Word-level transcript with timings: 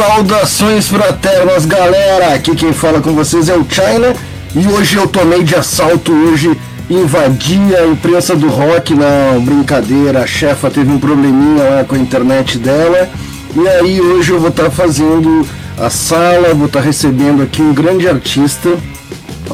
Saudações 0.00 0.88
fraternas, 0.88 1.66
galera! 1.66 2.32
Aqui 2.32 2.56
quem 2.56 2.72
fala 2.72 3.02
com 3.02 3.12
vocês 3.12 3.50
é 3.50 3.54
o 3.54 3.66
China 3.68 4.14
e 4.56 4.66
hoje 4.66 4.96
eu 4.96 5.06
tomei 5.06 5.44
de 5.44 5.54
assalto, 5.54 6.10
hoje 6.10 6.58
invadi 6.88 7.76
a 7.76 7.86
imprensa 7.86 8.34
do 8.34 8.48
rock. 8.48 8.94
Não, 8.94 9.44
brincadeira, 9.44 10.22
a 10.22 10.26
chefa 10.26 10.70
teve 10.70 10.90
um 10.90 10.98
probleminha 10.98 11.64
lá 11.64 11.84
com 11.84 11.96
a 11.96 11.98
internet 11.98 12.56
dela 12.56 13.10
e 13.54 13.68
aí 13.68 14.00
hoje 14.00 14.32
eu 14.32 14.40
vou 14.40 14.48
estar 14.48 14.64
tá 14.64 14.70
fazendo 14.70 15.46
a 15.76 15.90
sala, 15.90 16.54
vou 16.54 16.64
estar 16.64 16.80
tá 16.80 16.86
recebendo 16.86 17.42
aqui 17.42 17.60
um 17.60 17.74
grande 17.74 18.08
artista, 18.08 18.70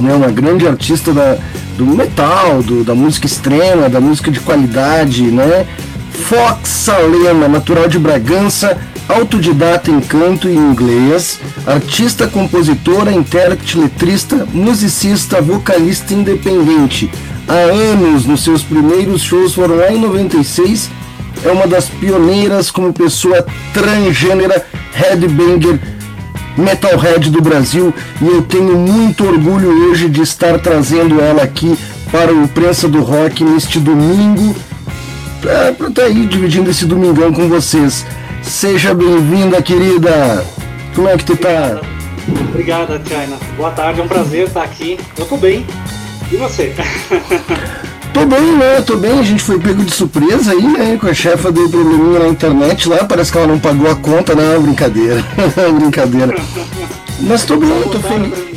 né, 0.01 0.15
uma 0.15 0.30
grande 0.30 0.65
artista 0.65 1.12
da, 1.12 1.38
do 1.76 1.87
metal, 1.87 2.62
do, 2.62 2.84
da 2.84 2.95
música 2.95 3.26
extrema, 3.26 3.88
da 3.88 4.01
música 4.01 4.30
de 4.30 4.38
qualidade, 4.38 5.23
né? 5.24 5.66
Fox 6.12 6.68
Salema, 6.68 7.48
natural 7.48 7.88
de 7.88 7.98
Bragança, 7.98 8.78
autodidata 9.09 9.91
em 9.91 10.01
canto 10.01 10.48
e 10.48 10.55
inglês, 10.55 11.41
artista, 11.66 12.26
compositora, 12.26 13.13
intérprete, 13.13 13.79
letrista, 13.79 14.46
musicista, 14.52 15.40
vocalista 15.40 16.13
independente. 16.13 17.10
Há 17.48 17.52
anos, 17.52 18.26
nos 18.26 18.43
seus 18.43 18.63
primeiros 18.63 19.23
shows 19.23 19.54
foram 19.54 19.76
lá 19.76 19.93
em 19.93 20.01
96, 20.01 20.90
é 21.45 21.51
uma 21.51 21.66
das 21.66 21.88
pioneiras 21.88 22.71
como 22.71 22.93
pessoa 22.93 23.46
transgênera, 23.73 24.66
headbanger, 24.93 25.79
metalhead 26.57 27.30
do 27.30 27.41
Brasil 27.41 27.95
e 28.20 28.26
eu 28.26 28.43
tenho 28.43 28.76
muito 28.79 29.26
orgulho 29.26 29.91
hoje 29.91 30.09
de 30.09 30.23
estar 30.23 30.59
trazendo 30.59 31.20
ela 31.20 31.43
aqui 31.43 31.76
para 32.10 32.32
o 32.32 32.43
Imprensa 32.43 32.88
do 32.88 33.02
Rock 33.02 33.45
neste 33.45 33.79
domingo, 33.79 34.57
para 35.41 35.70
estar 35.70 35.91
tá 35.91 36.02
aí 36.02 36.26
dividindo 36.26 36.70
esse 36.70 36.87
domingão 36.87 37.32
com 37.32 37.48
vocês. 37.48 38.04
Seja 38.46 38.94
bem-vinda, 38.94 39.60
querida. 39.60 40.46
Como 40.94 41.08
é 41.08 41.16
que 41.16 41.24
tu 41.24 41.36
tá? 41.36 41.80
Obrigada, 42.48 43.00
China. 43.04 43.36
Boa 43.56 43.70
tarde, 43.72 44.00
é 44.00 44.04
um 44.04 44.08
prazer 44.08 44.46
estar 44.46 44.62
aqui. 44.62 44.98
Eu 45.18 45.26
tô 45.26 45.36
bem. 45.36 45.66
E 46.30 46.36
você? 46.36 46.74
Tô 48.12 48.24
bem, 48.24 48.56
né? 48.56 48.80
Tô 48.80 48.96
bem. 48.96 49.18
A 49.18 49.22
gente 49.22 49.42
foi 49.42 49.58
pego 49.58 49.84
de 49.84 49.92
surpresa 49.92 50.52
aí, 50.52 50.62
né? 50.62 50.96
Com 50.98 51.06
a 51.06 51.12
chefa 51.12 51.52
deu 51.52 51.68
probleminha 51.68 52.20
na 52.20 52.28
internet 52.28 52.88
lá. 52.88 53.04
Parece 53.04 53.30
que 53.30 53.36
ela 53.36 53.46
não 53.46 53.58
pagou 53.58 53.90
a 53.90 53.94
conta. 53.94 54.34
Não, 54.34 54.62
brincadeira. 54.62 55.22
brincadeira. 55.78 56.34
Mas 57.20 57.44
tô 57.44 57.58
bem, 57.58 57.82
tô 57.82 58.00
feliz. 58.00 58.55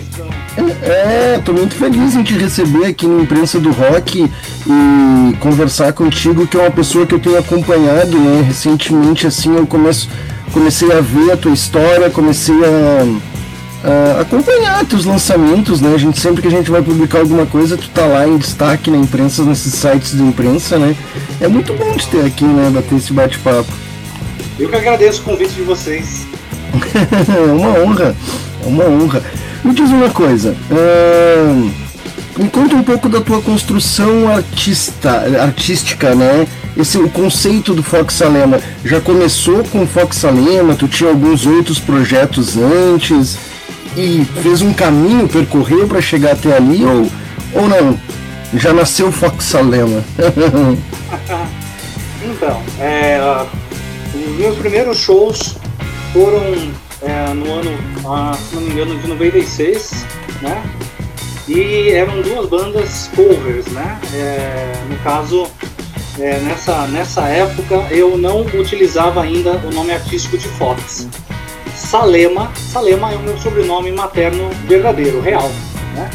É, 0.81 1.39
tô 1.43 1.51
muito 1.51 1.75
feliz 1.75 2.15
em 2.15 2.23
te 2.23 2.33
receber 2.33 2.85
aqui 2.85 3.05
na 3.05 3.21
imprensa 3.21 3.59
do 3.59 3.71
rock 3.71 4.23
e 4.65 5.35
conversar 5.37 5.91
contigo, 5.91 6.47
que 6.47 6.55
é 6.55 6.61
uma 6.61 6.71
pessoa 6.71 7.05
que 7.05 7.13
eu 7.13 7.19
tenho 7.19 7.37
acompanhado, 7.37 8.17
né? 8.17 8.43
Recentemente, 8.47 9.27
assim, 9.27 9.55
eu 9.55 9.67
começo, 9.67 10.09
comecei 10.53 10.89
a 10.91 11.01
ver 11.01 11.31
a 11.33 11.37
tua 11.37 11.51
história, 11.51 12.09
comecei 12.09 12.55
a, 12.63 14.17
a 14.17 14.21
acompanhar 14.21 14.85
teus 14.85 15.03
lançamentos, 15.03 15.81
né? 15.81 15.93
A 15.93 15.97
gente 15.97 16.17
sempre 16.17 16.41
que 16.41 16.47
a 16.47 16.51
gente 16.51 16.71
vai 16.71 16.81
publicar 16.81 17.19
alguma 17.19 17.45
coisa, 17.45 17.75
tu 17.75 17.89
tá 17.89 18.05
lá 18.05 18.25
em 18.25 18.37
destaque 18.37 18.89
na 18.89 18.97
imprensa, 18.97 19.43
nesses 19.43 19.73
sites 19.73 20.15
de 20.15 20.23
imprensa, 20.23 20.77
né? 20.77 20.95
É 21.41 21.47
muito 21.49 21.73
bom 21.73 21.91
te 21.97 22.07
ter 22.07 22.25
aqui, 22.25 22.45
né? 22.45 22.69
Bater 22.73 22.95
esse 22.95 23.11
bate-papo. 23.11 23.71
Eu 24.57 24.69
que 24.69 24.75
agradeço 24.77 25.21
o 25.21 25.25
convite 25.25 25.55
de 25.55 25.61
vocês. 25.61 26.25
é 27.35 27.51
uma 27.51 27.79
honra, 27.79 28.15
é 28.63 28.67
uma 28.67 28.85
honra. 28.85 29.21
Me 29.63 29.73
diz 29.73 29.89
uma 29.89 30.09
coisa. 30.09 30.55
Uh, 30.71 31.71
me 32.37 32.49
conta 32.49 32.75
um 32.75 32.83
pouco 32.83 33.09
da 33.09 33.19
tua 33.19 33.41
construção 33.41 34.31
artista, 34.31 35.09
artística, 35.41 36.15
né? 36.15 36.47
Esse, 36.77 36.97
o 36.97 37.09
conceito 37.09 37.73
do 37.73 37.83
Fox 37.83 38.13
Salema 38.13 38.59
já 38.85 39.01
começou 39.01 39.63
com 39.65 39.83
o 39.83 39.87
Fox 39.87 40.15
Salema? 40.17 40.75
Tu 40.75 40.87
tinha 40.87 41.09
alguns 41.09 41.45
outros 41.45 41.79
projetos 41.79 42.55
antes 42.55 43.37
e 43.97 44.25
fez 44.41 44.61
um 44.61 44.71
caminho, 44.71 45.27
percorreu 45.27 45.87
para 45.87 45.99
chegar 45.99 46.31
até 46.31 46.55
ali 46.55 46.85
ou, 46.85 47.11
ou 47.53 47.67
não? 47.67 47.99
Já 48.53 48.71
nasceu 48.71 49.09
o 49.09 49.11
Fox 49.11 49.43
Salema? 49.43 50.01
então, 52.23 52.61
é, 52.79 53.19
os 54.13 54.37
meus 54.37 54.57
primeiros 54.57 54.97
shows 54.97 55.57
foram 56.13 56.71
é, 57.01 57.33
no 57.33 57.51
ano, 57.51 57.71
ah, 58.05 58.33
se 58.33 58.55
não 58.55 58.61
me 58.61 58.71
engano, 58.71 58.99
de 58.99 59.07
96, 59.07 60.05
né? 60.41 60.63
E 61.47 61.89
eram 61.89 62.21
duas 62.21 62.47
bandas 62.47 63.09
covers, 63.15 63.65
né? 63.67 63.99
É, 64.13 64.73
no 64.89 64.97
caso, 64.99 65.47
é, 66.19 66.37
nessa, 66.39 66.87
nessa 66.87 67.27
época 67.27 67.87
eu 67.89 68.17
não 68.17 68.41
utilizava 68.41 69.23
ainda 69.23 69.53
o 69.57 69.71
nome 69.71 69.93
artístico 69.93 70.37
de 70.37 70.47
Fox. 70.47 71.07
Salema, 71.75 72.51
Salema 72.55 73.11
é 73.11 73.15
o 73.15 73.19
meu 73.21 73.37
sobrenome 73.37 73.91
materno 73.91 74.49
verdadeiro, 74.67 75.21
real, 75.21 75.49
né? 75.95 76.09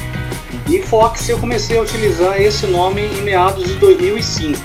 E 0.68 0.80
Fox 0.80 1.28
eu 1.28 1.38
comecei 1.38 1.78
a 1.78 1.82
utilizar 1.82 2.40
esse 2.40 2.66
nome 2.66 3.02
em 3.02 3.22
meados 3.22 3.64
de 3.64 3.74
2005. 3.74 4.58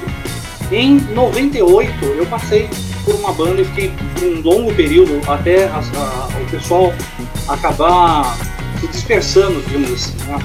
Em 0.72 1.00
98 1.13 2.06
eu 2.06 2.25
passei 2.28 2.69
por 3.09 3.16
uma 3.16 3.34
banda 3.34 3.62
e 3.62 3.66
fiquei 3.66 3.92
por 4.14 4.24
um 4.24 4.42
longo 4.42 4.74
período 4.75 5.20
até 5.28 5.66
a, 5.66 5.78
a, 5.78 6.28
o 6.28 6.52
pessoal 6.52 6.94
acabar 7.47 8.38
se 8.80 8.88
dispersando, 8.88 9.62
digamos 9.64 9.92
assim. 9.92 10.16
Né? 10.25 10.38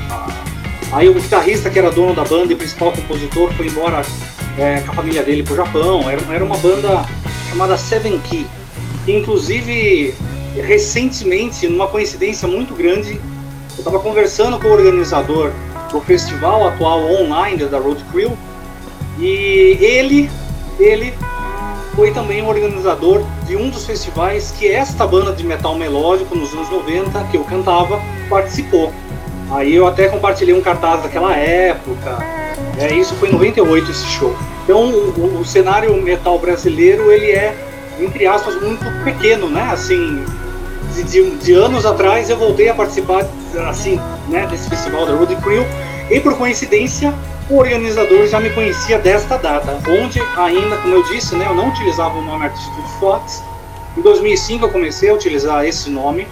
Aí 0.93 1.09
o 1.09 1.15
guitarrista 1.15 1.69
que 1.69 1.79
era 1.79 1.91
dono 1.91 2.15
da 2.15 2.25
banda 2.25 2.53
e 2.53 2.57
principal 2.57 2.93
compositor 2.93 3.53
foi 3.53 3.67
embora 3.67 4.03
é, 4.59 4.81
com 4.81 4.93
a 4.93 4.95
família 4.95 5.23
dele 5.23 5.43
para 5.43 5.53
o 5.53 5.57
Japão. 5.57 6.11
Era, 6.11 6.23
era 6.35 6.45
uma 6.45 6.57
banda 6.57 7.05
chamada 7.51 7.77
Seven 7.77 8.19
Key, 8.21 8.47
que 9.05 9.13
inclusive 9.13 10.15
recentemente, 10.55 11.69
numa 11.69 11.89
coincidência 11.89 12.49
muito 12.49 12.75
grande, 12.75 13.21
eu 13.73 13.79
estava 13.79 13.99
conversando 13.99 14.59
com 14.59 14.69
o 14.69 14.73
organizador 14.73 15.53
do 15.93 16.01
festival 16.01 16.67
atual 16.69 17.05
online 17.13 17.67
da 17.67 17.79
Road 17.79 18.03
Crew 18.11 18.33
e 19.19 19.77
ele, 19.81 20.31
ele 20.79 21.13
foi 21.95 22.11
também 22.11 22.43
o 22.43 22.47
organizador 22.47 23.25
de 23.47 23.57
um 23.57 23.71
dos 23.71 23.87
festivais 23.87 24.53
que 24.59 24.71
esta 24.71 25.07
banda 25.07 25.33
de 25.33 25.45
metal 25.45 25.77
melódico 25.77 26.35
nos 26.35 26.53
anos 26.53 26.69
90, 26.71 27.25
que 27.31 27.37
eu 27.37 27.45
cantava, 27.45 28.01
participou. 28.29 28.93
Aí 29.51 29.75
eu 29.75 29.87
até 29.87 30.09
compartilhei 30.09 30.55
um 30.55 30.61
cartaz 30.61 31.03
daquela 31.03 31.35
época. 31.37 32.19
É, 32.79 32.93
isso 32.95 33.15
foi 33.15 33.29
em 33.29 33.33
98 33.33 33.91
esse 33.91 34.07
show. 34.07 34.35
Então 34.65 34.89
o, 34.89 35.41
o 35.41 35.45
cenário 35.45 35.95
metal 36.03 36.39
brasileiro 36.39 37.13
ele 37.13 37.31
é 37.31 37.55
entre 38.01 38.27
aspas 38.27 38.61
muito 38.61 38.85
pequeno, 39.05 39.49
né? 39.49 39.69
Assim, 39.71 40.25
de, 40.95 41.03
de, 41.05 41.31
de, 41.37 41.53
anos 41.53 41.87
atrás 41.87 42.29
eu 42.29 42.37
voltei 42.37 42.69
a 42.69 42.75
participar 42.75 43.25
assim, 43.69 44.01
né, 44.29 44.47
desse 44.51 44.69
festival 44.69 45.07
da 45.07 45.15
Road 45.15 45.35
Crew 45.37 45.65
e 46.11 46.19
por 46.21 46.37
coincidência 46.37 47.15
o 47.49 47.59
organizador 47.59 48.27
já 48.27 48.41
me 48.41 48.51
conhecia 48.51 48.99
desta 48.99 49.37
data, 49.37 49.79
onde 49.89 50.21
ainda, 50.37 50.77
como 50.79 50.95
eu 50.95 51.03
disse, 51.05 51.35
né, 51.35 51.47
eu 51.47 51.55
não 51.55 51.69
utilizava 51.69 52.17
o 52.17 52.23
nome 52.23 52.47
artístico 52.47 52.83
de 52.83 52.89
Fox. 52.99 53.43
Em 53.97 54.01
2005 54.01 54.65
eu 54.65 54.71
comecei 54.71 55.11
a 55.11 55.15
utilizar 55.15 55.65
esse 55.65 55.91
nome 55.91 56.27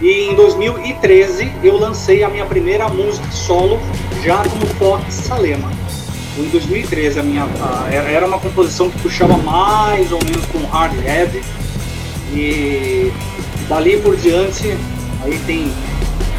e 0.00 0.28
em 0.30 0.34
2013 0.34 1.52
eu 1.62 1.78
lancei 1.78 2.24
a 2.24 2.28
minha 2.28 2.46
primeira 2.46 2.88
música 2.88 3.30
solo 3.30 3.80
já 4.24 4.38
como 4.38 4.66
Fox 4.78 5.14
Salema. 5.14 5.70
Em 6.36 6.48
2013 6.48 7.20
a 7.20 7.22
minha 7.22 7.44
a, 7.44 7.88
era 7.92 8.26
uma 8.26 8.38
composição 8.38 8.90
que 8.90 8.98
puxava 8.98 9.36
mais 9.36 10.10
ou 10.10 10.18
menos 10.24 10.44
com 10.46 10.58
hard 10.66 10.94
heavy 11.04 11.42
e 12.32 13.12
dali 13.68 13.98
por 13.98 14.16
diante 14.16 14.76
aí 15.22 15.38
tem 15.46 15.72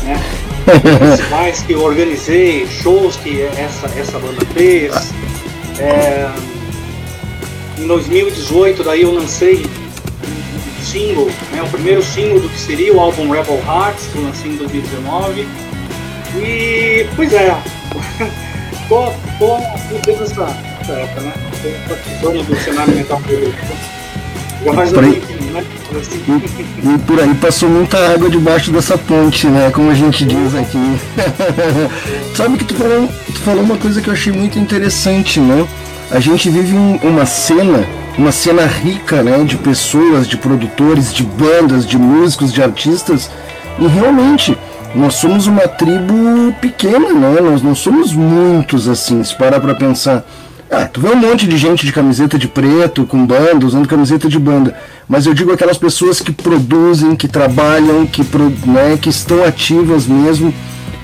né, 0.03 0.21
festivais 0.65 1.61
que 1.61 1.73
eu 1.73 1.83
organizei, 1.83 2.67
shows 2.67 3.15
que 3.17 3.41
essa, 3.41 3.87
essa 3.99 4.19
banda 4.19 4.45
fez. 4.53 5.13
É, 5.79 6.29
em 7.77 7.87
2018 7.87 8.83
daí 8.83 9.01
eu 9.01 9.11
lancei 9.11 9.65
um 9.65 10.83
single, 10.83 11.29
né, 11.51 11.63
o 11.63 11.67
primeiro 11.69 12.03
single 12.03 12.39
do 12.39 12.49
que 12.49 12.59
seria 12.59 12.93
o 12.93 12.99
álbum 12.99 13.29
Rebel 13.29 13.61
Hearts, 13.65 14.07
que 14.07 14.17
eu 14.17 14.23
lancei 14.23 14.51
em 14.51 14.57
2019. 14.57 15.47
E 16.37 17.07
pois 17.15 17.33
é, 17.33 17.49
tô, 18.87 19.05
tô 19.39 19.57
desde 20.05 20.23
essa, 20.23 20.47
essa 20.81 20.93
época, 20.93 21.21
né? 21.21 21.33
Tô 22.21 22.31
do 22.31 22.55
cenário 22.63 22.95
mental 22.95 23.21
já 24.63 24.73
faz 24.73 24.93
um 24.93 24.95
tempinho, 24.95 25.53
né? 25.53 25.63
E, 26.27 26.89
e 26.89 26.97
por 26.99 27.19
aí 27.19 27.33
passou 27.35 27.69
muita 27.69 27.97
água 28.13 28.29
debaixo 28.29 28.71
dessa 28.71 28.97
ponte, 28.97 29.47
né? 29.47 29.71
Como 29.71 29.89
a 29.89 29.93
gente 29.93 30.23
diz 30.25 30.55
aqui. 30.55 30.77
Sabe 32.35 32.57
que 32.57 32.65
tu 32.65 32.75
falou, 32.75 33.09
tu 33.25 33.39
falou 33.39 33.63
uma 33.63 33.77
coisa 33.77 34.01
que 34.01 34.07
eu 34.07 34.13
achei 34.13 34.31
muito 34.31 34.57
interessante, 34.57 35.39
né? 35.39 35.67
A 36.09 36.19
gente 36.19 36.49
vive 36.49 36.75
um, 36.75 36.97
uma 36.97 37.25
cena, 37.25 37.85
uma 38.17 38.31
cena 38.31 38.65
rica, 38.65 39.23
né? 39.23 39.43
De 39.43 39.57
pessoas, 39.57 40.27
de 40.27 40.37
produtores, 40.37 41.13
de 41.13 41.23
bandas, 41.23 41.85
de 41.85 41.97
músicos, 41.97 42.53
de 42.53 42.61
artistas. 42.61 43.29
E 43.79 43.87
realmente, 43.87 44.57
nós 44.93 45.15
somos 45.15 45.47
uma 45.47 45.67
tribo 45.67 46.53
pequena, 46.61 47.13
né? 47.13 47.41
Nós 47.41 47.61
não 47.61 47.73
somos 47.73 48.13
muitos 48.13 48.87
assim, 48.87 49.23
se 49.23 49.35
parar 49.35 49.59
pra 49.59 49.73
pensar. 49.73 50.25
Ah, 50.73 50.85
tu 50.85 51.01
vê 51.01 51.09
um 51.09 51.18
monte 51.18 51.45
de 51.45 51.57
gente 51.57 51.85
de 51.85 51.91
camiseta 51.91 52.39
de 52.39 52.47
preto, 52.47 53.06
com 53.06 53.25
banda, 53.25 53.65
usando 53.65 53.89
camiseta 53.89 54.29
de 54.29 54.39
banda. 54.39 54.73
Mas 55.06 55.25
eu 55.25 55.33
digo 55.33 55.51
aquelas 55.51 55.77
pessoas 55.77 56.21
que 56.21 56.31
produzem, 56.31 57.13
que 57.13 57.27
trabalham, 57.27 58.07
que, 58.07 58.21
né, 58.65 58.97
que 59.00 59.09
estão 59.09 59.44
ativas 59.44 60.07
mesmo, 60.07 60.53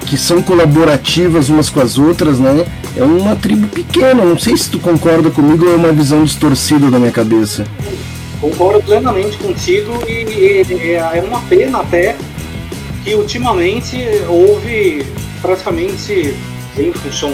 que 0.05 0.17
são 0.17 0.41
colaborativas 0.41 1.49
umas 1.49 1.69
com 1.69 1.81
as 1.81 1.97
outras, 1.97 2.39
né? 2.39 2.65
É 2.95 3.03
uma 3.03 3.35
tribo 3.35 3.67
pequena, 3.67 4.23
não 4.23 4.39
sei 4.39 4.55
se 4.55 4.69
tu 4.69 4.79
concorda 4.79 5.29
comigo 5.29 5.65
ou 5.65 5.73
é 5.73 5.75
uma 5.75 5.91
visão 5.91 6.23
distorcida 6.23 6.89
da 6.89 6.97
minha 6.97 7.11
cabeça. 7.11 7.65
Concordo 8.39 8.81
plenamente 8.83 9.37
contigo 9.37 10.01
e, 10.07 10.23
e, 10.23 10.65
e 10.71 10.91
é 10.93 11.21
uma 11.27 11.41
pena 11.41 11.79
até 11.79 12.15
que 13.03 13.15
ultimamente 13.15 13.97
houve 14.29 15.05
praticamente, 15.41 16.33
em 16.77 16.93
função 16.93 17.33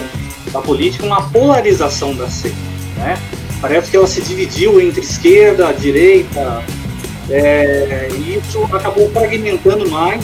da 0.54 0.62
política, 0.62 1.06
uma 1.06 1.22
polarização 1.30 2.16
da 2.16 2.30
cena. 2.30 2.56
Né? 2.96 3.18
Parece 3.60 3.90
que 3.90 3.98
ela 3.98 4.08
se 4.08 4.22
dividiu 4.22 4.80
entre 4.80 5.02
esquerda, 5.02 5.74
direita, 5.74 6.64
é, 7.30 8.10
e 8.14 8.38
isso 8.38 8.64
acabou 8.72 9.10
fragmentando 9.12 9.90
mais. 9.90 10.24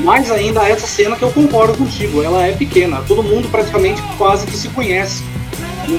Mais 0.00 0.28
ainda 0.30 0.68
essa 0.68 0.86
cena 0.88 1.14
que 1.14 1.22
eu 1.22 1.30
concordo 1.30 1.74
contigo, 1.74 2.22
ela 2.22 2.44
é 2.44 2.52
pequena, 2.52 3.02
todo 3.06 3.22
mundo 3.22 3.48
praticamente 3.48 4.02
quase 4.18 4.44
que 4.44 4.56
se 4.56 4.68
conhece, 4.70 5.22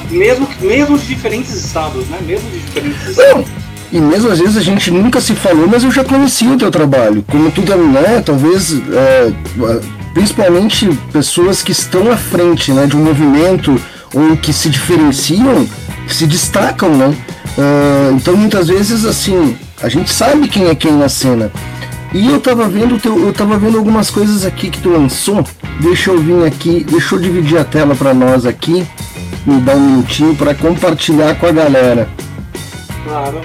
mesmo, 0.10 0.48
mesmo 0.60 0.98
de 0.98 1.06
diferentes 1.06 1.54
estados, 1.54 2.06
né? 2.08 2.20
Mesmo 2.22 2.50
de 2.50 2.60
diferentes 2.60 3.08
estados. 3.08 3.46
E 3.92 4.00
mesmo 4.00 4.30
às 4.30 4.40
vezes 4.40 4.58
a 4.58 4.62
gente 4.62 4.92
nunca 4.92 5.22
se 5.22 5.34
falou, 5.34 5.68
mas 5.68 5.84
eu 5.84 5.92
já 5.92 6.04
conhecia 6.04 6.52
o 6.52 6.58
teu 6.58 6.70
trabalho. 6.70 7.24
Como 7.30 7.50
tu, 7.52 7.62
né, 7.62 8.22
talvez, 8.26 8.74
é, 8.74 9.32
principalmente 10.16 10.88
pessoas 11.12 11.62
que 11.62 11.74
estão 11.74 12.10
à 12.10 12.16
frente 12.16 12.72
né, 12.72 12.88
de 12.88 12.96
um 12.96 13.04
movimento 13.04 13.80
ou 14.14 14.38
que 14.38 14.54
se 14.54 14.70
diferenciam, 14.70 15.68
se 16.08 16.26
destacam, 16.26 16.96
né? 16.96 17.14
Uh, 17.58 18.16
então 18.16 18.36
muitas 18.36 18.70
vezes 18.70 19.06
assim, 19.06 19.58
a 19.84 19.90
gente 19.90 20.12
sabe 20.12 20.48
quem 20.48 20.68
é 20.70 20.74
quem 20.74 20.94
na 20.94 21.10
cena. 21.10 21.52
E 22.14 22.28
eu 22.28 22.40
tava 22.40 22.66
vendo 22.70 22.98
teu, 22.98 23.28
eu 23.28 23.34
tava 23.34 23.58
vendo 23.58 23.78
algumas 23.78 24.10
coisas 24.10 24.46
aqui 24.46 24.70
que 24.70 24.80
tu 24.80 24.90
lançou. 24.90 25.46
Deixa 25.82 26.12
eu 26.12 26.22
vir 26.22 26.46
aqui, 26.46 26.86
deixa 26.90 27.16
eu 27.16 27.20
dividir 27.20 27.58
a 27.58 27.66
tela 27.66 27.94
para 27.94 28.14
nós 28.14 28.46
aqui. 28.46 28.88
Me 29.46 29.60
dá 29.60 29.76
um 29.76 29.82
minutinho 29.82 30.34
para 30.34 30.56
compartilhar 30.56 31.36
com 31.36 31.46
a 31.46 31.52
galera. 31.52 32.08
Claro. 33.04 33.42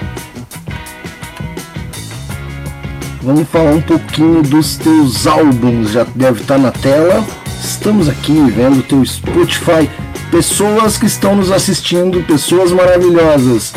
Vamos 3.23 3.47
falar 3.49 3.73
um 3.73 3.81
pouquinho 3.81 4.41
dos 4.41 4.77
teus 4.77 5.27
álbuns, 5.27 5.91
já 5.91 6.03
deve 6.15 6.41
estar 6.41 6.57
na 6.57 6.71
tela. 6.71 7.23
Estamos 7.63 8.09
aqui 8.09 8.33
vendo 8.49 8.79
o 8.79 8.83
teu 8.83 9.05
Spotify. 9.05 9.87
Pessoas 10.31 10.97
que 10.97 11.05
estão 11.05 11.35
nos 11.35 11.51
assistindo, 11.51 12.23
pessoas 12.23 12.71
maravilhosas. 12.71 13.73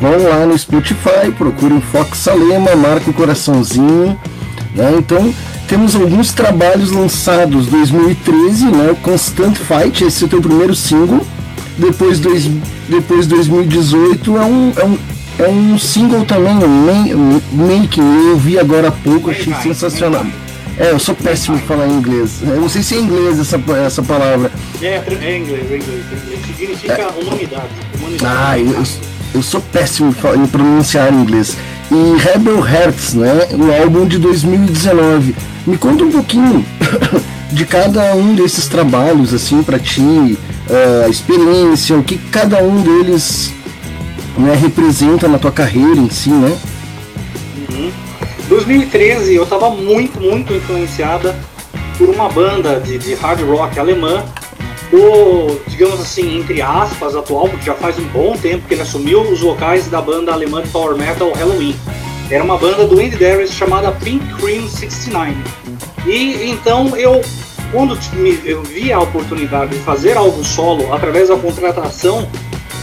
Vão 0.00 0.12
lá 0.28 0.46
no 0.46 0.56
Spotify, 0.56 1.32
procurem 1.36 1.80
Fox 1.80 2.18
Salema, 2.18 2.76
marca 2.76 3.10
o 3.10 3.14
coraçãozinho. 3.14 4.16
Né? 4.76 4.94
Então, 4.96 5.34
temos 5.66 5.96
alguns 5.96 6.32
trabalhos 6.32 6.92
lançados 6.92 7.66
2013, 7.66 8.66
né? 8.66 8.96
Constant 9.02 9.56
Fight, 9.56 10.04
esse 10.04 10.22
é 10.22 10.26
o 10.26 10.30
teu 10.30 10.40
primeiro 10.40 10.74
single. 10.74 11.26
Depois, 11.76 12.20
dois, 12.20 12.48
depois 12.88 13.26
2018 13.26 14.36
é 14.36 14.44
um, 14.44 14.72
é 14.76 14.84
um 14.84 14.98
é 15.38 15.48
um 15.48 15.78
single 15.78 16.24
também, 16.24 16.54
um 17.14 17.40
Making, 17.52 18.28
eu 18.30 18.36
vi 18.36 18.58
agora 18.58 18.88
há 18.88 18.92
pouco, 18.92 19.30
achei 19.30 19.52
sensacional. 19.54 20.24
É, 20.78 20.90
eu 20.90 20.98
sou 20.98 21.14
péssimo 21.14 21.56
em 21.56 21.60
falar 21.60 21.86
inglês. 21.86 22.40
Eu 22.42 22.60
não 22.60 22.68
sei 22.68 22.82
se 22.82 22.96
é 22.96 22.98
inglês 22.98 23.38
essa, 23.38 23.60
essa 23.86 24.02
palavra. 24.02 24.50
É, 24.82 25.02
é 25.20 25.38
inglês, 25.38 25.70
é 25.70 25.76
inglês. 25.76 26.02
Significa 26.46 26.92
é. 26.94 27.06
humanidade. 27.06 27.68
humanidade. 27.96 28.24
Ah, 28.24 28.58
eu, 28.58 28.82
eu 29.34 29.42
sou 29.42 29.60
péssimo 29.60 30.14
em 30.36 30.46
pronunciar 30.46 31.12
inglês. 31.12 31.56
E 31.90 32.18
Rebel 32.18 32.66
Hearts, 32.66 33.14
né? 33.14 33.48
O 33.52 33.82
álbum 33.82 34.06
de 34.06 34.18
2019. 34.18 35.34
Me 35.66 35.78
conta 35.78 36.04
um 36.04 36.10
pouquinho 36.10 36.64
de 37.52 37.64
cada 37.64 38.14
um 38.16 38.34
desses 38.34 38.66
trabalhos, 38.66 39.32
assim, 39.32 39.62
para 39.62 39.78
ti, 39.78 40.36
a 41.04 41.08
experiência, 41.08 41.96
o 41.96 42.02
que 42.02 42.18
cada 42.18 42.58
um 42.58 42.82
deles 42.82 43.52
né, 44.36 44.54
representa 44.54 45.28
na 45.28 45.38
tua 45.38 45.52
carreira 45.52 45.98
em 45.98 46.10
si, 46.10 46.30
né? 46.30 46.56
Uhum. 47.70 47.92
2013 48.48 49.34
eu 49.34 49.44
estava 49.44 49.70
muito, 49.70 50.20
muito 50.20 50.52
influenciada 50.52 51.34
por 51.96 52.08
uma 52.08 52.28
banda 52.28 52.80
de, 52.80 52.98
de 52.98 53.14
hard 53.14 53.40
rock 53.42 53.78
alemã, 53.78 54.24
o, 54.92 55.60
digamos 55.68 56.00
assim, 56.00 56.38
entre 56.38 56.60
aspas, 56.60 57.16
atual, 57.16 57.48
porque 57.48 57.66
já 57.66 57.74
faz 57.74 57.98
um 57.98 58.06
bom 58.08 58.36
tempo 58.36 58.66
que 58.66 58.74
ele 58.74 58.82
assumiu 58.82 59.22
os 59.22 59.40
vocais 59.40 59.88
da 59.88 60.00
banda 60.00 60.32
alemã 60.32 60.62
de 60.62 60.68
power 60.68 60.96
metal 60.96 61.32
Halloween. 61.32 61.74
Era 62.30 62.42
uma 62.42 62.56
banda 62.56 62.86
do 62.86 62.98
Andy 62.98 63.16
Darius 63.16 63.52
chamada 63.52 63.92
Pink 63.92 64.24
Cream 64.36 64.68
69. 64.68 65.34
E 66.06 66.50
então 66.50 66.96
eu, 66.96 67.20
quando 67.70 67.98
eu 68.44 68.62
vi 68.62 68.92
a 68.92 69.00
oportunidade 69.00 69.72
de 69.72 69.78
fazer 69.78 70.16
algo 70.16 70.42
solo 70.44 70.92
através 70.92 71.28
da 71.28 71.36
contratação 71.36 72.28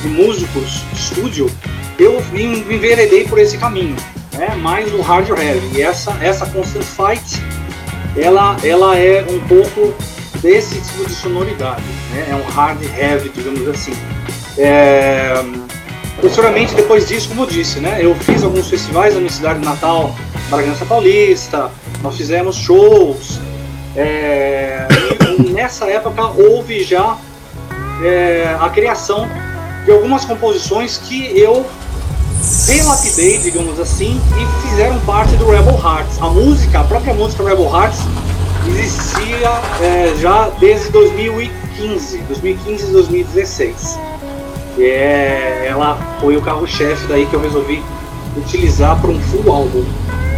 de 0.01 0.07
músicos 0.07 0.83
de 0.92 1.00
estúdio, 1.00 1.50
eu 2.00 2.24
me 2.31 2.44
enveredei 2.44 3.27
por 3.27 3.39
esse 3.39 3.57
caminho, 3.57 3.95
né? 4.33 4.56
mais 4.56 4.92
no 4.92 5.01
hard 5.01 5.30
heavy. 5.30 5.77
E 5.77 5.81
essa, 5.81 6.18
essa 6.21 6.45
Constant 6.48 6.83
Fight, 6.83 7.42
ela, 8.18 8.57
ela 8.63 8.98
é 8.98 9.25
um 9.30 9.39
pouco 9.48 9.94
desse 10.42 10.81
tipo 10.81 11.06
de 11.06 11.13
sonoridade, 11.13 11.83
né? 12.12 12.27
é 12.31 12.36
um 12.36 12.44
hard 12.51 12.81
heavy, 12.98 13.30
digamos 13.30 13.68
assim. 13.68 13.94
É... 14.57 15.33
Posteriormente, 16.19 16.75
depois 16.75 17.07
disso, 17.07 17.30
como 17.30 17.44
eu 17.44 17.47
disse, 17.47 17.80
né? 17.80 18.00
eu 18.01 18.13
fiz 18.15 18.44
alguns 18.44 18.69
festivais 18.69 19.13
na 19.13 19.19
minha 19.19 19.31
cidade 19.31 19.63
natal, 19.63 20.15
Bragança 20.50 20.85
Paulista, 20.85 21.71
nós 22.02 22.18
fizemos 22.18 22.56
shows. 22.56 23.40
É... 23.95 24.87
Nessa 25.52 25.85
época 25.85 26.23
houve 26.23 26.83
já 26.83 27.18
é, 28.04 28.56
a 28.59 28.69
criação 28.69 29.30
de 29.85 29.92
algumas 29.92 30.26
composições 30.26 30.97
que 30.97 31.38
eu 31.38 31.66
relapidei, 32.68 33.38
digamos 33.40 33.80
assim, 33.80 34.19
e 34.38 34.68
fizeram 34.69 35.00
parte 35.02 35.35
do 35.35 35.50
Rebel 35.50 35.80
Hearts. 35.83 36.21
A 36.21 36.30
música, 36.30 36.80
a 36.80 36.83
própria 36.83 37.14
música 37.14 37.44
Rebel 37.44 37.66
Hearts 37.66 38.00
existia 38.68 39.50
é, 39.81 40.14
já 40.19 40.50
desde 40.59 40.90
2015, 40.90 42.18
2015 42.19 42.83
e 42.83 42.92
2016. 42.92 44.00
E 44.78 44.83
é, 44.83 45.68
ela 45.69 45.97
foi 46.19 46.38
o 46.38 46.42
carro-chefe 46.42 47.06
daí 47.07 47.26
que 47.26 47.33
eu 47.33 47.42
resolvi 47.42 47.83
utilizar 48.38 49.00
para 49.00 49.11
um 49.11 49.19
full 49.19 49.52
álbum. 49.52 49.83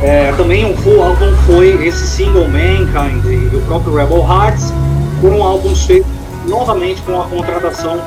É, 0.02 0.34
também 0.36 0.66
um 0.66 0.76
full 0.78 1.02
álbum 1.02 1.32
foi 1.46 1.88
esse 1.88 2.08
single 2.08 2.48
Mankind 2.48 3.24
e 3.26 3.56
o 3.56 3.62
próprio 3.62 3.96
Rebel 3.96 4.20
Hearts, 4.20 4.74
foram 5.22 5.44
álbuns 5.44 5.86
feitos 5.86 6.12
novamente 6.46 7.02
com 7.04 7.22
a 7.22 7.26
contratação 7.26 8.02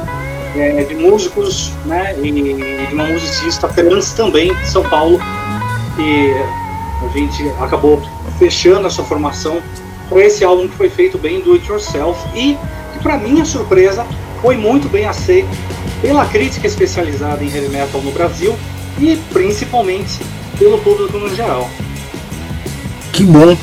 é, 0.59 0.85
de 0.85 0.95
músicos 0.95 1.73
né, 1.85 2.15
e 2.23 2.31
de 2.33 2.95
uma 2.95 3.05
musicista 3.05 3.69
trans 3.69 4.13
também 4.13 4.55
de 4.55 4.69
São 4.69 4.83
Paulo, 4.89 5.21
e 5.99 6.33
a 7.05 7.09
gente 7.09 7.49
acabou 7.61 8.03
fechando 8.39 8.87
essa 8.87 9.03
formação 9.03 9.61
para 10.09 10.25
esse 10.25 10.45
álbum 10.45 10.69
que 10.69 10.77
foi 10.77 10.89
feito 10.89 11.19
bem 11.19 11.41
do 11.41 11.55
it 11.55 11.67
yourself. 11.69 12.19
E 12.35 12.57
que 12.93 13.03
para 13.03 13.19
minha 13.19 13.45
surpresa 13.45 14.07
foi 14.41 14.57
muito 14.57 14.89
bem 14.89 15.07
aceito 15.07 15.49
pela 16.01 16.25
crítica 16.27 16.67
especializada 16.67 17.43
em 17.43 17.49
heavy 17.49 17.69
metal 17.69 18.01
no 18.01 18.11
Brasil 18.11 18.55
e 18.99 19.17
principalmente 19.33 20.21
pelo 20.59 20.79
público 20.79 21.19
no 21.19 21.35
geral. 21.35 21.69
Que 23.13 23.25
bom 23.25 23.57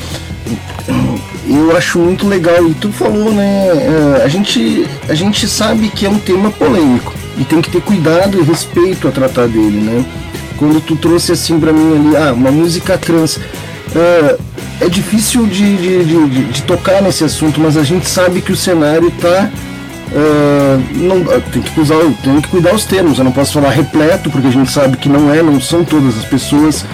eu 1.48 1.76
acho 1.76 2.00
muito 2.00 2.28
legal. 2.28 2.68
E 2.68 2.74
tu 2.74 2.92
falou, 2.92 3.32
né? 3.34 3.68
É, 3.68 4.24
a 4.24 4.28
gente, 4.28 4.88
a 5.08 5.14
gente 5.14 5.48
sabe 5.48 5.90
que 5.90 6.06
é 6.06 6.10
um 6.10 6.20
tema 6.20 6.50
polêmico 6.52 7.14
e 7.38 7.44
tem 7.44 7.62
que 7.62 7.70
ter 7.70 7.82
cuidado 7.82 8.40
e 8.40 8.44
respeito 8.44 9.08
a 9.08 9.12
tratar 9.12 9.48
dele, 9.48 9.82
né? 9.82 10.06
Quando 10.58 10.80
tu 10.82 10.96
trouxe 10.96 11.32
assim 11.32 11.60
para 11.60 11.74
mim 11.74 11.96
ali, 11.96 12.18
ah, 12.18 12.34
uma 12.34 12.52
música 12.52 12.98
trans. 12.98 13.40
É, 13.96 14.38
é 14.82 14.90
difícil 14.90 15.46
de, 15.46 15.78
de, 15.78 16.06
de, 16.06 16.44
de, 16.46 16.62
tocar 16.64 17.02
nesse 17.02 17.24
assunto, 17.24 17.60
mas 17.60 17.78
a 17.78 17.84
gente 17.84 18.08
sabe 18.08 18.42
que 18.42 18.52
o 18.52 18.58
cenário 18.58 19.12
tá. 19.12 19.50
Uh, 20.12 20.80
não, 20.96 21.42
tem, 21.52 21.62
que 21.62 21.80
usar, 21.80 21.96
tem 22.24 22.40
que 22.40 22.48
cuidar 22.48 22.76
os 22.76 22.86
termos, 22.86 23.18
eu 23.18 23.24
não 23.24 23.32
posso 23.32 23.54
falar 23.54 23.72
repleto, 23.72 24.30
porque 24.30 24.48
a 24.48 24.52
gente 24.52 24.72
sabe 24.72 24.96
que 24.96 25.10
não 25.10 25.34
é, 25.34 25.42
não 25.42 25.60
são 25.60 25.84
todas 25.84 26.16
as 26.20 26.26
pessoas 26.26 26.86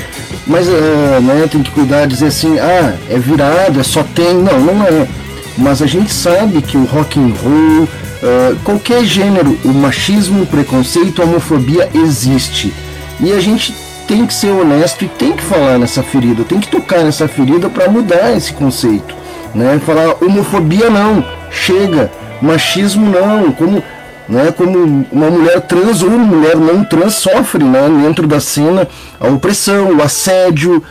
mas 0.49 0.67
é, 0.67 1.19
né, 1.21 1.47
tem 1.49 1.61
que 1.61 1.69
cuidar, 1.69 2.07
dizer 2.07 2.25
assim, 2.25 2.57
ah, 2.57 2.95
é 3.07 3.19
virado, 3.19 3.79
é 3.79 3.83
só 3.83 4.03
tem. 4.03 4.33
Não, 4.33 4.59
não 4.59 4.83
é. 4.83 5.07
Mas 5.55 5.79
a 5.79 5.85
gente 5.85 6.11
sabe 6.11 6.59
que 6.63 6.75
o 6.75 6.85
rock 6.85 7.19
and 7.19 7.33
roll, 7.43 7.83
uh, 7.83 8.55
qualquer 8.63 9.03
gênero, 9.03 9.55
o 9.63 9.67
machismo, 9.69 10.41
o 10.41 10.47
preconceito, 10.47 11.21
a 11.21 11.25
homofobia 11.25 11.87
existe. 11.93 12.73
E 13.19 13.31
a 13.31 13.39
gente 13.39 13.75
tem 14.07 14.25
que 14.25 14.33
ser 14.33 14.49
honesto 14.49 15.05
e 15.05 15.07
tem 15.07 15.33
que 15.33 15.43
falar 15.43 15.77
nessa 15.77 16.01
ferida, 16.01 16.43
tem 16.43 16.59
que 16.59 16.67
tocar 16.67 17.03
nessa 17.03 17.27
ferida 17.27 17.69
para 17.69 17.87
mudar 17.87 18.35
esse 18.35 18.51
conceito. 18.51 19.15
Né? 19.53 19.79
Falar 19.85 20.15
homofobia 20.19 20.89
não, 20.89 21.23
chega, 21.51 22.11
machismo 22.41 23.05
não, 23.05 23.51
como 23.51 23.83
né, 24.29 24.53
como 24.55 25.05
uma 25.12 25.29
mulher 25.29 25.59
trans 25.62 26.03
ou 26.03 26.09
uma 26.09 26.24
mulher 26.24 26.55
não 26.55 26.83
trans 26.86 27.15
sofre 27.15 27.63
né, 27.63 27.89
dentro 28.03 28.27
da 28.27 28.39
cena 28.39 28.88
a 29.19 29.27
opressão, 29.27 29.98
o 29.98 30.03
assédio, 30.03 30.81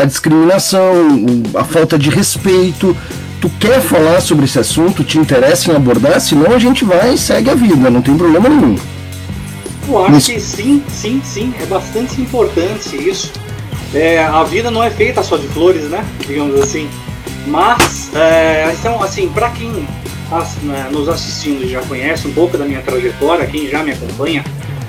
a 0.00 0.04
discriminação, 0.04 1.18
a 1.54 1.64
falta 1.64 1.98
de 1.98 2.08
respeito. 2.08 2.96
Tu 3.40 3.50
quer 3.60 3.80
falar 3.80 4.20
sobre 4.20 4.46
esse 4.46 4.58
assunto, 4.58 5.04
te 5.04 5.18
interessa 5.18 5.70
em 5.70 5.76
abordar, 5.76 6.20
senão 6.20 6.52
a 6.52 6.58
gente 6.58 6.84
vai 6.84 7.14
e 7.14 7.18
segue 7.18 7.50
a 7.50 7.54
vida, 7.54 7.90
não 7.90 8.00
tem 8.00 8.16
problema 8.16 8.48
nenhum. 8.48 8.76
Eu 9.88 9.98
acho 10.02 10.12
Mas... 10.12 10.26
que 10.26 10.40
sim, 10.40 10.82
sim, 10.88 11.20
sim, 11.24 11.54
é 11.60 11.66
bastante 11.66 12.20
importante 12.20 12.96
isso. 12.96 13.32
É, 13.94 14.22
a 14.22 14.42
vida 14.44 14.70
não 14.70 14.82
é 14.82 14.90
feita 14.90 15.22
só 15.22 15.36
de 15.36 15.46
flores, 15.48 15.84
né? 15.84 16.04
Digamos 16.26 16.60
assim. 16.60 16.88
Mas, 17.46 18.14
é, 18.14 18.74
então, 18.78 19.02
assim, 19.02 19.28
para 19.28 19.50
quem 19.50 19.88
nos 20.90 21.08
assistindo 21.08 21.64
e 21.64 21.68
já 21.68 21.80
conhece 21.82 22.26
um 22.28 22.32
pouco 22.32 22.56
da 22.58 22.64
minha 22.64 22.80
trajetória, 22.82 23.46
quem 23.46 23.68
já 23.68 23.82
me 23.82 23.92
acompanha, 23.92 24.44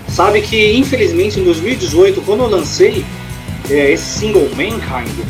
sabe 0.07 0.41
que, 0.41 0.73
infelizmente, 0.73 1.39
em 1.39 1.43
2018, 1.43 2.21
quando 2.21 2.43
eu 2.43 2.49
lancei 2.49 3.05
é, 3.69 3.91
esse 3.91 4.19
single 4.19 4.49
Mankind, 4.55 5.25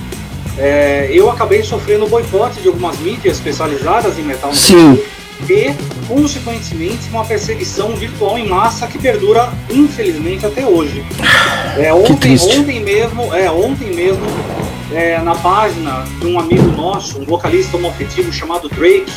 é, 0.57 1.09
eu 1.11 1.29
acabei 1.29 1.63
sofrendo 1.63 2.07
boicote 2.07 2.61
de 2.61 2.67
algumas 2.67 2.97
mídias 2.99 3.37
especializadas 3.37 4.17
em 4.17 4.23
metal 4.23 4.53
Sim. 4.53 4.95
Brasil 4.95 5.05
e, 5.47 5.73
consequentemente, 6.07 7.09
uma 7.11 7.23
perseguição 7.23 7.95
virtual 7.95 8.37
em 8.37 8.47
massa 8.47 8.87
que 8.87 8.97
perdura, 8.97 9.49
infelizmente, 9.69 10.45
até 10.45 10.65
hoje. 10.65 11.03
É, 11.77 11.93
ontem, 11.93 12.35
ontem 12.35 12.79
mesmo, 12.81 13.33
é, 13.33 13.49
ontem 13.49 13.93
mesmo 13.93 14.25
é, 14.91 15.19
na 15.19 15.35
página 15.35 16.03
de 16.19 16.27
um 16.27 16.39
amigo 16.39 16.67
nosso, 16.71 17.19
um 17.21 17.23
vocalista 17.23 17.77
homoafetivo 17.77 18.33
chamado 18.33 18.67
Drake, 18.69 19.11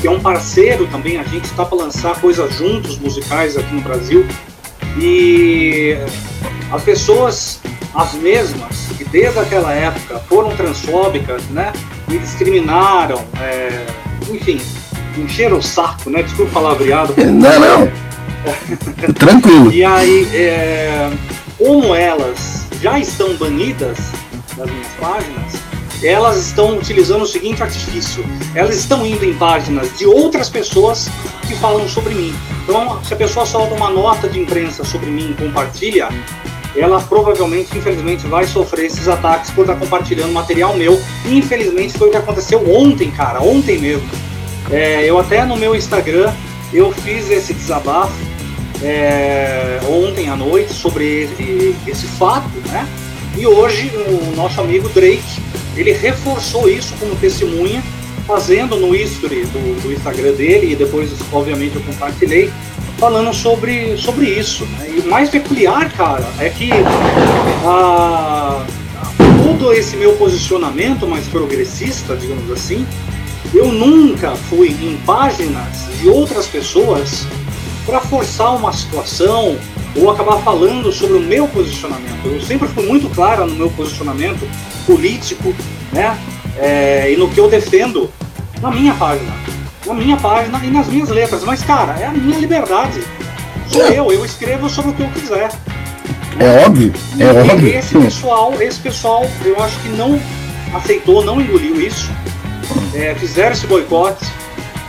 que 0.00 0.06
é 0.06 0.10
um 0.10 0.20
parceiro 0.20 0.86
também, 0.86 1.18
a 1.18 1.24
gente 1.24 1.44
está 1.44 1.64
para 1.64 1.78
lançar 1.78 2.20
coisas 2.20 2.52
juntos 2.54 2.98
musicais 2.98 3.56
aqui 3.56 3.74
no 3.74 3.80
Brasil. 3.80 4.26
E 4.98 5.96
as 6.72 6.82
pessoas, 6.82 7.60
as 7.94 8.14
mesmas, 8.14 8.88
que 8.96 9.04
desde 9.04 9.38
aquela 9.38 9.72
época 9.72 10.18
foram 10.28 10.54
transfóbicas, 10.56 11.42
né? 11.50 11.72
E 12.08 12.18
discriminaram, 12.18 13.22
é, 13.40 13.86
enfim, 14.30 14.60
encheram 15.16 15.58
o 15.58 15.62
saco, 15.62 16.10
né? 16.10 16.22
Desculpa 16.22 16.50
o 16.50 16.54
palavreado. 16.54 17.14
Não, 17.24 17.60
não. 17.60 18.06
Tranquilo. 19.14 19.72
E 19.72 19.84
aí, 19.84 20.28
é, 20.32 21.10
como 21.58 21.94
elas 21.94 22.66
já 22.80 22.98
estão 22.98 23.34
banidas 23.36 23.98
das 24.56 24.70
minhas 24.70 24.86
páginas, 25.00 25.54
elas 26.02 26.36
estão 26.36 26.76
utilizando 26.76 27.22
o 27.22 27.26
seguinte 27.26 27.62
artifício: 27.62 28.24
elas 28.54 28.76
estão 28.76 29.06
indo 29.06 29.24
em 29.24 29.34
páginas 29.34 29.96
de 29.96 30.06
outras 30.06 30.48
pessoas 30.48 31.08
que 31.46 31.54
falam 31.54 31.88
sobre 31.88 32.14
mim. 32.14 32.34
Então, 32.64 33.02
se 33.04 33.14
a 33.14 33.16
pessoa 33.16 33.46
solta 33.46 33.74
uma 33.74 33.90
nota 33.90 34.28
de 34.28 34.38
imprensa 34.38 34.84
sobre 34.84 35.10
mim 35.10 35.30
e 35.30 35.34
compartilha, 35.34 36.08
ela 36.74 37.00
provavelmente, 37.00 37.76
infelizmente, 37.76 38.26
vai 38.26 38.46
sofrer 38.46 38.86
esses 38.86 39.08
ataques 39.08 39.50
por 39.50 39.62
estar 39.62 39.76
compartilhando 39.76 40.32
material 40.32 40.76
meu. 40.76 41.00
E, 41.24 41.38
infelizmente, 41.38 41.96
foi 41.96 42.08
o 42.08 42.10
que 42.10 42.16
aconteceu 42.16 42.62
ontem, 42.70 43.10
cara, 43.10 43.40
ontem 43.40 43.78
mesmo. 43.78 44.08
É, 44.70 45.04
eu 45.04 45.18
até 45.18 45.44
no 45.44 45.56
meu 45.56 45.76
Instagram 45.76 46.32
eu 46.72 46.90
fiz 46.90 47.30
esse 47.30 47.54
desabafo 47.54 48.12
é, 48.82 49.78
ontem 49.88 50.28
à 50.28 50.36
noite 50.36 50.72
sobre 50.72 51.22
esse, 51.22 51.76
esse 51.86 52.06
fato, 52.06 52.50
né? 52.66 52.86
E 53.36 53.46
hoje 53.46 53.90
o 53.94 54.34
nosso 54.34 54.60
amigo 54.60 54.88
Drake 54.88 55.22
ele 55.76 55.92
reforçou 55.92 56.68
isso 56.68 56.94
como 56.98 57.14
testemunha, 57.16 57.82
fazendo 58.26 58.76
no 58.76 58.94
history 58.94 59.44
do, 59.44 59.82
do 59.82 59.92
Instagram 59.92 60.32
dele, 60.32 60.72
e 60.72 60.76
depois, 60.76 61.10
obviamente, 61.32 61.76
eu 61.76 61.82
compartilhei, 61.82 62.50
falando 62.98 63.32
sobre, 63.32 63.96
sobre 63.96 64.26
isso. 64.26 64.64
Né? 64.64 64.94
E 64.96 65.00
o 65.00 65.08
mais 65.08 65.28
peculiar, 65.28 65.92
cara, 65.92 66.26
é 66.40 66.48
que 66.48 66.70
a, 67.64 68.66
todo 69.44 69.72
esse 69.72 69.96
meu 69.96 70.14
posicionamento 70.14 71.06
mais 71.06 71.26
progressista, 71.28 72.16
digamos 72.16 72.50
assim, 72.50 72.86
eu 73.54 73.70
nunca 73.70 74.34
fui 74.34 74.70
em 74.70 74.96
páginas 75.06 75.86
de 76.00 76.08
outras 76.08 76.46
pessoas 76.46 77.26
para 77.84 78.00
forçar 78.00 78.56
uma 78.56 78.72
situação 78.72 79.56
ou 79.94 80.10
acabar 80.10 80.38
falando 80.42 80.92
sobre 80.92 81.16
o 81.16 81.20
meu 81.20 81.46
posicionamento. 81.48 82.26
Eu 82.26 82.40
sempre 82.40 82.68
fui 82.68 82.84
muito 82.84 83.08
clara 83.10 83.46
no 83.46 83.54
meu 83.54 83.70
posicionamento 83.70 84.46
político, 84.86 85.54
né? 85.92 86.16
É, 86.56 87.12
e 87.12 87.16
no 87.16 87.28
que 87.28 87.38
eu 87.38 87.48
defendo 87.48 88.10
na 88.60 88.70
minha 88.70 88.94
página. 88.94 89.32
Na 89.84 89.94
minha 89.94 90.16
página 90.16 90.60
e 90.64 90.70
nas 90.70 90.88
minhas 90.88 91.08
letras. 91.08 91.44
Mas, 91.44 91.62
cara, 91.62 91.96
é 91.98 92.06
a 92.06 92.10
minha 92.10 92.38
liberdade. 92.38 93.02
Sou 93.68 93.84
é. 93.84 93.98
eu, 93.98 94.10
eu 94.10 94.24
escrevo 94.24 94.68
sobre 94.68 94.92
o 94.92 94.94
que 94.94 95.02
eu 95.02 95.08
quiser. 95.08 95.50
É 96.38 96.66
óbvio, 96.66 96.92
é 97.18 97.22
e 97.22 97.52
óbvio. 97.52 97.78
Esse 97.78 97.98
pessoal, 97.98 98.54
esse 98.60 98.78
pessoal, 98.80 99.26
eu 99.44 99.62
acho 99.62 99.78
que 99.80 99.88
não 99.90 100.20
aceitou, 100.74 101.24
não 101.24 101.40
engoliu 101.40 101.80
isso. 101.80 102.10
É, 102.94 103.14
fizeram 103.14 103.52
esse 103.52 103.66
boicote. 103.66 104.24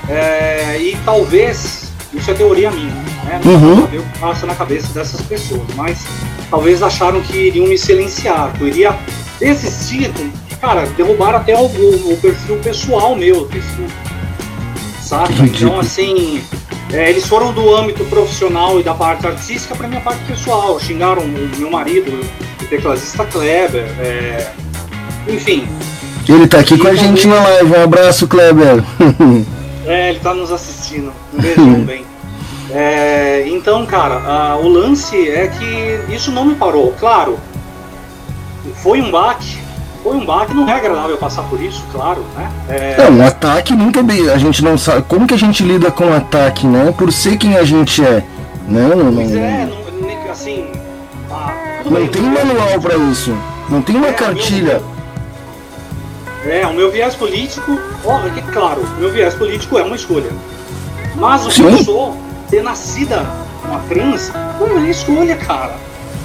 É, 0.10 0.78
e 0.80 0.98
talvez, 1.06 1.92
isso 2.14 2.32
é 2.32 2.34
teoria 2.34 2.72
minha, 2.72 2.94
né? 3.26 3.42
Não 3.44 3.54
uhum. 3.54 3.82
saber 3.82 3.98
o 3.98 4.04
que 4.04 4.20
passa 4.20 4.46
na 4.46 4.56
cabeça 4.56 4.94
dessas 4.94 5.22
pessoas, 5.22 5.68
mas 5.76 6.06
talvez 6.50 6.82
acharam 6.82 7.22
que 7.22 7.38
iriam 7.38 7.68
me 7.68 7.78
silenciar, 7.78 8.54
que 8.54 8.62
eu 8.62 8.68
iria 8.68 8.98
desistir, 9.40 10.12
cara, 10.60 10.86
derrubaram 10.98 11.38
até 11.38 11.56
o, 11.56 11.66
o, 11.66 12.14
o 12.14 12.18
perfil 12.18 12.58
pessoal 12.58 13.16
meu, 13.16 13.50
saca? 15.02 15.34
Então, 15.44 15.80
assim, 15.80 16.44
é, 16.92 17.10
eles 17.10 17.26
foram 17.28 17.52
do 17.52 17.76
âmbito 17.76 18.04
profissional 18.06 18.80
e 18.80 18.84
da 18.84 18.94
parte 18.94 19.28
artística 19.28 19.76
para 19.76 19.88
minha 19.88 20.02
parte 20.02 20.24
pessoal. 20.26 20.80
Xingaram 20.80 21.24
o 21.24 21.28
meu 21.28 21.70
marido, 21.70 22.12
o 22.62 22.66
tecladista 22.66 23.26
Kleber, 23.26 23.86
é, 24.00 24.52
enfim. 25.28 25.68
Ele 26.28 26.48
tá 26.48 26.60
aqui 26.60 26.76
e 26.76 26.78
com 26.78 26.88
a 26.88 26.96
gente 26.96 27.28
na 27.28 27.42
live. 27.42 27.72
Um 27.72 27.84
abraço, 27.84 28.28
Kleber. 28.28 28.84
é, 29.86 30.10
ele 30.10 30.20
tá 30.20 30.34
nos 30.34 30.52
assistindo. 30.52 31.12
Um 31.34 31.42
beijão 31.42 31.84
bem. 31.86 32.06
É, 32.70 33.46
então, 33.48 33.86
cara, 33.86 34.16
a, 34.16 34.58
o 34.58 34.68
lance 34.68 35.30
é 35.30 35.48
que 35.48 36.14
isso 36.14 36.32
não 36.32 36.46
me 36.46 36.56
parou. 36.56 36.94
Claro, 37.00 37.40
foi 38.82 39.02
um 39.02 39.12
baque, 39.12 39.58
foi 40.04 40.16
um 40.16 40.26
baque, 40.26 40.54
não 40.54 40.68
é 40.68 40.74
agradável 40.74 41.18
passar 41.18 41.44
por 41.44 41.62
isso, 41.62 41.84
claro, 41.92 42.24
né? 42.36 42.52
É, 42.70 42.96
é 43.06 43.10
um 43.10 43.26
ataque 43.26 43.74
nunca 43.74 44.02
bem, 44.02 44.30
a 44.30 44.38
gente 44.38 44.64
não 44.64 44.78
sabe, 44.78 45.04
como 45.04 45.28
que 45.28 45.34
a 45.34 45.38
gente 45.38 45.64
lida 45.64 45.92
com 45.92 46.12
ataque, 46.14 46.66
né? 46.66 46.94
Por 46.98 47.12
ser 47.12 47.38
quem 47.38 47.58
a 47.58 47.64
gente 47.64 48.04
é, 48.04 48.24
né? 48.68 48.90
Não, 48.96 49.14
pois 49.14 49.32
não, 49.32 49.42
é, 49.42 49.66
não, 49.66 50.32
assim... 50.32 50.68
Ah, 51.32 51.82
não 51.84 51.92
bem, 51.92 52.08
tem 52.08 52.22
manual 52.22 52.80
para 52.80 52.96
isso, 52.96 53.36
não 53.70 53.82
tem 53.82 53.96
uma 53.96 54.08
é, 54.08 54.14
cartilha. 54.14 54.82
Meu, 56.44 56.54
é, 56.54 56.68
o 56.68 56.74
meu 56.74 56.92
viés 56.92 57.16
político, 57.16 57.80
ó, 58.06 58.20
é 58.20 58.52
claro, 58.54 58.82
o 58.82 59.00
meu 59.00 59.12
viés 59.12 59.34
político 59.34 59.78
é 59.78 59.84
uma 59.84 59.96
escolha. 59.96 60.32
Mas 61.16 61.46
o 61.46 61.50
que 61.50 61.62
eu 61.62 61.78
sou, 61.80 62.18
ter 62.50 62.64
nascida 62.64 63.26
uma 63.66 63.80
trans, 63.90 64.32
não 64.60 64.80
é 64.80 64.90
escolha, 64.90 65.36
cara. 65.36 65.76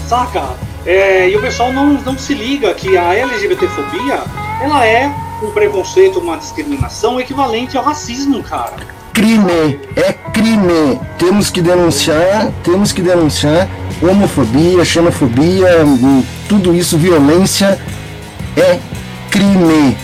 Saca? 0.06 0.42
É, 0.84 1.28
e 1.30 1.36
o 1.36 1.40
pessoal 1.40 1.72
não, 1.72 1.94
não 1.94 2.18
se 2.18 2.34
liga 2.34 2.72
que 2.74 2.96
a 2.96 3.14
LGBTfobia 3.14 4.22
ela 4.60 4.86
é 4.86 5.12
um 5.42 5.50
preconceito, 5.50 6.18
uma 6.18 6.36
discriminação 6.36 7.20
equivalente 7.20 7.76
ao 7.76 7.84
racismo, 7.84 8.42
cara. 8.42 8.76
Crime, 9.12 9.80
é 9.94 10.12
crime. 10.12 11.00
Temos 11.18 11.50
que 11.50 11.60
denunciar, 11.60 12.50
temos 12.64 12.92
que 12.92 13.02
denunciar 13.02 13.68
homofobia, 14.00 14.84
xenofobia, 14.84 15.68
tudo 16.48 16.74
isso, 16.74 16.96
violência 16.98 17.78
é 18.56 18.78
crime. 19.30 19.96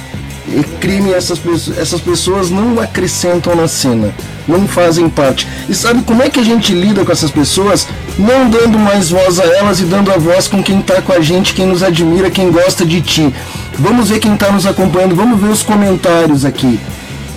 É 0.50 0.62
crime 0.80 1.12
essas, 1.12 1.40
essas 1.76 2.00
pessoas 2.00 2.50
não 2.50 2.80
acrescentam 2.80 3.54
na 3.54 3.68
cena, 3.68 4.14
não 4.48 4.66
fazem 4.66 5.08
parte. 5.08 5.46
E 5.68 5.74
sabe 5.74 6.02
como 6.02 6.22
é 6.22 6.30
que 6.30 6.40
a 6.40 6.42
gente 6.42 6.72
lida 6.72 7.04
com 7.04 7.12
essas 7.12 7.30
pessoas? 7.30 7.86
Não 8.18 8.48
dando 8.48 8.78
mais 8.78 9.10
voz 9.10 9.38
a 9.38 9.44
elas 9.44 9.78
e 9.80 9.84
dando 9.84 10.10
a 10.10 10.16
voz 10.16 10.48
com 10.48 10.62
quem 10.62 10.80
está 10.80 11.02
com 11.02 11.12
a 11.12 11.20
gente, 11.20 11.52
quem 11.52 11.66
nos 11.66 11.82
admira, 11.82 12.30
quem 12.30 12.50
gosta 12.50 12.84
de 12.84 13.00
ti. 13.02 13.32
Vamos 13.78 14.08
ver 14.08 14.18
quem 14.18 14.34
está 14.34 14.50
nos 14.50 14.66
acompanhando, 14.66 15.14
vamos 15.14 15.40
ver 15.40 15.50
os 15.50 15.62
comentários 15.62 16.44
aqui. 16.44 16.80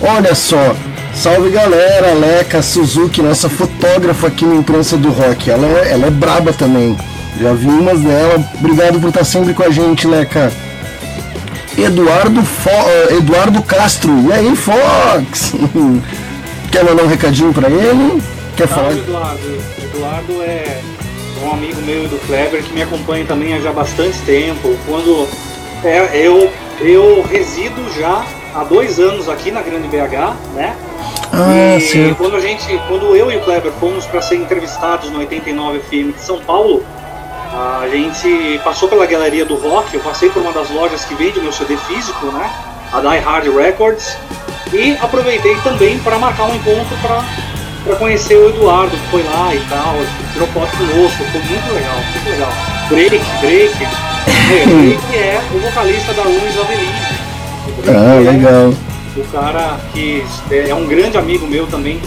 Olha 0.00 0.34
só, 0.34 0.74
salve 1.14 1.50
galera, 1.50 2.14
Leca 2.14 2.62
Suzuki, 2.62 3.22
nossa 3.22 3.48
fotógrafa 3.48 4.26
aqui 4.26 4.44
na 4.44 4.56
imprensa 4.56 4.96
do 4.96 5.10
rock. 5.10 5.50
Ela 5.50 5.66
é, 5.66 5.92
ela 5.92 6.06
é 6.06 6.10
braba 6.10 6.52
também. 6.52 6.96
Já 7.40 7.52
vi 7.52 7.66
umas 7.66 8.00
dela. 8.00 8.44
Obrigado 8.58 9.00
por 9.00 9.08
estar 9.08 9.24
sempre 9.24 9.54
com 9.54 9.62
a 9.62 9.70
gente, 9.70 10.06
Leca. 10.06 10.52
Eduardo, 11.76 12.42
Fo 12.42 12.70
uh, 12.70 13.16
Eduardo 13.16 13.62
Castro. 13.62 14.12
E 14.28 14.32
aí, 14.32 14.54
Fox? 14.56 15.54
Quer 16.72 16.84
mandar 16.84 17.02
um 17.02 17.06
recadinho 17.06 17.52
para 17.52 17.68
ele? 17.68 18.22
Quer 18.56 18.66
Não, 18.66 18.76
falar? 18.76 18.92
Eduardo. 18.92 19.58
Eduardo 19.82 20.42
é 20.42 20.80
um 21.44 21.52
amigo 21.52 21.82
meu 21.82 22.08
do 22.08 22.18
Kleber 22.26 22.62
que 22.62 22.72
me 22.72 22.82
acompanha 22.82 23.26
também 23.26 23.52
há 23.52 23.60
já 23.60 23.70
bastante 23.70 24.18
tempo. 24.20 24.74
Quando 24.86 25.28
é, 25.84 26.26
eu, 26.26 26.50
eu 26.80 27.22
resido 27.22 27.92
já 27.94 28.24
há 28.54 28.64
dois 28.64 28.98
anos 28.98 29.28
aqui 29.28 29.50
na 29.50 29.60
Grande 29.60 29.86
BH, 29.86 30.34
né? 30.54 30.74
Ah, 31.30 31.76
e 31.76 31.80
sim. 31.82 32.14
quando 32.14 32.36
a 32.36 32.40
gente, 32.40 32.66
quando 32.88 33.14
eu 33.14 33.30
e 33.30 33.36
o 33.36 33.40
Kleber 33.40 33.72
fomos 33.72 34.06
para 34.06 34.22
ser 34.22 34.36
entrevistados 34.36 35.10
no 35.10 35.18
89 35.18 35.78
FM 35.80 36.16
de 36.16 36.22
São 36.22 36.40
Paulo, 36.40 36.82
a 37.52 37.86
gente 37.90 38.58
passou 38.64 38.88
pela 38.88 39.04
galeria 39.04 39.44
do 39.44 39.56
rock, 39.56 39.94
eu 39.94 40.00
passei 40.00 40.30
por 40.30 40.40
uma 40.40 40.52
das 40.52 40.70
lojas 40.70 41.04
que 41.04 41.14
vende 41.14 41.38
meu 41.38 41.52
CD 41.52 41.76
físico, 41.76 42.26
né? 42.26 42.50
A 42.92 43.00
Die 43.00 43.18
Hard 43.18 43.54
Records, 43.54 44.16
e 44.72 44.96
aproveitei 45.00 45.54
também 45.56 45.98
para 45.98 46.18
marcar 46.18 46.44
um 46.44 46.54
encontro 46.54 46.96
para 47.84 47.96
conhecer 47.96 48.36
o 48.36 48.48
Eduardo, 48.48 48.96
que 48.96 49.08
foi 49.08 49.22
lá 49.22 49.54
e 49.54 49.60
tal, 49.68 49.96
tirou 50.32 50.48
foto 50.48 50.76
conosco, 50.76 51.24
foi 51.24 51.40
muito 51.40 51.74
legal, 51.74 51.96
muito 51.96 52.30
legal. 52.30 52.52
Drake, 52.88 53.20
Drake, 53.40 53.84
é, 54.50 54.66
Drake 54.66 55.16
é 55.16 55.40
o 55.54 55.58
vocalista 55.58 56.12
da 56.14 56.22
Luiz 56.22 56.58
Avelino. 56.58 57.22
Ah, 57.88 58.20
legal. 58.20 58.74
É 59.16 59.20
o 59.20 59.24
cara 59.24 59.78
que 59.92 60.24
é 60.50 60.74
um 60.74 60.86
grande 60.86 61.18
amigo 61.18 61.46
meu 61.46 61.66
também. 61.66 62.00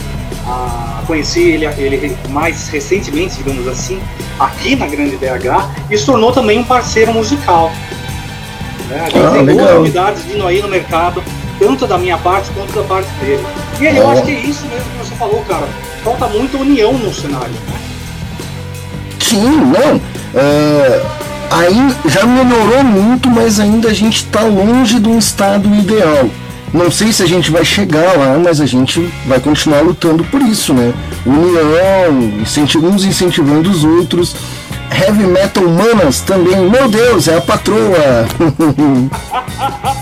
Ah, 0.47 1.03
conheci 1.05 1.41
ele, 1.41 1.65
ele 1.77 2.17
mais 2.29 2.67
recentemente, 2.69 3.37
digamos 3.37 3.67
assim, 3.67 3.99
aqui 4.39 4.75
na 4.75 4.87
Grande 4.87 5.17
BH 5.17 5.89
e 5.89 5.97
se 5.97 6.05
tornou 6.05 6.31
também 6.31 6.59
um 6.59 6.63
parceiro 6.63 7.13
musical. 7.13 7.71
Né? 8.87 9.01
A 9.01 9.09
gente 9.09 9.25
ah, 9.25 9.31
tem 9.31 9.55
boas 9.55 9.73
novidades 9.75 10.23
vindo 10.23 10.45
aí 10.45 10.61
no 10.61 10.67
mercado, 10.67 11.23
tanto 11.59 11.87
da 11.87 11.97
minha 11.97 12.17
parte 12.17 12.49
quanto 12.51 12.73
da 12.73 12.83
parte 12.83 13.09
dele. 13.19 13.45
E 13.79 13.87
aí, 13.87 13.97
eu 13.97 14.09
acho 14.09 14.23
que 14.23 14.31
é 14.31 14.39
isso 14.39 14.65
mesmo 14.65 14.85
que 14.91 14.97
você 15.05 15.15
falou, 15.15 15.43
cara. 15.47 15.67
Falta 16.03 16.27
muita 16.27 16.57
união 16.57 16.93
no 16.93 17.13
cenário. 17.13 17.49
Né? 17.49 17.79
Sim, 19.19 19.49
não. 19.49 20.01
É, 20.33 21.01
aí 21.49 21.95
já 22.05 22.25
melhorou 22.25 22.83
muito, 22.83 23.29
mas 23.29 23.59
ainda 23.59 23.89
a 23.89 23.93
gente 23.93 24.17
está 24.17 24.41
longe 24.41 24.99
de 24.99 25.09
um 25.09 25.17
estado 25.17 25.73
ideal. 25.73 26.29
Não 26.73 26.91
sei 26.91 27.13
se 27.13 27.23
a 27.23 27.25
gente 27.25 27.49
vai 27.51 27.63
chegar 27.63 28.17
lá, 28.17 28.37
mas 28.37 28.59
a 28.59 28.65
gente 28.65 29.09
vai 29.25 29.39
continuar 29.39 29.81
lutando 29.81 30.23
por 30.25 30.41
isso, 30.41 30.73
né? 30.73 30.93
União, 31.25 32.41
incentivo, 32.41 32.87
uns 32.87 33.05
incentivando 33.05 33.69
os 33.69 33.83
outros. 33.83 34.35
Heavy 34.91 35.25
Metal 35.25 35.63
Manas 35.63 36.19
também, 36.19 36.69
meu 36.69 36.87
Deus, 36.89 37.27
é 37.27 37.37
a 37.37 37.41
patroa! 37.41 38.27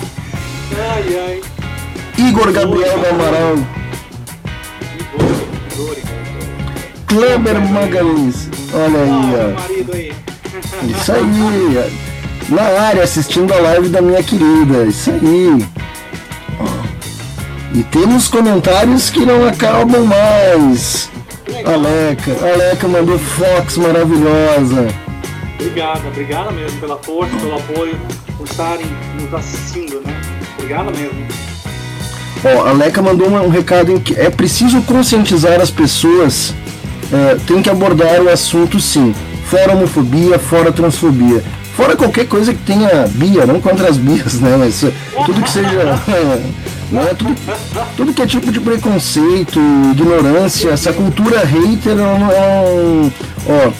ai, 1.03 1.41
ai. 2.17 2.27
Igor 2.27 2.51
Gabriel 2.51 2.99
do 2.99 3.05
Amaral. 3.07 3.55
Kleber 7.07 7.61
Magalhães, 7.69 8.49
olha 8.73 8.99
aí, 9.03 9.33
ó. 9.37 10.23
Isso 10.87 11.11
aí, 11.11 11.93
na 12.49 12.63
área 12.63 13.03
assistindo 13.03 13.53
a 13.53 13.59
live 13.59 13.89
da 13.89 14.01
minha 14.01 14.21
querida, 14.21 14.85
isso 14.85 15.11
aí. 15.11 15.65
E 17.73 17.83
temos 17.83 18.27
comentários 18.27 19.09
que 19.09 19.25
não 19.25 19.47
acabam 19.47 20.05
mais. 20.05 21.09
Aleca, 21.65 22.31
Aleca 22.45 22.87
mandou 22.87 23.17
Fox 23.17 23.77
maravilhosa. 23.77 24.87
Obrigada, 25.59 26.07
obrigada 26.07 26.51
mesmo 26.51 26.79
pela 26.79 26.97
força, 26.97 27.35
pelo 27.37 27.55
apoio, 27.55 27.97
por 28.37 28.45
estarem 28.45 28.85
nos 29.19 29.33
assistindo, 29.33 30.01
né? 30.01 30.22
Obrigada 30.57 30.91
mesmo. 30.91 31.23
Ó, 32.43 32.65
a 32.65 32.69
Aleca 32.71 33.01
mandou 33.01 33.29
um, 33.29 33.49
recado 33.49 33.91
em 33.91 33.99
que 33.99 34.19
é 34.19 34.29
preciso 34.29 34.81
conscientizar 34.81 35.61
as 35.61 35.71
pessoas, 35.71 36.53
é, 37.11 37.37
tem 37.47 37.61
que 37.61 37.69
abordar 37.69 38.21
o 38.21 38.29
assunto 38.29 38.79
sim. 38.79 39.15
Fora 39.45 39.73
homofobia, 39.73 40.37
fora 40.37 40.71
transfobia. 40.71 41.43
Fora 41.75 41.95
qualquer 41.95 42.27
coisa 42.27 42.53
que 42.53 42.61
tenha 42.61 43.07
bia, 43.07 43.45
não 43.45 43.59
contra 43.59 43.89
as 43.89 43.97
bias, 43.97 44.39
né? 44.39 44.55
Mas 44.57 44.83
tudo 45.25 45.41
que 45.41 45.49
seja. 45.49 45.69
Né? 46.91 47.07
Tudo, 47.17 47.35
tudo 47.97 48.13
que 48.13 48.21
é 48.21 48.27
tipo 48.27 48.51
de 48.51 48.59
preconceito, 48.59 49.59
ignorância, 49.93 50.69
essa 50.69 50.93
cultura 50.93 51.39
hater 51.39 51.97
é 51.97 52.03
um. 52.03 53.11
Ó, 53.47 53.71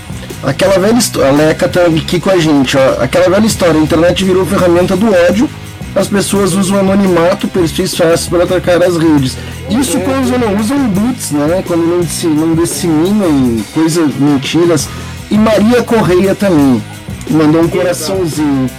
aquela 0.49 0.79
velha 0.79 0.97
história. 0.97 1.29
A 1.29 1.31
Leca 1.31 1.69
tá 1.69 1.81
aqui 1.81 2.19
com 2.19 2.31
a 2.31 2.39
gente, 2.39 2.75
ó. 2.75 3.03
Aquela 3.03 3.29
velha 3.29 3.45
história, 3.45 3.79
a 3.79 3.83
internet 3.83 4.23
virou 4.25 4.43
ferramenta 4.47 4.95
do 4.95 5.05
ódio, 5.29 5.47
as 5.95 6.07
pessoas 6.07 6.53
usam 6.53 6.79
anonimato, 6.79 7.47
perfis 7.47 7.95
fáceis 7.95 8.27
para 8.27 8.43
atacar 8.43 8.81
as 8.81 8.97
redes. 8.97 9.37
Isso 9.69 9.99
quando 9.99 10.37
não 10.39 10.59
usam 10.59 10.87
boots, 10.89 11.31
né? 11.31 11.63
Quando 11.65 11.81
não, 11.81 12.45
não 12.47 12.55
disseminam 12.55 13.63
coisas 13.73 14.13
mentiras. 14.15 14.89
E 15.29 15.37
Maria 15.37 15.83
Correia 15.83 16.35
também. 16.35 16.81
Mandou 17.29 17.61
um 17.61 17.67
coraçãozinho. 17.67 18.69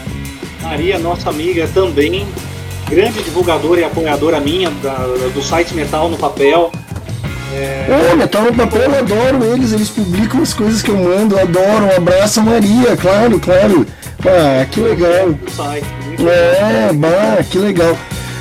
Maria, 0.62 0.98
nossa 0.98 1.31
amiga, 1.31 1.68
também 1.72 2.27
grande 2.88 3.22
divulgadora 3.22 3.81
e 3.81 3.85
apoiadora 3.85 4.40
minha 4.40 4.70
da, 4.83 4.94
do 5.33 5.42
site 5.42 5.74
Metal 5.74 6.09
no 6.09 6.16
Papel. 6.16 6.70
É... 7.53 8.11
é, 8.11 8.16
Metal 8.16 8.42
no 8.42 8.55
Papel 8.55 8.83
eu 8.83 8.98
adoro 8.98 9.44
eles, 9.44 9.72
eles 9.72 9.88
publicam 9.88 10.42
as 10.42 10.53
coisas 10.53 10.83
que 10.83 10.90
eu 10.90 10.96
mando, 10.96 11.37
eu 11.37 11.42
adoro. 11.42 11.87
Um 11.87 11.96
abraço 11.96 12.42
Maria, 12.42 12.96
claro, 12.96 13.40
claro. 13.40 13.87
Ah, 14.20 14.64
que 14.66 14.81
legal. 14.81 15.35
É, 16.28 16.92
bah, 16.92 17.42
que 17.48 17.58
legal. 17.58 17.96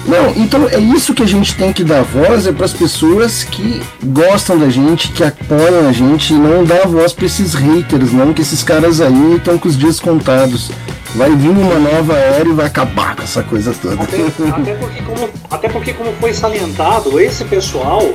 Não, 0.06 0.32
então 0.36 0.68
é 0.68 0.80
isso 0.80 1.14
que 1.14 1.24
a 1.24 1.28
gente 1.28 1.56
tem 1.56 1.72
que 1.72 1.84
dar 1.84 2.04
voz 2.04 2.46
é 2.46 2.52
para 2.52 2.66
as 2.66 2.74
pessoas 2.74 3.44
que 3.44 3.82
gostam 4.04 4.60
da 4.60 4.70
gente, 4.70 5.10
que 5.10 5.24
apoiam 5.24 5.88
a 5.88 5.94
gente 5.94 6.34
e 6.34 6.38
não 6.38 6.64
dar 6.66 6.86
voz 6.88 7.14
para 7.14 7.26
esses 7.26 7.54
haters, 7.54 8.12
não 8.12 8.34
que 8.34 8.42
esses 8.42 8.64
caras 8.64 9.00
aí 9.00 9.36
estão 9.36 9.58
com 9.58 9.68
os 9.68 9.78
dias 9.78 10.00
contados. 10.00 10.72
Vai 11.16 11.34
vir 11.36 11.50
uma 11.50 11.76
nova 11.76 12.18
era 12.18 12.48
e 12.48 12.54
vai 12.54 12.66
acabar 12.66 13.16
com 13.16 13.24
essa 13.24 13.44
coisa 13.44 13.74
toda. 13.82 14.04
Até, 14.04 14.18
até, 14.18 14.74
porque, 14.74 15.02
como, 15.04 15.30
até 15.50 15.70
porque, 15.70 15.94
como 15.94 16.12
foi 16.20 16.34
salientado, 16.34 17.20
esse 17.20 17.46
pessoal, 17.46 18.14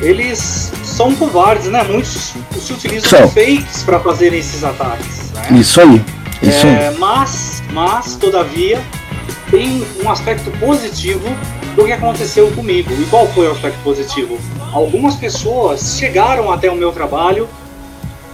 eles 0.00 0.72
são 0.84 1.14
covardes, 1.14 1.66
né? 1.66 1.82
Muitos 1.82 2.34
se 2.58 2.72
utilizam 2.72 3.26
de 3.26 3.34
fakes 3.34 3.82
para 3.82 3.98
fazer 4.00 4.32
esses 4.32 4.62
ataques. 4.62 5.32
Né? 5.32 5.58
Isso 5.58 5.80
aí. 5.80 6.02
Isso 6.40 6.66
é, 6.66 6.88
aí. 6.88 6.98
Mas, 6.98 7.62
mas, 7.72 8.14
todavia, 8.14 8.80
tem 9.50 9.86
um 10.02 10.10
aspecto 10.10 10.50
positivo 10.58 11.28
do 11.74 11.84
que 11.84 11.92
aconteceu 11.92 12.50
comigo. 12.52 12.92
E 12.92 13.04
qual 13.06 13.26
foi 13.28 13.48
o 13.48 13.52
aspecto 13.52 13.78
positivo? 13.82 14.38
Algumas 14.72 15.14
pessoas 15.16 15.96
chegaram 15.98 16.50
até 16.50 16.70
o 16.70 16.74
meu 16.74 16.92
trabalho 16.92 17.48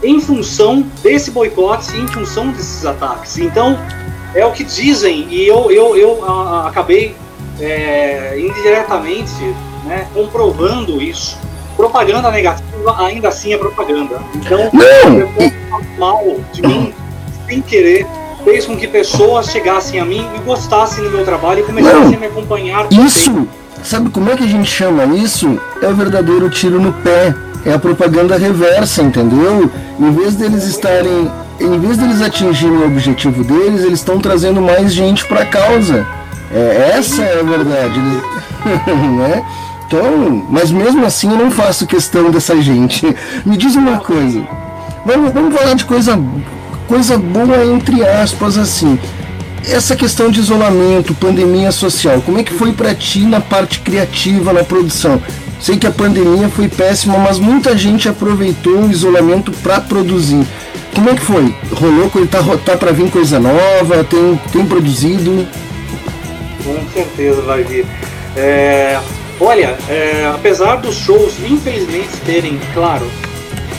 em 0.03 0.21
função 0.21 0.83
desse 1.03 1.31
boicote, 1.31 1.97
em 1.97 2.07
função 2.09 2.51
desses 2.51 2.85
ataques. 2.85 3.39
Então, 3.39 3.79
é 4.35 4.45
o 4.45 4.53
que 4.53 4.65
dizem, 4.65 5.27
e 5.29 5.47
eu, 5.47 5.71
eu, 5.71 5.97
eu 5.97 6.25
a, 6.25 6.69
acabei 6.69 7.15
é, 7.61 8.39
indiretamente 8.39 9.55
né, 9.85 10.07
comprovando 10.13 11.01
isso. 11.01 11.39
Propaganda 11.77 12.31
negativa 12.31 12.97
ainda 12.99 13.29
assim 13.29 13.55
é 13.55 13.59
propaganda. 13.59 14.21
Então, 14.35 14.71
o 14.71 15.99
mal 16.01 16.23
de 16.53 16.63
mim, 16.63 16.95
sem 17.47 17.63
querer, 17.63 18.07
fez 18.45 18.67
com 18.67 18.77
que 18.77 18.87
pessoas 18.87 19.51
chegassem 19.51 20.01
a 20.01 20.05
mim 20.05 20.27
e 20.35 20.39
gostassem 20.41 21.05
do 21.05 21.11
meu 21.11 21.25
trabalho 21.25 21.61
e 21.61 21.63
começassem 21.63 22.15
a 22.15 22.19
me 22.19 22.27
acompanhar. 22.27 22.87
Isso, 22.91 23.47
sabe 23.83 24.11
como 24.11 24.31
é 24.31 24.37
que 24.37 24.45
a 24.45 24.49
gente 24.49 24.71
chama 24.71 25.05
isso? 25.17 25.59
É 25.81 25.89
o 25.89 25.95
verdadeiro 25.95 26.49
tiro 26.51 26.81
no 26.81 26.93
pé. 26.93 27.35
É 27.65 27.73
a 27.73 27.79
propaganda 27.79 28.37
reversa, 28.37 29.03
entendeu? 29.03 29.71
Em 29.99 30.11
vez 30.11 30.35
deles 30.35 30.65
estarem 30.65 31.31
em 31.61 31.79
vez 31.79 31.97
deles 31.97 32.21
atingirem 32.21 32.77
o 32.77 32.87
objetivo 32.87 33.45
deles, 33.45 33.85
eles 33.85 34.01
estão 34.01 34.19
trazendo 34.19 34.61
mais 34.61 34.93
gente 34.93 35.25
para 35.27 35.43
a 35.43 35.47
causa. 35.47 36.05
É, 36.53 36.95
essa 36.97 37.23
é 37.23 37.39
a 37.39 37.43
verdade, 37.43 37.99
né? 39.17 39.45
Então, 39.87 40.45
mas 40.49 40.71
mesmo 40.71 41.05
assim 41.05 41.31
eu 41.31 41.37
não 41.37 41.51
faço 41.51 41.87
questão 41.87 42.31
dessa 42.31 42.61
gente. 42.61 43.15
Me 43.45 43.57
diz 43.57 43.77
uma 43.77 43.99
coisa. 43.99 44.43
Vamos, 45.05 45.33
vamos 45.33 45.55
falar 45.55 45.75
de 45.75 45.85
coisa, 45.85 46.19
coisa 46.93 47.17
boa 47.17 47.65
entre 47.65 48.07
aspas 48.07 48.59
assim. 48.59 48.99
Essa 49.67 49.97
questão 49.97 50.31
de 50.31 50.41
isolamento, 50.41 51.15
pandemia 51.15 51.73
social, 51.73 52.21
como 52.21 52.39
é 52.39 52.43
que 52.43 52.53
foi 52.53 52.71
para 52.75 52.95
ti 52.95 53.21
na 53.21 53.41
parte 53.41 53.81
criativa, 53.81 54.53
na 54.53 54.63
produção? 54.63 55.19
Sei 55.59 55.79
que 55.79 55.87
a 55.87 55.91
pandemia 55.91 56.51
foi 56.51 56.69
péssima, 56.69 57.17
mas 57.17 57.39
muita 57.39 57.79
gente 57.79 58.11
aproveitou 58.11 58.83
o 58.83 58.91
isolamento 58.91 59.51
para 59.63 59.81
produzir. 59.81 60.47
Como 60.95 61.09
é 61.09 61.15
que 61.15 61.23
foi? 61.23 61.55
Rolou, 61.73 62.11
tá, 62.31 62.41
tá 62.63 62.77
para 62.77 62.93
vir 62.93 63.11
coisa 63.11 63.41
nova? 63.41 64.05
Tem, 64.05 64.39
tem 64.53 64.67
produzido? 64.67 65.49
Com 66.63 66.91
certeza 66.93 67.41
vai 67.41 67.65
vir. 67.65 67.87
É, 68.37 69.01
olha, 69.41 69.79
é, 69.89 70.31
apesar 70.35 70.77
dos 70.77 70.97
shows 70.97 71.37
infelizmente 71.49 72.11
terem, 72.27 72.61
claro, 72.75 73.11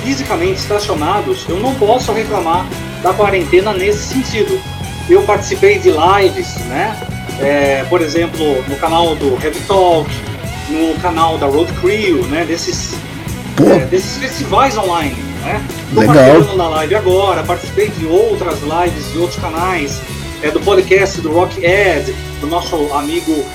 fisicamente 0.03 0.61
estacionados, 0.61 1.45
eu 1.47 1.59
não 1.59 1.75
posso 1.75 2.11
reclamar 2.11 2.65
da 3.03 3.13
quarentena 3.13 3.73
nesse 3.73 4.13
sentido. 4.13 4.59
Eu 5.09 5.21
participei 5.23 5.77
de 5.77 5.91
lives, 5.91 6.55
né? 6.65 6.97
É, 7.39 7.85
por 7.89 8.01
exemplo, 8.01 8.63
no 8.67 8.75
canal 8.77 9.15
do 9.15 9.33
Heavy 9.43 9.59
Talk, 9.67 10.09
no 10.69 10.95
canal 11.01 11.37
da 11.37 11.45
Road 11.45 11.71
Crew, 11.73 12.25
né? 12.27 12.45
Desses, 12.45 12.95
é, 13.59 13.85
desses 13.85 14.17
festivais 14.17 14.77
online 14.77 15.33
né? 15.43 15.61
Estou 15.89 16.05
participando 16.05 16.57
na 16.57 16.69
live 16.69 16.95
agora, 16.95 17.43
participei 17.43 17.89
de 17.89 18.05
outras 18.05 18.59
lives 18.61 19.11
de 19.11 19.19
outros 19.19 19.39
canais, 19.39 20.01
é, 20.41 20.49
do 20.49 20.59
podcast 20.61 21.21
do 21.21 21.31
Rock 21.31 21.63
Ed, 21.63 22.13
do 22.39 22.47
nosso 22.47 22.75
amigo 22.93 23.45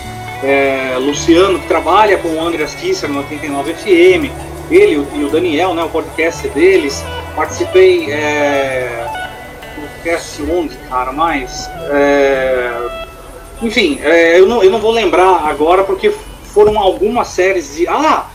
é, 0.43 0.97
Luciano, 0.99 1.59
que 1.59 1.67
trabalha 1.67 2.19
com 2.19 2.29
o 2.29 2.41
Andreas 2.41 2.75
Kisser 2.75 3.09
no 3.09 3.19
89 3.19 3.75
FM, 3.75 4.31
ele 4.71 5.07
e 5.15 5.25
o 5.25 5.31
Daniel, 5.31 5.75
né, 5.75 5.83
o 5.83 5.89
podcast 5.89 6.47
deles. 6.49 7.03
Participei 7.35 8.11
é, 8.11 9.08
onde, 10.51 10.77
cara, 10.89 11.13
mas. 11.13 11.69
É, 11.91 12.73
enfim, 13.63 13.99
é, 14.03 14.39
eu, 14.39 14.47
não, 14.47 14.63
eu 14.63 14.71
não 14.71 14.79
vou 14.79 14.93
lembrar 14.93 15.49
agora 15.49 15.85
porque 15.85 16.11
foram 16.45 16.79
algumas 16.79 17.29
séries 17.29 17.77
de. 17.77 17.87
Ah! 17.89 18.27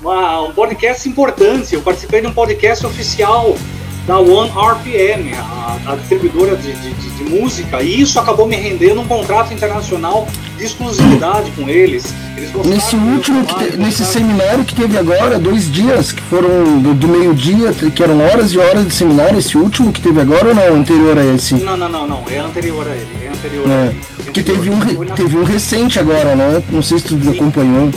Uma, 0.00 0.42
um 0.42 0.52
podcast 0.52 1.08
importante. 1.08 1.74
Eu 1.74 1.82
participei 1.82 2.20
de 2.20 2.26
um 2.26 2.32
podcast 2.34 2.84
oficial 2.84 3.56
da 4.06 4.18
One 4.18 4.50
RPM, 4.50 5.32
a, 5.34 5.78
a 5.86 5.96
distribuidora 5.96 6.56
de, 6.56 6.72
de, 6.74 6.92
de, 6.92 7.24
música, 7.24 7.82
e 7.82 8.02
isso 8.02 8.18
acabou 8.18 8.46
me 8.46 8.54
rendendo 8.54 9.00
um 9.00 9.06
contrato 9.06 9.52
internacional 9.54 10.28
de 10.58 10.64
exclusividade 10.64 11.50
com 11.52 11.68
eles. 11.68 12.14
eles 12.36 12.52
nesse 12.66 12.96
último, 12.96 13.44
trabalho, 13.44 13.70
te, 13.72 13.76
nesse 13.78 14.04
seminário 14.04 14.64
que 14.64 14.74
teve 14.74 14.98
agora, 14.98 15.38
dois 15.38 15.72
dias, 15.72 16.12
que 16.12 16.20
foram 16.22 16.80
do, 16.80 16.92
do 16.92 17.08
meio-dia, 17.08 17.72
que 17.72 18.02
eram 18.02 18.20
horas 18.20 18.52
e 18.52 18.58
horas 18.58 18.86
de 18.86 18.92
seminário, 18.92 19.38
esse 19.38 19.56
último 19.56 19.90
que 19.90 20.02
teve 20.02 20.20
agora 20.20 20.48
ou 20.48 20.54
não? 20.54 20.76
Anterior 20.76 21.18
a 21.18 21.24
esse? 21.24 21.54
Não, 21.54 21.76
não, 21.76 21.88
não, 21.88 22.06
não, 22.06 22.24
é 22.30 22.38
anterior 22.38 22.86
a 22.86 22.94
ele. 22.94 23.08
É 23.24 23.28
anterior 23.28 23.70
é, 23.70 23.72
a 23.72 23.86
ele. 23.86 24.00
Porque 24.22 24.42
teve 24.42 24.70
um, 24.70 24.80
teve 25.14 25.38
um 25.38 25.44
recente 25.44 25.98
agora, 25.98 26.36
né? 26.36 26.62
Não 26.70 26.82
sei 26.82 26.98
se 26.98 27.06
tu 27.06 27.18
Sim. 27.18 27.30
acompanhou. 27.30 27.90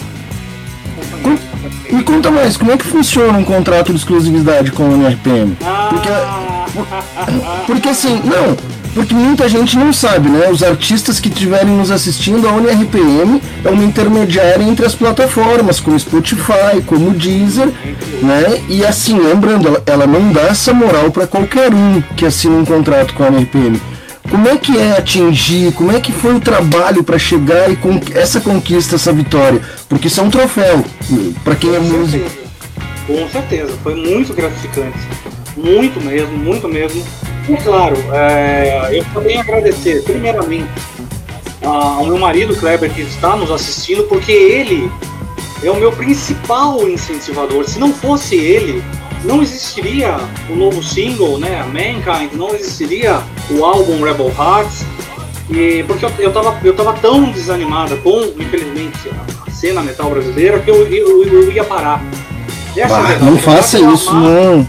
Me 1.97 2.03
conta 2.03 2.29
mais, 2.29 2.55
como 2.55 2.71
é 2.71 2.77
que 2.77 2.85
funciona 2.85 3.35
um 3.39 3.43
contrato 3.43 3.91
de 3.91 3.97
exclusividade 3.97 4.71
com 4.71 4.85
a 4.85 4.93
NRPM? 4.93 5.57
Porque, 5.89 6.09
porque 7.65 7.89
assim, 7.89 8.21
não, 8.23 8.55
porque 8.93 9.15
muita 9.15 9.49
gente 9.49 9.75
não 9.75 9.91
sabe, 9.91 10.29
né? 10.29 10.47
Os 10.47 10.61
artistas 10.61 11.19
que 11.19 11.27
estiverem 11.27 11.75
nos 11.75 11.89
assistindo, 11.89 12.47
a 12.47 12.51
ONRPM 12.51 13.41
é 13.65 13.69
uma 13.69 13.83
intermediária 13.83 14.63
entre 14.63 14.85
as 14.85 14.93
plataformas, 14.93 15.79
como 15.79 15.99
Spotify, 15.99 16.83
como 16.85 17.09
Deezer, 17.15 17.69
né? 18.21 18.61
E 18.69 18.85
assim, 18.85 19.17
lembrando, 19.17 19.81
ela, 19.83 20.05
não 20.05 20.31
dá 20.31 20.41
essa 20.41 20.71
moral 20.75 21.09
para 21.09 21.25
qualquer 21.25 21.73
um 21.73 21.99
que 22.15 22.27
assina 22.27 22.57
um 22.57 22.63
contrato 22.63 23.15
com 23.15 23.23
a 23.23 23.27
ONRPM. 23.27 23.81
Como 24.29 24.47
é 24.47 24.57
que 24.57 24.77
é 24.77 24.97
atingir? 24.97 25.71
Como 25.73 25.91
é 25.91 26.01
que 26.01 26.11
foi 26.11 26.35
o 26.35 26.39
trabalho 26.39 27.03
para 27.03 27.17
chegar 27.17 27.71
e 27.71 27.75
com 27.75 27.99
essa 28.13 28.41
conquista, 28.41 28.95
essa 28.95 29.13
vitória? 29.13 29.61
Porque 29.87 30.07
isso 30.07 30.19
é 30.19 30.23
um 30.23 30.29
troféu 30.29 30.83
para 31.43 31.55
quem 31.55 31.73
é 31.73 31.79
músico. 31.79 32.29
Com 33.05 33.27
certeza, 33.29 33.73
foi 33.81 33.95
muito 33.95 34.33
gratificante, 34.33 34.97
muito 35.55 36.01
mesmo, 36.01 36.37
muito 36.37 36.67
mesmo. 36.67 37.01
E 37.47 37.55
claro, 37.63 37.95
é, 38.11 38.89
eu 38.91 39.05
também 39.13 39.39
agradecer, 39.39 40.03
primeiramente, 40.03 40.67
ao 41.63 42.05
meu 42.05 42.17
marido 42.17 42.53
Kleber 42.55 42.93
que 42.93 43.01
está 43.01 43.35
nos 43.37 43.49
assistindo, 43.49 44.03
porque 44.03 44.31
ele 44.31 44.91
é 45.63 45.71
o 45.71 45.75
meu 45.75 45.93
principal 45.93 46.87
incentivador. 46.87 47.63
Se 47.67 47.79
não 47.79 47.93
fosse 47.93 48.35
ele, 48.35 48.83
não 49.23 49.41
existiria 49.41 50.17
o 50.49 50.55
novo 50.55 50.83
single, 50.83 51.37
né, 51.37 51.63
Mankind, 51.65 52.33
não 52.33 52.53
existiria 52.53 53.21
o 53.49 53.63
álbum 53.63 54.03
Rebel 54.03 54.31
Hearts, 54.37 54.85
e 55.49 55.83
porque 55.83 56.05
eu, 56.05 56.11
eu, 56.19 56.31
tava, 56.31 56.59
eu 56.63 56.75
tava 56.75 56.93
tão 56.93 57.31
desanimada 57.31 57.95
com, 57.97 58.33
infelizmente, 58.37 59.09
a 59.45 59.49
cena 59.49 59.81
metal 59.81 60.09
brasileira 60.09 60.59
que 60.59 60.69
eu, 60.69 60.87
eu, 60.87 61.23
eu 61.25 61.51
ia 61.51 61.63
parar. 61.63 62.03
Bah, 62.75 63.11
é 63.11 63.19
não 63.19 63.37
faça 63.37 63.79
isso, 63.79 64.13
não. 64.13 64.67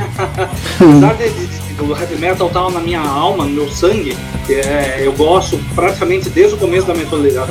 Apesar 0.80 1.14
de, 1.14 1.28
de, 1.28 1.46
de, 1.46 1.74
do 1.74 1.92
heavy 1.92 2.16
metal 2.16 2.46
estar 2.46 2.64
tá 2.64 2.70
na 2.70 2.80
minha 2.80 3.00
alma, 3.00 3.44
no 3.44 3.50
meu 3.50 3.68
sangue, 3.68 4.16
é, 4.48 5.02
eu 5.04 5.12
gosto 5.12 5.58
praticamente 5.74 6.30
desde 6.30 6.54
o 6.54 6.58
começo 6.58 6.86
da 6.86 6.94
minha 6.94 7.06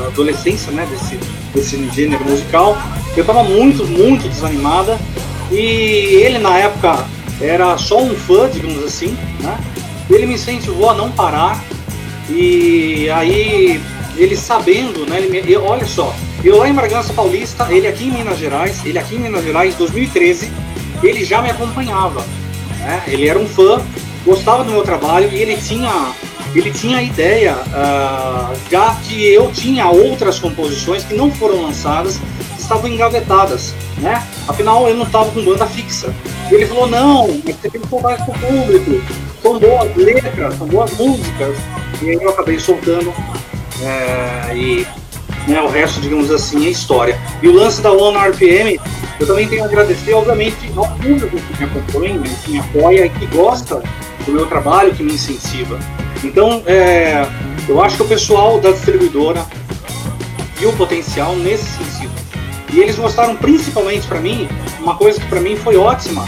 adolescência, 0.08 0.72
né, 0.72 0.88
desse, 0.90 1.20
desse 1.54 1.90
gênero 1.94 2.24
musical, 2.24 2.78
eu 3.16 3.26
tava 3.26 3.44
muito, 3.44 3.86
muito 3.86 4.28
desanimada 4.28 4.98
e 5.52 6.22
ele 6.24 6.38
na 6.38 6.58
época 6.58 7.06
era 7.42 7.78
só 7.78 8.02
um 8.02 8.16
fã, 8.16 8.50
digamos 8.50 8.84
assim, 8.84 9.18
né? 9.40 9.58
Ele 10.10 10.26
me 10.26 10.34
incentivou 10.36 10.90
a 10.90 10.94
não 10.94 11.12
parar. 11.12 11.64
E 12.30 13.10
aí, 13.10 13.82
ele 14.18 14.36
sabendo, 14.36 15.06
né? 15.06 15.18
Ele 15.18 15.30
me, 15.30 15.52
eu, 15.52 15.64
olha 15.64 15.86
só, 15.86 16.14
eu 16.44 16.58
lá 16.58 16.70
em 16.70 16.74
Bragança 16.74 17.14
Paulista, 17.14 17.68
ele 17.72 17.88
aqui 17.88 18.08
em 18.08 18.12
Minas 18.12 18.38
Gerais, 18.38 18.86
ele 18.86 19.00
aqui 19.00 19.16
em 19.16 19.20
Minas 19.20 19.44
Gerais, 19.44 19.76
2013, 19.76 20.52
ele 21.02 21.24
já 21.24 21.42
me 21.42 21.50
acompanhava. 21.50 22.24
Né? 22.80 23.04
Ele 23.08 23.28
era 23.28 23.40
um 23.40 23.48
fã, 23.48 23.82
gostava 24.26 24.64
do 24.64 24.72
meu 24.72 24.84
trabalho 24.84 25.30
e 25.32 25.42
ele 25.42 25.58
tinha 25.58 26.14
ele 26.56 26.72
tinha 26.72 26.98
a 26.98 27.04
ideia, 27.04 27.56
uh, 27.56 28.58
já 28.72 28.96
que 29.04 29.32
eu 29.32 29.52
tinha 29.52 29.88
outras 29.88 30.40
composições 30.40 31.04
que 31.04 31.14
não 31.14 31.32
foram 31.32 31.62
lançadas, 31.62 32.18
que 32.56 32.62
estavam 32.62 32.88
engavetadas 32.88 33.76
né? 34.00 34.24
Afinal, 34.48 34.88
eu 34.88 34.96
não 34.96 35.06
estava 35.06 35.30
com 35.32 35.44
banda 35.44 35.66
fixa. 35.66 36.14
E 36.50 36.56
ele 36.56 36.66
falou, 36.66 36.88
não, 36.88 37.28
você 37.28 37.70
tem 37.70 37.82
que 37.82 37.88
soltar 37.88 38.16
isso 38.16 38.26
pro 38.26 38.34
público. 38.34 39.02
São 39.42 39.60
boas 39.60 39.96
letras, 39.96 40.56
são 40.56 40.68
boas 40.68 40.92
músicas. 40.98 41.58
E 42.02 42.10
aí 42.10 42.16
eu 42.16 42.30
acabei 42.30 42.60
soltando. 42.60 43.14
É, 43.82 44.56
e 44.56 44.88
né, 45.48 45.62
o 45.62 45.68
resto, 45.68 46.00
digamos 46.02 46.32
assim, 46.32 46.66
é 46.66 46.70
história. 46.70 47.20
E 47.42 47.48
o 47.48 47.54
lance 47.54 47.82
da 47.82 47.92
One 47.92 48.18
RPM, 48.18 48.80
eu 49.20 49.28
também 49.28 49.48
tenho 49.48 49.64
a 49.64 49.66
agradecer, 49.66 50.14
obviamente, 50.14 50.72
ao 50.76 50.88
público 50.88 51.38
que 51.38 51.60
me 51.60 51.66
acompanha, 51.66 52.22
que 52.44 52.52
me 52.52 52.60
apoia 52.60 53.06
e 53.06 53.10
que 53.10 53.26
gosta 53.28 53.82
do 54.26 54.32
meu 54.32 54.46
trabalho, 54.48 54.94
que 54.94 55.04
me 55.04 55.14
incentiva. 55.14 55.80
Então, 56.24 56.62
é, 56.66 57.26
eu 57.68 57.82
acho 57.82 57.98
que 57.98 58.04
o 58.04 58.08
pessoal 58.08 58.60
da 58.60 58.72
distribuidora 58.72 59.46
viu 60.58 60.70
o 60.70 60.74
potencial 60.76 61.36
nesse 61.36 61.66
sentido. 61.66 62.19
E 62.72 62.80
eles 62.80 62.98
mostraram 62.98 63.36
principalmente 63.36 64.08
para 64.08 64.20
mim 64.20 64.48
uma 64.80 64.96
coisa 64.96 65.20
que 65.20 65.28
para 65.28 65.40
mim 65.40 65.56
foi 65.56 65.76
ótima, 65.76 66.28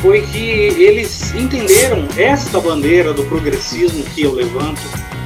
foi 0.00 0.22
que 0.22 0.38
eles 0.38 1.34
entenderam 1.34 2.06
esta 2.16 2.60
bandeira 2.60 3.12
do 3.12 3.24
progressismo 3.24 4.04
que 4.14 4.22
eu 4.22 4.34
levanto 4.34 4.80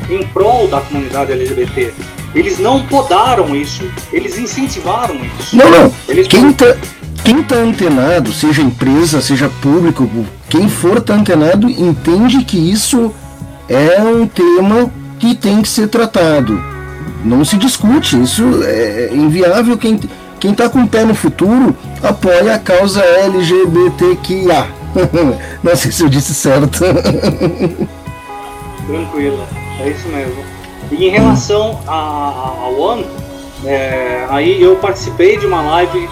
em 0.09 0.27
prol 0.29 0.69
da 0.69 0.81
comunidade 0.81 1.33
LGBT. 1.33 1.93
Eles 2.35 2.59
não 2.59 2.83
podaram 2.87 3.55
isso, 3.55 3.85
eles 4.13 4.39
incentivaram 4.39 5.17
isso. 5.39 5.57
Não, 5.57 5.71
não. 5.71 5.95
Eles 6.09 6.27
quem 6.27 6.53
tá, 6.53 6.77
quem 7.25 7.43
tá 7.43 7.57
antenado, 7.57 8.33
seja 8.33 8.63
empresa, 8.63 9.21
seja 9.21 9.51
público, 9.61 10.09
quem 10.49 10.69
for 10.69 11.01
tá 11.01 11.15
antenado, 11.15 11.69
entende 11.69 12.43
que 12.45 12.57
isso 12.57 13.13
é 13.69 14.01
um 14.01 14.27
tema 14.27 14.91
que 15.19 15.35
tem 15.35 15.61
que 15.61 15.69
ser 15.69 15.89
tratado. 15.89 16.59
Não 17.25 17.45
se 17.45 17.57
discute, 17.57 18.21
isso 18.21 18.43
é 18.65 19.11
inviável 19.13 19.77
quem 19.77 20.01
quem 20.43 20.51
está 20.51 20.69
com 20.69 20.81
o 20.81 20.89
pé 20.89 21.05
no 21.05 21.15
futuro 21.15 21.73
apoia 22.03 22.57
a 22.57 22.59
causa 22.59 23.01
LGBTQIA. 23.01 24.67
Não 25.63 25.77
sei 25.77 25.93
se 25.93 26.03
eu 26.03 26.09
disse 26.09 26.35
certo. 26.35 26.81
Tranquilo, 28.85 29.47
é 29.79 29.89
isso 29.89 30.09
mesmo. 30.09 30.45
E 30.91 31.07
em 31.07 31.11
relação 31.11 31.79
a, 31.87 32.69
One, 32.77 33.07
é, 33.65 34.27
aí 34.31 34.61
eu 34.61 34.75
participei 34.75 35.39
de 35.39 35.47
uma 35.47 35.63
live 35.63 36.09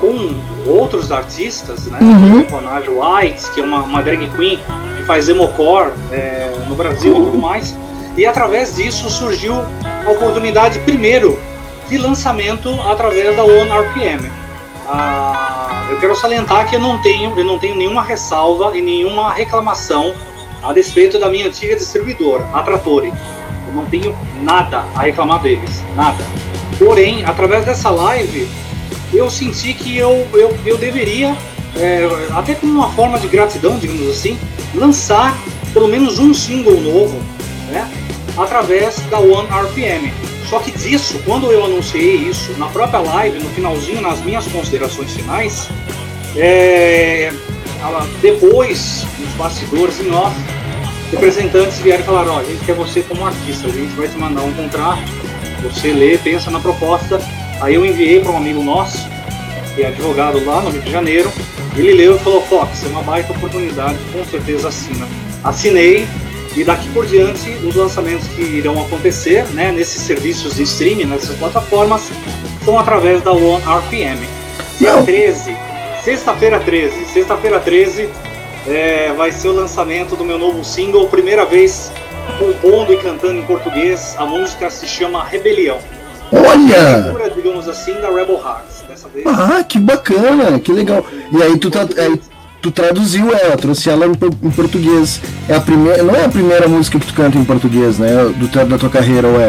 com 0.00 0.34
outros 0.66 1.12
artistas, 1.12 1.84
né? 1.84 1.98
Uhum. 2.00 2.42
Como 2.44 2.66
a 2.66 3.18
White, 3.20 3.50
que 3.50 3.60
é 3.60 3.64
uma, 3.64 3.82
uma 3.82 4.02
drag 4.02 4.26
queen 4.30 4.58
que 4.96 5.02
faz 5.04 5.28
emocore 5.28 5.92
é, 6.10 6.50
no 6.70 6.74
Brasil 6.74 7.12
e 7.12 7.24
tudo 7.26 7.36
mais. 7.38 7.76
E 8.16 8.24
através 8.24 8.76
disso 8.76 9.10
surgiu 9.10 9.56
a 10.06 10.10
oportunidade, 10.10 10.78
primeiro, 10.78 11.38
de 11.88 11.98
lançamento 11.98 12.70
através 12.82 13.36
da 13.36 13.44
One 13.44 13.70
RPM. 13.70 14.30
Ah, 14.86 15.86
eu 15.90 15.98
quero 15.98 16.14
salientar 16.14 16.68
que 16.68 16.76
eu 16.76 16.80
não 16.80 17.00
tenho, 17.00 17.38
eu 17.38 17.44
não 17.44 17.58
tenho 17.58 17.74
nenhuma 17.74 18.02
ressalva 18.02 18.76
e 18.76 18.82
nenhuma 18.82 19.32
reclamação 19.32 20.14
a 20.62 20.72
respeito 20.72 21.18
da 21.18 21.28
minha 21.28 21.46
antiga 21.46 21.76
distribuidora, 21.76 22.46
a 22.52 22.62
Trattori. 22.62 23.12
Eu 23.68 23.74
não 23.74 23.84
tenho 23.86 24.16
nada 24.42 24.84
a 24.94 25.02
reclamar 25.02 25.40
deles, 25.40 25.82
nada. 25.94 26.24
Porém, 26.78 27.24
através 27.24 27.64
dessa 27.64 27.90
live, 27.90 28.48
eu 29.12 29.30
senti 29.30 29.74
que 29.74 29.96
eu, 29.96 30.26
eu, 30.32 30.56
eu 30.64 30.76
deveria, 30.76 31.36
é, 31.76 32.08
até 32.34 32.54
como 32.54 32.72
uma 32.72 32.90
forma 32.90 33.18
de 33.18 33.28
gratidão, 33.28 33.78
digamos 33.78 34.08
assim, 34.08 34.38
lançar 34.74 35.36
pelo 35.72 35.88
menos 35.88 36.18
um 36.18 36.32
single 36.32 36.80
novo, 36.80 37.18
né, 37.68 37.90
através 38.36 38.96
da 39.10 39.18
One 39.18 39.48
RPM. 39.48 40.12
Só 40.48 40.58
que 40.58 40.70
disso, 40.70 41.20
quando 41.24 41.50
eu 41.50 41.64
anunciei 41.64 42.16
isso 42.16 42.52
na 42.58 42.66
própria 42.66 43.00
live, 43.00 43.38
no 43.38 43.48
finalzinho, 43.50 44.00
nas 44.00 44.20
minhas 44.22 44.46
considerações 44.46 45.12
finais, 45.12 45.68
é, 46.36 47.32
depois, 48.20 49.06
nos 49.18 49.30
bastidores, 49.34 50.00
em 50.00 50.10
off, 50.10 50.34
representantes 51.10 51.78
vieram 51.78 52.02
e 52.02 52.06
falaram, 52.06 52.34
ó, 52.34 52.38
a 52.40 52.44
gente 52.44 52.64
quer 52.64 52.74
você 52.74 53.02
como 53.02 53.26
artista, 53.26 53.68
a 53.68 53.70
gente 53.70 53.94
vai 53.94 54.08
te 54.08 54.16
mandar 54.16 54.42
um 54.42 54.52
contrato, 54.52 55.02
você 55.62 55.92
lê, 55.92 56.18
pensa 56.18 56.50
na 56.50 56.60
proposta. 56.60 57.20
Aí 57.60 57.74
eu 57.74 57.86
enviei 57.86 58.20
para 58.20 58.32
um 58.32 58.36
amigo 58.36 58.62
nosso, 58.62 58.98
que 59.74 59.82
é 59.82 59.88
advogado 59.88 60.44
lá 60.44 60.60
no 60.60 60.70
Rio 60.70 60.82
de 60.82 60.90
Janeiro, 60.90 61.32
ele 61.76 61.92
leu 61.92 62.16
e 62.16 62.18
falou, 62.18 62.42
Fox, 62.42 62.84
é 62.84 62.88
uma 62.88 63.02
baita 63.02 63.32
oportunidade, 63.32 63.98
com 64.12 64.24
certeza 64.24 64.68
assina. 64.68 65.06
Assinei, 65.42 66.06
E 66.56 66.62
daqui 66.62 66.88
por 66.90 67.04
diante, 67.04 67.50
os 67.66 67.74
lançamentos 67.74 68.28
que 68.28 68.42
irão 68.42 68.80
acontecer 68.80 69.44
né, 69.52 69.72
nesses 69.72 70.02
serviços 70.02 70.54
de 70.54 70.62
streaming, 70.62 71.06
nessas 71.06 71.36
plataformas, 71.36 72.10
são 72.64 72.78
através 72.78 73.22
da 73.22 73.32
One 73.32 73.62
RPM. 73.62 74.26
Dia 74.78 75.02
13, 75.02 75.56
sexta-feira 76.02 76.60
13, 76.60 77.06
sexta-feira 77.06 77.58
13 77.60 78.08
é, 78.66 79.12
vai 79.12 79.30
ser 79.32 79.48
o 79.48 79.52
lançamento 79.52 80.16
do 80.16 80.24
meu 80.24 80.38
novo 80.38 80.64
single, 80.64 81.08
primeira 81.08 81.44
vez 81.44 81.92
compondo 82.38 82.92
e 82.92 82.96
cantando 82.96 83.38
em 83.38 83.42
português. 83.42 84.14
A 84.18 84.24
música 84.24 84.70
se 84.70 84.86
chama 84.86 85.22
Rebelião. 85.24 85.78
Olha! 86.32 87.30
digamos 87.34 87.68
assim, 87.68 87.94
da 88.00 88.08
Rebel 88.08 88.36
Hearts. 88.36 88.82
Dessa 88.88 89.08
vez. 89.08 89.26
Ah, 89.26 89.62
que 89.62 89.78
bacana, 89.78 90.58
que 90.58 90.72
legal. 90.72 91.04
E 91.32 91.42
aí 91.42 91.58
tu, 91.58 91.70
tá, 91.70 91.82
aí, 91.82 92.20
tu 92.64 92.70
traduziu 92.70 93.30
ela, 93.30 93.58
trouxe 93.58 93.90
ela 93.90 94.06
em, 94.06 94.50
português. 94.50 95.20
É 95.46 95.54
a 95.54 95.60
primeira, 95.60 96.02
não 96.02 96.16
é 96.16 96.24
a 96.24 96.28
primeira 96.30 96.66
música 96.66 96.98
que 96.98 97.06
tu 97.06 97.12
canta 97.12 97.36
em 97.36 97.44
português, 97.44 97.98
né? 97.98 98.08
Do, 98.36 98.48
da 98.48 98.78
tua 98.78 98.88
carreira, 98.88 99.28
ou 99.28 99.38
é? 99.38 99.48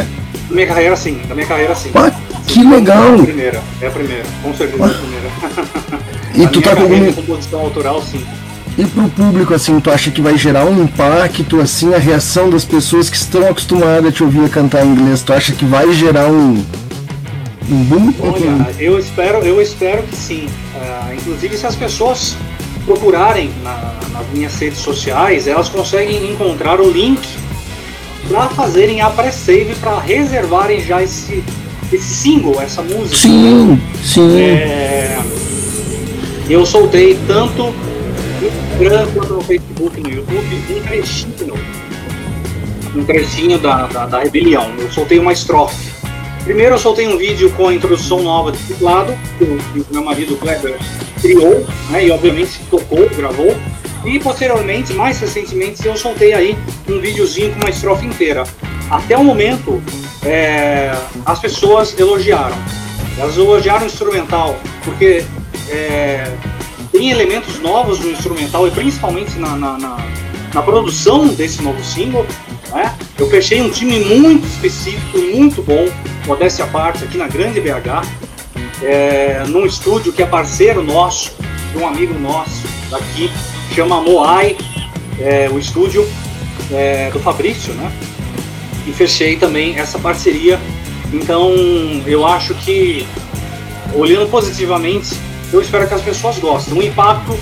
Da 0.50 0.54
minha 0.54 0.68
carreira 0.68 0.96
sim, 0.98 1.22
da 1.26 1.34
minha 1.34 1.48
carreira 1.48 1.74
sim. 1.76 1.92
Ah, 1.96 2.12
que 2.46 2.62
legal! 2.62 3.16
É 3.16 3.20
a 3.20 3.24
primeira, 3.24 3.64
é 3.82 3.88
a 3.88 3.92
primeira, 3.92 4.24
com 4.44 4.54
certeza 4.54 4.84
ah. 4.84 4.88
é 4.88 4.92
a 4.92 4.98
primeira. 4.98 5.30
E 6.36 6.44
a 6.44 6.50
tu 6.50 6.62
tá 6.62 6.76
com 6.76 6.82
alguma 6.82 7.14
composição 7.14 7.60
autoral, 7.62 8.02
sim. 8.02 8.26
E 8.78 8.84
pro 8.84 9.08
público, 9.08 9.54
assim, 9.54 9.80
tu 9.80 9.90
acha 9.90 10.12
que 10.12 10.20
vai 10.20 10.38
gerar 10.38 10.66
um 10.66 10.84
impacto, 10.84 11.62
assim, 11.62 11.94
a 11.94 11.98
reação 11.98 12.50
das 12.50 12.66
pessoas 12.66 13.10
que 13.10 13.16
estão 13.16 13.48
acostumadas 13.48 14.08
a 14.08 14.12
te 14.12 14.22
ouvir 14.22 14.50
cantar 14.50 14.86
em 14.86 14.90
inglês, 14.90 15.24
tu 15.24 15.32
acha 15.32 15.54
que 15.54 15.64
vai 15.64 15.94
gerar 15.94 16.28
um, 16.28 16.62
um 17.70 17.84
boom? 17.86 18.14
Olha, 18.20 18.74
eu 18.78 19.00
espero, 19.00 19.38
eu 19.38 19.62
espero 19.62 20.04
que 20.04 20.18
sim. 20.18 20.48
Uh, 20.76 21.14
inclusive, 21.14 21.58
se 21.58 21.66
as 21.66 21.78
pessoas 21.78 22.36
procurarem 22.86 23.52
na, 23.64 23.96
nas 24.12 24.28
minhas 24.34 24.56
redes 24.58 24.80
sociais, 24.80 25.48
elas 25.48 25.70
conseguem 25.70 26.32
encontrar 26.32 26.80
o 26.80 26.90
link 26.90 27.22
para 28.28 28.48
fazerem 28.50 29.02
a 29.02 29.10
pré-save, 29.10 29.76
para 29.76 30.00
reservarem 30.00 30.82
já 30.82 31.02
esse, 31.04 31.44
esse 31.92 32.14
single, 32.16 32.62
essa 32.62 32.82
música. 32.82 33.16
Sim, 33.16 33.82
sim. 34.04 34.40
É, 34.40 35.20
eu 36.50 36.66
soltei 36.66 37.18
tanto 37.28 37.74
Instagram 38.76 39.08
quanto 39.14 39.34
no 39.36 39.42
Facebook 39.42 40.02
no 40.02 40.10
YouTube 40.10 40.64
um 40.70 40.82
trechinho, 40.82 41.54
um 42.96 43.06
trechinho 43.06 43.58
da, 43.58 43.88
da, 43.88 44.06
da 44.06 44.20
rebelião. 44.20 44.70
Eu 44.78 44.92
soltei 44.92 45.18
uma 45.18 45.32
estrofe. 45.32 45.92
Primeiro 46.44 46.76
eu 46.76 46.80
soltei 46.80 47.08
um 47.08 47.18
vídeo 47.18 47.50
com 47.52 47.70
a 47.70 47.74
introdução 47.74 48.22
nova 48.22 48.52
de 48.52 48.58
teclado, 48.60 49.18
que 49.38 49.46
o, 49.46 49.86
meu 49.92 50.04
marido 50.04 50.36
Kleber 50.36 50.78
criou, 51.22 51.66
né, 51.90 52.06
e 52.06 52.12
obviamente 52.12 52.60
tocou, 52.70 53.10
gravou. 53.10 53.56
E 54.06 54.20
posteriormente, 54.20 54.94
mais 54.94 55.20
recentemente, 55.20 55.86
eu 55.86 55.98
soltei 55.98 56.34
aí 56.34 56.58
um 56.88 57.00
videozinho 57.00 57.52
com 57.54 57.62
uma 57.62 57.70
estrofe 57.70 58.06
inteira. 58.06 58.44
Até 58.90 59.18
o 59.18 59.24
momento, 59.24 59.82
é, 60.24 60.96
as 61.26 61.40
pessoas 61.40 61.98
elogiaram. 61.98 62.56
Elas 63.18 63.36
elogiaram 63.36 63.84
o 63.84 63.86
instrumental, 63.86 64.56
porque 64.84 65.24
é, 65.70 66.32
tem 66.92 67.10
elementos 67.10 67.60
novos 67.60 68.00
no 68.00 68.12
instrumental 68.12 68.68
e 68.68 68.72
principalmente 68.72 69.38
na, 69.40 69.56
na, 69.56 69.78
na, 69.78 69.98
na 70.54 70.62
produção 70.62 71.28
desse 71.28 71.62
novo 71.62 71.84
single. 71.84 72.26
Né? 72.72 72.96
Eu 73.18 73.30
fechei 73.30 73.62
um 73.62 73.70
time 73.70 74.00
muito 74.00 74.46
específico, 74.46 75.18
muito 75.18 75.64
bom, 75.64 75.88
modéstia 76.26 76.66
à 76.66 76.68
parte, 76.68 77.04
aqui 77.04 77.18
na 77.18 77.28
Grande 77.28 77.60
BH, 77.60 78.06
é, 78.82 79.44
num 79.48 79.66
estúdio 79.66 80.12
que 80.12 80.22
é 80.22 80.26
parceiro 80.26 80.84
nosso, 80.84 81.32
de 81.72 81.78
um 81.78 81.88
amigo 81.88 82.18
nosso 82.20 82.68
daqui, 82.90 83.32
chama 83.74 84.02
Moai, 84.02 84.58
é, 85.20 85.50
o 85.50 85.58
estúdio 85.60 86.08
é, 86.72 87.10
do 87.12 87.20
Fabrício, 87.20 87.74
né? 87.74 87.92
E 88.88 88.94
fechei 88.94 89.36
também 89.38 89.78
essa 89.80 89.98
parceria. 89.98 90.60
Então 91.14 91.54
eu 92.06 92.26
acho 92.26 92.54
que, 92.56 93.06
olhando 93.94 94.30
positivamente, 94.30 95.16
eu 95.52 95.62
espero 95.62 95.88
que 95.88 95.94
as 95.94 96.02
pessoas 96.02 96.38
gostem. 96.40 96.78
O 96.78 96.84
impacto, 96.84 97.38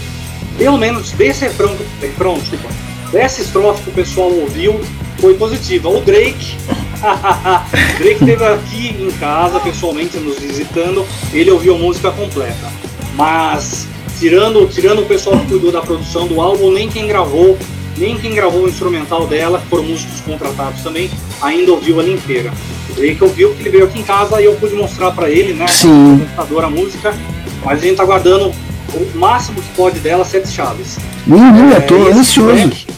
pelo 0.57 0.77
menos 0.77 1.11
desse 1.11 1.45
refrão, 1.45 1.75
refrão 2.01 2.37
desculpa, 2.37 2.69
dessa 3.11 3.41
estrofe 3.41 3.83
que 3.83 3.89
o 3.89 3.93
pessoal 3.93 4.31
ouviu, 4.31 4.79
foi 5.23 5.36
positiva. 5.36 5.88
O 5.88 6.01
Drake, 6.01 6.57
Drake 7.97 8.25
esteve 8.25 8.43
aqui 8.43 8.95
em 8.99 9.09
casa, 9.12 9.57
pessoalmente, 9.62 10.17
nos 10.17 10.38
visitando, 10.38 11.05
ele 11.31 11.49
ouviu 11.49 11.75
a 11.75 11.77
música 11.77 12.12
completa. 12.12 12.69
Mas, 13.15 13.88
tirando, 14.19 14.67
tirando 14.67 14.99
o 14.99 15.05
pessoal 15.05 15.39
que 15.39 15.45
cuidou 15.45 15.71
da 15.71 15.79
produção 15.79 16.27
do 16.27 16.41
álbum, 16.41 16.73
nem 16.73 16.89
quem 16.89 17.07
gravou, 17.07 17.57
nem 17.97 18.17
quem 18.17 18.36
gravou 18.36 18.65
o 18.65 18.67
instrumental 18.67 19.25
dela, 19.25 19.59
que 19.59 19.67
foram 19.67 19.83
músicos 19.83 20.19
contratados 20.19 20.81
também, 20.81 21.09
ainda 21.41 21.71
ouviu 21.71 22.01
ela 22.01 22.09
inteira. 22.09 22.51
O 22.89 22.93
Drake 22.93 23.23
ouviu 23.23 23.53
que 23.53 23.62
ele 23.62 23.69
veio 23.69 23.86
aqui 23.86 23.99
em 23.99 24.03
casa 24.03 24.41
e 24.41 24.45
eu 24.45 24.55
pude 24.55 24.75
mostrar 24.75 25.12
para 25.12 25.29
ele, 25.29 25.53
né, 25.53 25.67
Sim. 25.67 26.19
computador, 26.19 26.65
a 26.65 26.69
música, 26.69 27.15
mas 27.63 27.79
a 27.79 27.81
gente 27.81 27.95
tá 27.95 28.03
guardando 28.03 28.53
o 28.93 29.17
máximo 29.17 29.62
que 29.62 29.69
pode 29.69 29.99
dela, 30.01 30.25
sete 30.25 30.49
chaves. 30.49 30.97
Uhum, 31.25 31.71
é, 31.71 31.77
eu 31.77 31.88
tô 31.88 31.95
ansioso. 32.09 32.92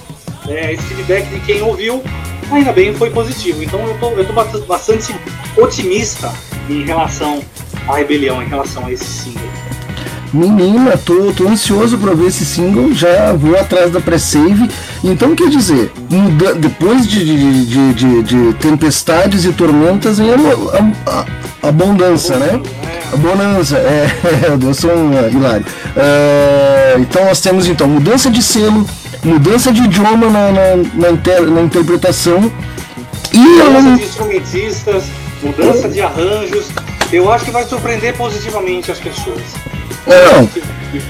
É, 0.48 0.74
esse 0.74 0.84
feedback 0.84 1.28
de 1.30 1.40
quem 1.42 1.62
ouviu, 1.62 2.04
ainda 2.52 2.72
bem 2.72 2.94
foi 2.94 3.10
positivo. 3.10 3.64
Então 3.64 3.80
eu 3.88 3.98
tô, 4.00 4.10
eu 4.12 4.26
tô 4.26 4.34
bastante 4.66 5.16
otimista 5.58 6.32
em 6.70 6.84
relação 6.84 7.44
à 7.88 7.96
rebelião, 7.96 8.42
em 8.42 8.48
relação 8.48 8.86
a 8.86 8.92
esse 8.92 9.06
single. 9.06 9.56
Menina, 10.34 10.98
tô, 10.98 11.32
tô 11.32 11.48
ansioso 11.48 11.98
para 11.98 12.14
ver 12.14 12.28
esse 12.28 12.46
single, 12.46 12.94
já 12.94 13.32
vou 13.32 13.58
atrás 13.58 13.90
da 13.90 14.02
pré-save. 14.02 14.70
Então, 15.02 15.34
quer 15.34 15.50
dizer, 15.50 15.92
depois 16.60 17.08
de, 17.08 17.24
de, 17.24 17.66
de, 17.66 17.94
de, 17.94 18.24
de 18.24 18.54
tempestades 18.56 19.46
e 19.46 19.54
tormentas, 19.54 20.18
vem 20.18 20.32
a, 21.08 21.26
abundância, 21.70 22.36
né? 22.38 22.62
A 23.14 23.16
bonança, 23.16 23.78
é, 23.78 24.10
eu 24.62 24.74
sou 24.74 24.92
um 24.92 25.12
uh, 25.12 25.30
hilário. 25.30 25.66
Uh, 25.96 27.00
então, 27.00 27.24
nós 27.24 27.40
temos 27.40 27.68
então 27.68 27.88
mudança 27.88 28.30
de 28.30 28.44
selo, 28.44 28.86
mudança 29.26 29.72
de 29.72 29.82
idioma 29.82 30.30
na, 30.30 30.52
na, 30.52 30.76
na, 30.94 31.10
inter, 31.10 31.42
na 31.42 31.62
interpretação 31.62 32.52
e 33.34 33.38
mudança 33.38 33.96
de 33.98 34.04
instrumentistas, 34.04 35.04
mudança 35.42 35.90
de 35.90 36.02
arranjos. 36.02 36.68
Eu 37.12 37.32
acho 37.32 37.46
que 37.46 37.52
vai 37.52 37.64
surpreender 37.66 38.16
positivamente 38.16 38.92
as 38.92 39.00
pessoas. 39.00 39.42
Não. 40.08 40.46
Que, 40.48 40.62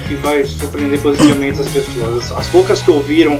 que 0.07 0.15
vai 0.15 0.43
surpreender 0.45 0.99
positivamente 1.01 1.61
as 1.61 1.67
pessoas. 1.67 2.31
As 2.31 2.47
poucas 2.47 2.81
que 2.81 2.89
ouviram, 2.89 3.39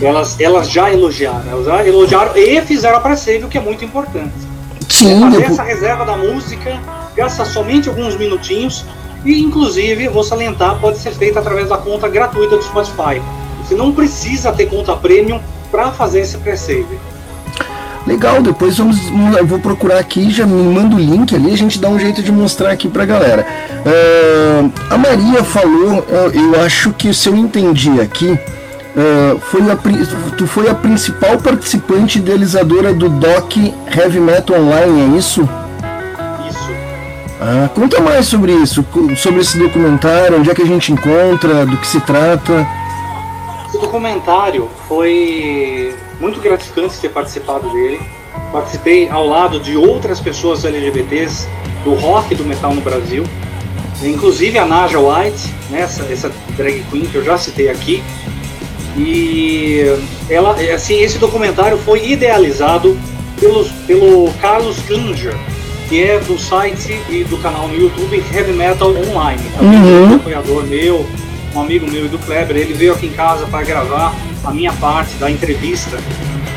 elas, 0.00 0.40
elas 0.40 0.70
já 0.70 0.92
elogiaram. 0.92 1.50
Elas 1.50 1.66
já 1.66 1.86
elogiaram 1.86 2.36
e 2.36 2.60
fizeram 2.62 2.98
a 2.98 3.00
pré-save, 3.00 3.44
o 3.44 3.48
que 3.48 3.58
é 3.58 3.60
muito 3.60 3.84
importante. 3.84 4.32
Sim, 4.88 5.16
é 5.16 5.20
fazer 5.20 5.42
essa 5.44 5.62
reserva 5.62 6.04
da 6.04 6.16
música, 6.16 6.80
gasta 7.16 7.44
somente 7.44 7.88
alguns 7.88 8.16
minutinhos 8.16 8.84
e, 9.24 9.40
inclusive, 9.40 10.08
vou 10.08 10.22
salientar, 10.22 10.78
pode 10.78 10.98
ser 10.98 11.12
feita 11.12 11.40
através 11.40 11.68
da 11.68 11.78
conta 11.78 12.08
gratuita 12.08 12.56
do 12.56 12.62
Spotify. 12.62 13.20
Você 13.64 13.74
não 13.74 13.92
precisa 13.92 14.52
ter 14.52 14.66
conta 14.66 14.94
premium 14.94 15.40
para 15.70 15.90
fazer 15.90 16.20
esse 16.20 16.36
pré-save. 16.38 16.98
Legal, 18.06 18.42
depois 18.42 18.76
vamos, 18.76 18.98
eu 19.38 19.46
vou 19.46 19.58
procurar 19.58 19.98
aqui, 19.98 20.30
já 20.30 20.44
me 20.44 20.62
manda 20.62 20.94
o 20.94 20.98
link 20.98 21.34
ali, 21.34 21.52
a 21.52 21.56
gente 21.56 21.78
dá 21.78 21.88
um 21.88 21.98
jeito 21.98 22.22
de 22.22 22.30
mostrar 22.30 22.70
aqui 22.70 22.86
pra 22.86 23.06
galera. 23.06 23.46
Uh, 23.80 24.70
a 24.90 24.98
Maria 24.98 25.42
falou, 25.42 26.04
eu 26.34 26.60
acho 26.62 26.92
que 26.92 27.14
se 27.14 27.30
eu 27.30 27.34
entendi 27.34 27.98
aqui, 28.02 28.28
uh, 28.32 29.40
foi 29.40 29.62
a, 29.70 29.76
tu 30.36 30.46
foi 30.46 30.68
a 30.68 30.74
principal 30.74 31.38
participante 31.38 32.18
idealizadora 32.18 32.92
do 32.92 33.08
Doc 33.08 33.56
Heavy 33.56 34.20
Metal 34.20 34.60
Online, 34.60 35.14
é 35.14 35.18
isso? 35.18 35.48
Isso. 36.46 36.70
Ah, 37.40 37.70
conta 37.74 38.02
mais 38.02 38.26
sobre 38.26 38.52
isso, 38.52 38.84
sobre 39.16 39.40
esse 39.40 39.56
documentário, 39.56 40.38
onde 40.38 40.50
é 40.50 40.54
que 40.54 40.62
a 40.62 40.66
gente 40.66 40.92
encontra, 40.92 41.64
do 41.64 41.78
que 41.78 41.86
se 41.86 42.00
trata. 42.00 42.66
Esse 43.74 43.80
documentário 43.80 44.70
foi 44.86 45.92
muito 46.20 46.40
gratificante 46.40 46.96
ter 47.00 47.08
participado 47.08 47.68
dele. 47.70 48.00
Participei 48.52 49.08
ao 49.08 49.26
lado 49.26 49.58
de 49.58 49.76
outras 49.76 50.20
pessoas 50.20 50.64
LGBTs 50.64 51.48
do 51.82 51.94
rock 51.94 52.32
e 52.32 52.36
do 52.36 52.44
metal 52.44 52.72
no 52.72 52.80
Brasil, 52.80 53.24
inclusive 54.00 54.56
a 54.60 54.64
Naja 54.64 55.00
White, 55.00 55.52
né, 55.70 55.80
essa, 55.80 56.04
essa 56.04 56.32
drag 56.56 56.84
queen 56.88 57.04
que 57.06 57.16
eu 57.16 57.24
já 57.24 57.36
citei 57.36 57.68
aqui. 57.68 58.00
E 58.96 59.82
ela, 60.30 60.52
assim, 60.72 61.00
esse 61.00 61.18
documentário 61.18 61.76
foi 61.78 62.12
idealizado 62.12 62.96
pelos, 63.40 63.72
pelo 63.88 64.32
Carlos 64.34 64.78
Klinger, 64.86 65.34
que 65.88 66.00
é 66.00 66.20
do 66.20 66.38
site 66.38 66.96
e 67.10 67.24
do 67.24 67.38
canal 67.38 67.66
no 67.66 67.76
YouTube 67.76 68.22
Heavy 68.32 68.52
Metal 68.52 68.88
Online. 68.88 69.42
Também 69.58 69.80
uhum. 69.80 70.12
um 70.12 70.14
apoiador 70.14 70.62
meu, 70.64 71.04
um 71.54 71.60
amigo 71.60 71.90
meu 71.90 72.08
do 72.08 72.18
Kleber. 72.18 72.56
Ele 72.56 72.74
veio 72.74 72.92
aqui 72.92 73.06
em 73.06 73.12
casa 73.12 73.46
para 73.46 73.64
gravar 73.64 74.14
a 74.44 74.50
minha 74.52 74.72
parte 74.74 75.14
da 75.16 75.30
entrevista. 75.30 75.98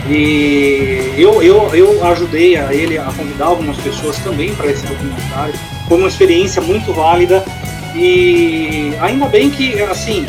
E 0.09 1.13
eu, 1.17 1.43
eu, 1.43 1.75
eu 1.75 2.05
ajudei 2.05 2.57
a 2.57 2.73
ele 2.73 2.97
a 2.97 3.05
convidar 3.05 3.45
algumas 3.45 3.77
pessoas 3.77 4.17
também 4.19 4.55
para 4.55 4.71
esse 4.71 4.85
documentário. 4.85 5.53
Foi 5.87 5.97
uma 5.97 6.07
experiência 6.07 6.61
muito 6.61 6.93
válida 6.93 7.43
e 7.93 8.93
ainda 9.01 9.25
bem 9.27 9.49
que, 9.49 9.81
assim, 9.81 10.25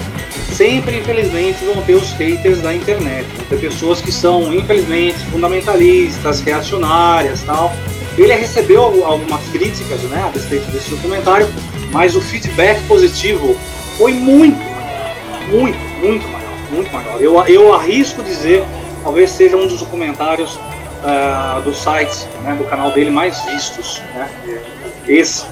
sempre, 0.53 0.99
infelizmente, 0.99 1.65
vão 1.65 1.81
ter 1.83 1.95
os 1.95 2.13
haters 2.13 2.61
da 2.61 2.75
internet. 2.75 3.27
Vão 3.37 3.47
ter 3.47 3.61
pessoas 3.61 4.01
que 4.01 4.11
são, 4.11 4.53
infelizmente, 4.53 5.19
fundamentalistas, 5.31 6.41
reacionárias 6.41 7.43
tal. 7.45 7.73
Ele 8.17 8.35
recebeu 8.35 8.83
algumas 9.07 9.43
críticas 9.51 10.01
né, 10.03 10.25
a 10.27 10.31
respeito 10.31 10.69
desse 10.73 10.91
documentário, 10.91 11.49
mas 11.93 12.17
o 12.17 12.21
feedback 12.21 12.83
positivo 12.89 13.57
foi 13.99 14.15
muito, 14.15 14.59
muito, 15.51 15.79
muito 16.01 16.29
maior, 16.29 16.59
muito 16.71 16.93
maior. 16.93 17.21
Eu, 17.21 17.45
eu 17.47 17.75
arrisco 17.75 18.23
dizer, 18.23 18.65
talvez 19.03 19.31
seja 19.31 19.57
um 19.57 19.67
dos 19.67 19.81
documentários 19.81 20.55
uh, 20.55 21.61
do 21.63 21.75
site, 21.75 22.27
né, 22.45 22.55
do 22.55 22.65
canal 22.65 22.93
dele 22.93 23.11
mais 23.11 23.45
vistos, 23.45 24.01
né, 24.15 24.31
esse 25.09 25.45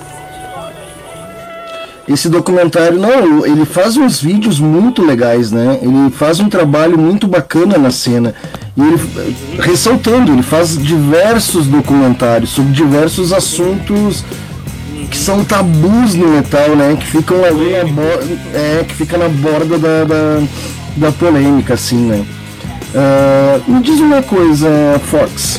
esse 2.09 2.29
documentário, 2.29 3.01
não, 3.01 3.45
ele 3.45 3.65
faz 3.65 3.97
uns 3.97 4.23
vídeos 4.23 4.61
muito 4.61 5.05
legais, 5.05 5.51
né? 5.51 5.81
Ele 5.83 6.09
faz 6.13 6.39
um 6.39 6.49
trabalho 6.49 6.97
muito 6.97 7.27
bacana 7.27 7.77
na 7.77 7.91
cena. 7.91 8.33
E 8.77 8.81
ele, 8.81 9.37
ressaltando, 9.59 10.33
ele 10.33 10.43
faz 10.43 10.79
diversos 10.81 11.67
documentários 11.67 12.51
sobre 12.51 12.71
diversos 12.73 13.33
assuntos 13.33 14.25
que 15.17 15.23
são 15.23 15.43
tabus 15.43 16.15
no 16.15 16.29
metal, 16.29 16.77
né? 16.77 16.95
Que 17.01 17.07
ficam 17.07 17.43
ali 17.43 17.73
na 17.73 17.85
borda, 17.85 18.39
é, 18.53 18.85
que 18.87 18.95
fica 18.95 19.17
na 19.17 19.29
borda 19.29 19.79
da, 19.79 20.05
da, 20.05 20.43
da 20.95 21.13
polêmica, 21.13 21.73
assim, 21.73 21.97
né? 21.97 22.25
Uh, 22.95 23.73
me 23.73 23.83
diz 23.83 23.99
uma 23.99 24.23
coisa, 24.23 24.69
Fox. 25.07 25.59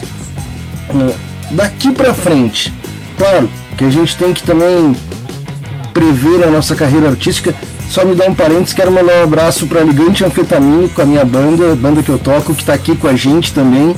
Uh, 0.89 1.13
daqui 1.52 1.91
pra 1.91 2.13
frente, 2.13 2.72
claro 3.17 3.50
que 3.76 3.84
a 3.84 3.89
gente 3.89 4.15
tem 4.15 4.32
que 4.32 4.43
também 4.43 4.96
prever 5.91 6.43
a 6.43 6.52
nossa 6.52 6.76
carreira 6.76 7.10
artística. 7.10 7.54
Só 7.89 8.06
me 8.06 8.13
dá 8.13 8.26
um 8.26 8.36
parênteses, 8.36 8.74
quero 8.74 8.91
mandar 8.91 9.22
um 9.22 9.24
abraço 9.24 9.65
para 9.65 9.82
Ligante 9.82 10.24
Anfetamínico, 10.24 11.02
a 11.02 11.06
minha 11.06 11.26
banda, 11.26 11.76
banda 11.76 12.04
que 12.04 12.10
eu 12.10 12.20
toco, 12.20 12.54
que 12.54 12.62
está 12.62 12.74
aqui 12.74 12.96
com 12.96 13.08
a 13.08 13.15
gente 13.15 13.54
também. 13.54 13.96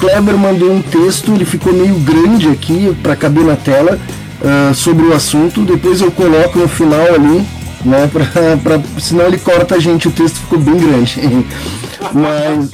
Kleber 0.00 0.36
mandou 0.36 0.72
um 0.72 0.80
texto, 0.80 1.32
ele 1.32 1.44
ficou 1.44 1.74
meio 1.74 1.94
grande 1.96 2.48
aqui 2.48 2.96
para 3.02 3.14
caber 3.14 3.44
na 3.44 3.54
tela 3.54 3.98
uh, 4.40 4.74
sobre 4.74 5.04
o 5.04 5.12
assunto. 5.12 5.60
Depois 5.60 6.00
eu 6.00 6.10
coloco 6.10 6.58
no 6.58 6.66
final 6.66 7.14
ali, 7.14 7.46
né? 7.84 8.08
Pra, 8.10 8.24
pra, 8.56 8.80
senão 8.98 9.26
ele 9.26 9.38
corta 9.38 9.74
a 9.74 9.78
gente, 9.78 10.08
o 10.08 10.10
texto 10.10 10.36
ficou 10.36 10.58
bem 10.58 10.76
grande. 10.76 11.20
Mas. 12.12 12.70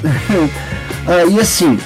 aí 1.07 1.39
assim, 1.41 1.77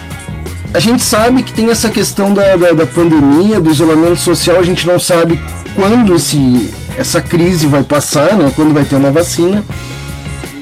a 0.74 0.78
gente 0.78 1.02
sabe 1.02 1.42
que 1.42 1.52
tem 1.52 1.70
essa 1.70 1.88
questão 1.88 2.34
da, 2.34 2.56
da, 2.56 2.72
da, 2.72 2.86
pandemia, 2.86 3.60
do 3.60 3.70
isolamento 3.70 4.16
social, 4.16 4.58
a 4.58 4.62
gente 4.62 4.86
não 4.86 5.00
sabe 5.00 5.40
quando 5.74 6.14
esse, 6.14 6.70
essa 6.98 7.20
crise 7.20 7.66
vai 7.66 7.82
passar, 7.82 8.36
né? 8.36 8.52
quando 8.54 8.74
vai 8.74 8.84
ter 8.84 8.96
uma 8.96 9.10
vacina. 9.10 9.64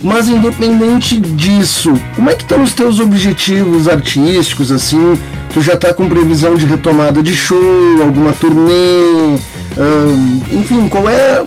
Mas 0.03 0.29
independente 0.29 1.19
disso, 1.21 1.93
como 2.15 2.31
é 2.31 2.35
que 2.35 2.43
estão 2.43 2.63
os 2.63 2.73
teus 2.73 3.01
objetivos 3.01 3.89
artísticos, 3.89 4.71
assim? 4.71 5.19
Tu 5.53 5.61
já 5.61 5.75
está 5.75 5.93
com 5.93 6.09
previsão 6.09 6.55
de 6.55 6.67
retomada 6.67 7.23
de 7.23 7.35
show, 7.35 8.03
alguma 8.03 8.33
turnê? 8.33 9.39
enfim, 10.53 10.89
qual 10.89 11.09
é 11.09 11.45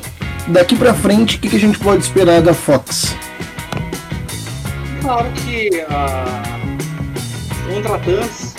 daqui 0.47 0.75
para 0.75 0.93
frente 0.93 1.37
o 1.37 1.39
que, 1.39 1.49
que, 1.49 1.55
a 1.55 1.59
gente 1.59 1.77
pode 1.79 2.03
esperar 2.03 2.41
da 2.41 2.53
Fox? 2.53 3.15
Claro 5.01 5.27
que 5.33 5.69
uh, 5.89 7.73
contratantes 7.73 8.50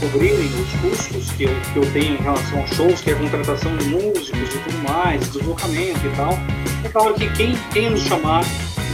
cobrirem 0.00 0.46
os 0.46 0.80
custos 0.80 1.30
que 1.32 1.44
eu, 1.44 1.50
que 1.72 1.78
eu 1.78 1.92
tenho 1.92 2.14
em 2.14 2.22
relação 2.22 2.60
aos 2.60 2.70
shows, 2.70 3.00
que 3.00 3.10
é 3.10 3.14
a 3.14 3.16
contratação 3.16 3.76
de 3.76 3.86
músicos 3.86 4.54
e 4.54 4.58
tudo 4.58 4.88
mais, 4.88 5.20
deslocamento 5.30 6.06
e 6.06 6.16
tal. 6.16 6.38
É 6.84 6.88
claro 6.88 7.14
que 7.14 7.28
quem, 7.34 7.56
quem 7.72 7.90
nos 7.90 8.02
chamar 8.02 8.44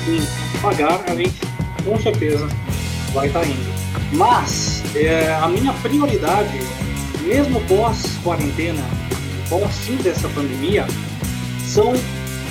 e 0.09 0.61
pagar, 0.61 1.05
a 1.09 1.15
gente 1.15 1.41
com 1.85 1.99
certeza 2.01 2.49
vai 3.13 3.27
estar 3.27 3.45
indo. 3.45 3.73
Mas 4.13 4.83
é, 4.95 5.33
a 5.35 5.49
minha 5.49 5.73
prioridade, 5.75 6.61
mesmo 7.23 7.61
pós-quarentena, 7.63 8.83
pós-fim 9.49 9.97
dessa 9.97 10.29
pandemia, 10.29 10.87
são 11.67 11.93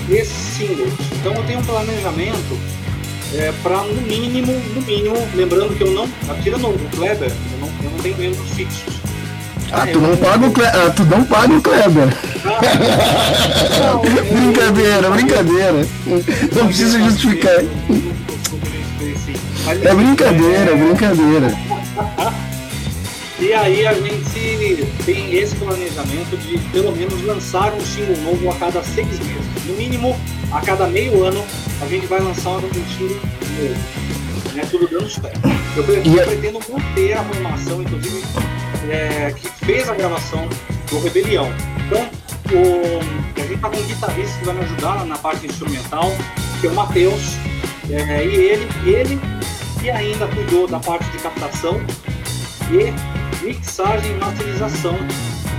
esses 0.10 0.32
singles. 0.32 0.94
Então 1.20 1.34
eu 1.34 1.44
tenho 1.46 1.60
um 1.60 1.64
planejamento 1.64 2.60
é, 3.34 3.52
para 3.64 3.82
no 3.84 4.02
mínimo, 4.02 4.52
no 4.76 4.82
mínimo, 4.82 5.16
lembrando 5.36 5.76
que 5.78 5.84
eu 5.84 5.92
não, 5.92 6.08
tirando 6.44 6.68
o 6.68 6.90
Kleber, 6.96 7.32
eu 7.84 7.92
não, 7.92 8.00
tenho 8.00 8.18
membros 8.18 8.50
fixos. 8.52 8.94
Ah, 9.72 9.88
tu 9.88 10.00
não, 10.00 10.18
paga 10.18 10.48
o 10.48 10.52
Kleber, 10.52 10.82
ah, 10.82 10.90
tu 10.90 11.06
não 11.06 11.24
paga 11.24 11.54
o 11.54 11.62
Kleber. 11.62 12.08
Não, 13.80 14.00
brincadeira, 14.02 15.10
brincadeira. 15.10 15.88
Não 16.56 16.68
precisa 16.68 17.00
justificar. 17.00 17.64
É 19.68 19.94
brincadeira, 19.94 20.72
é 20.72 20.76
brincadeira. 20.76 21.58
E 23.40 23.54
aí 23.54 23.88
a 23.88 23.94
gente 23.94 24.88
tem 25.06 25.34
esse 25.34 25.56
planejamento 25.56 26.38
de 26.38 26.58
pelo 26.72 26.96
menos 26.96 27.24
lançar 27.24 27.74
um 27.74 27.82
single 27.82 28.18
novo 28.18 28.50
a 28.52 28.56
cada 28.56 28.84
seis 28.84 29.08
meses. 29.08 29.66
No 29.66 29.74
mínimo, 29.74 30.16
a 30.52 30.62
cada 30.62 30.88
meio 30.88 31.24
ano, 31.24 31.44
a 31.82 31.88
gente 31.88 32.06
vai 32.06 32.20
lançar 32.20 32.58
um 32.58 32.70
single 32.98 33.20
novo. 33.58 34.11
Né? 34.54 34.64
Tudo 34.70 34.88
dando 34.88 35.10
certo. 35.10 35.40
Eu, 35.76 35.84
eu 35.84 36.26
pretendo 36.26 36.60
manter 36.70 37.14
a 37.14 37.24
formação, 37.24 37.82
inclusive, 37.82 38.24
é, 38.90 39.32
que 39.32 39.48
fez 39.66 39.90
a 39.90 39.96
gravação 39.96 40.48
do 40.90 41.00
Rebelião. 41.00 41.48
Então, 41.86 42.10
o, 42.52 43.42
a 43.42 43.46
gente 43.46 43.60
tá 43.60 43.70
com 43.70 43.78
um 43.78 43.84
guitarrista 43.84 44.40
que 44.40 44.46
vai 44.46 44.56
me 44.56 44.62
ajudar 44.62 45.06
na 45.06 45.18
parte 45.18 45.48
instrumental, 45.48 46.12
que 46.60 46.68
é 46.68 46.70
o 46.70 46.76
Matheus. 46.76 47.36
É, 47.90 48.26
e 48.26 48.36
ele, 48.36 48.68
ele 48.86 49.20
e 49.84 49.90
ainda 49.90 50.28
cuidou 50.28 50.68
da 50.68 50.80
parte 50.80 51.10
de 51.10 51.18
captação 51.18 51.82
e 52.72 53.44
mixagem 53.44 54.12
e 54.12 54.20
masterização 54.20 54.96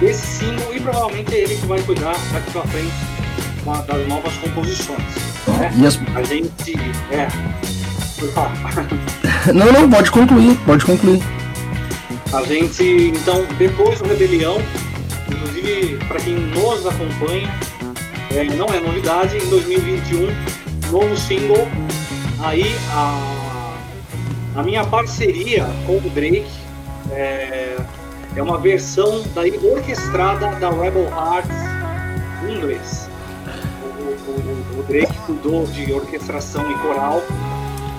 desse 0.01 0.27
single 0.27 0.75
e 0.75 0.81
provavelmente 0.81 1.35
é 1.35 1.39
ele 1.41 1.57
que 1.57 1.67
vai 1.67 1.83
cuidar 1.83 2.15
daqui 2.33 2.51
pra 2.53 2.63
frente 2.63 2.93
das 3.87 4.09
novas 4.09 4.33
composições. 4.39 4.99
Né? 5.59 5.87
As... 5.87 5.99
A 6.17 6.23
gente. 6.23 6.75
É. 7.11 7.29
não, 9.53 9.73
não, 9.73 9.91
pode 9.91 10.11
concluir, 10.11 10.57
pode 10.65 10.85
concluir. 10.85 11.23
A 12.33 12.43
gente, 12.45 13.13
então, 13.15 13.45
depois 13.59 13.99
do 13.99 14.09
Rebelião, 14.09 14.59
inclusive 15.29 15.99
para 16.07 16.19
quem 16.21 16.35
nos 16.35 16.87
acompanha, 16.87 17.49
é, 18.35 18.45
não 18.45 18.67
é 18.67 18.81
novidade, 18.81 19.37
em 19.37 19.49
2021, 19.49 20.29
novo 20.91 21.17
single. 21.17 21.69
Aí 22.41 22.75
a, 22.91 23.75
a 24.57 24.63
minha 24.63 24.85
parceria 24.85 25.67
com 25.87 25.97
o 25.99 26.11
Drake 26.11 26.47
é, 27.11 27.77
é 28.35 28.43
uma 28.43 28.59
versão 28.59 29.23
daí 29.35 29.59
orquestrada 29.63 30.47
da 30.57 30.71
Rebel 30.71 31.05
Hearts 31.05 31.57
em 32.49 32.57
inglês. 32.57 33.09
O, 33.83 34.31
o, 34.31 34.81
o 34.81 34.83
Drake 34.85 35.15
cuidou 35.27 35.67
de 35.67 35.93
orquestração 35.93 36.71
e 36.71 36.75
coral. 36.75 37.23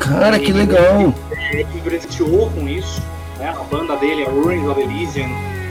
Cara, 0.04 0.38
que 0.38 0.52
legal! 0.52 1.14
Ele 1.32 1.82
presenteou 1.82 2.50
com 2.52 2.68
isso. 2.68 3.02
Né? 3.40 3.48
A 3.50 3.64
banda 3.64 3.96
dele, 3.96 4.26
a 4.26 4.30
Ruins 4.30 4.68
of 4.68 4.82
Elysian, 4.82 5.30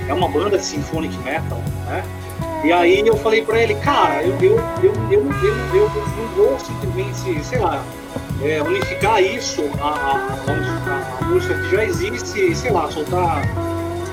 é 0.09 0.14
uma 0.14 0.27
banda 0.27 0.57
de 0.57 0.64
symphonic 0.64 1.14
metal. 1.18 1.62
Né? 1.87 2.03
E 2.64 2.73
aí 2.73 3.07
eu 3.07 3.16
falei 3.18 3.45
pra 3.45 3.61
ele, 3.61 3.75
cara, 3.75 4.23
eu, 4.23 4.33
eu, 4.40 4.57
eu, 4.83 4.95
eu, 5.11 5.21
eu, 5.21 5.75
eu, 5.75 5.91
não 6.16 6.28
vou 6.35 6.59
simplesmente, 6.59 7.45
sei 7.45 7.59
lá, 7.59 7.85
é, 8.43 8.62
unificar 8.62 9.22
isso 9.22 9.68
a, 9.78 9.89
a, 9.89 11.20
a, 11.20 11.24
música 11.26 11.55
que 11.55 11.70
já 11.70 11.85
existe, 11.85 12.55
sei 12.55 12.70
lá, 12.70 12.91
soltar 12.91 13.43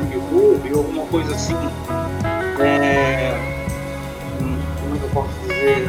no 0.01 0.13
YouTube 0.13 0.73
ou 0.73 0.79
alguma 0.79 1.05
coisa 1.05 1.33
assim. 1.33 1.55
É, 2.59 3.37
hum, 4.41 4.59
como 4.81 4.95
é 4.95 4.99
que 4.99 5.03
eu 5.05 5.09
posso 5.11 5.29
dizer? 5.47 5.85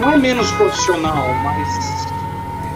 Não 0.00 0.12
é 0.12 0.16
menos 0.16 0.50
profissional, 0.52 1.34
mas 1.42 1.97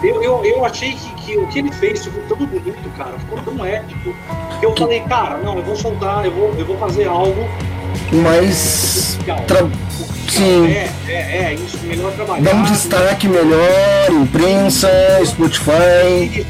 eu, 0.03 0.21
eu, 0.21 0.43
eu 0.43 0.65
achei 0.65 0.93
que, 0.93 1.13
que 1.15 1.37
o 1.37 1.47
que 1.47 1.59
ele 1.59 1.71
fez 1.71 2.03
ficou 2.03 2.21
tão 2.23 2.37
bonito, 2.37 2.89
cara, 2.97 3.17
ficou 3.19 3.39
tão 3.41 3.65
épico, 3.65 4.13
que 4.59 4.65
eu 4.65 4.75
falei, 4.75 4.99
cara, 5.01 5.37
não, 5.37 5.57
eu 5.57 5.63
vou 5.63 5.75
soltar, 5.75 6.25
eu 6.25 6.31
vou, 6.31 6.53
eu 6.57 6.65
vou 6.65 6.77
fazer 6.77 7.07
algo 7.07 7.47
mais. 8.11 9.17
Tra... 9.47 9.67
Sim. 10.27 10.67
É, 10.67 10.89
é, 11.07 11.13
é, 11.13 11.53
isso, 11.53 11.77
melhor 11.85 12.11
trabalhar. 12.13 12.41
Dar 12.41 12.55
um 12.55 12.63
destaque 12.63 13.27
melhor, 13.27 14.11
imprensa, 14.11 14.89
Spotify. 15.25 16.45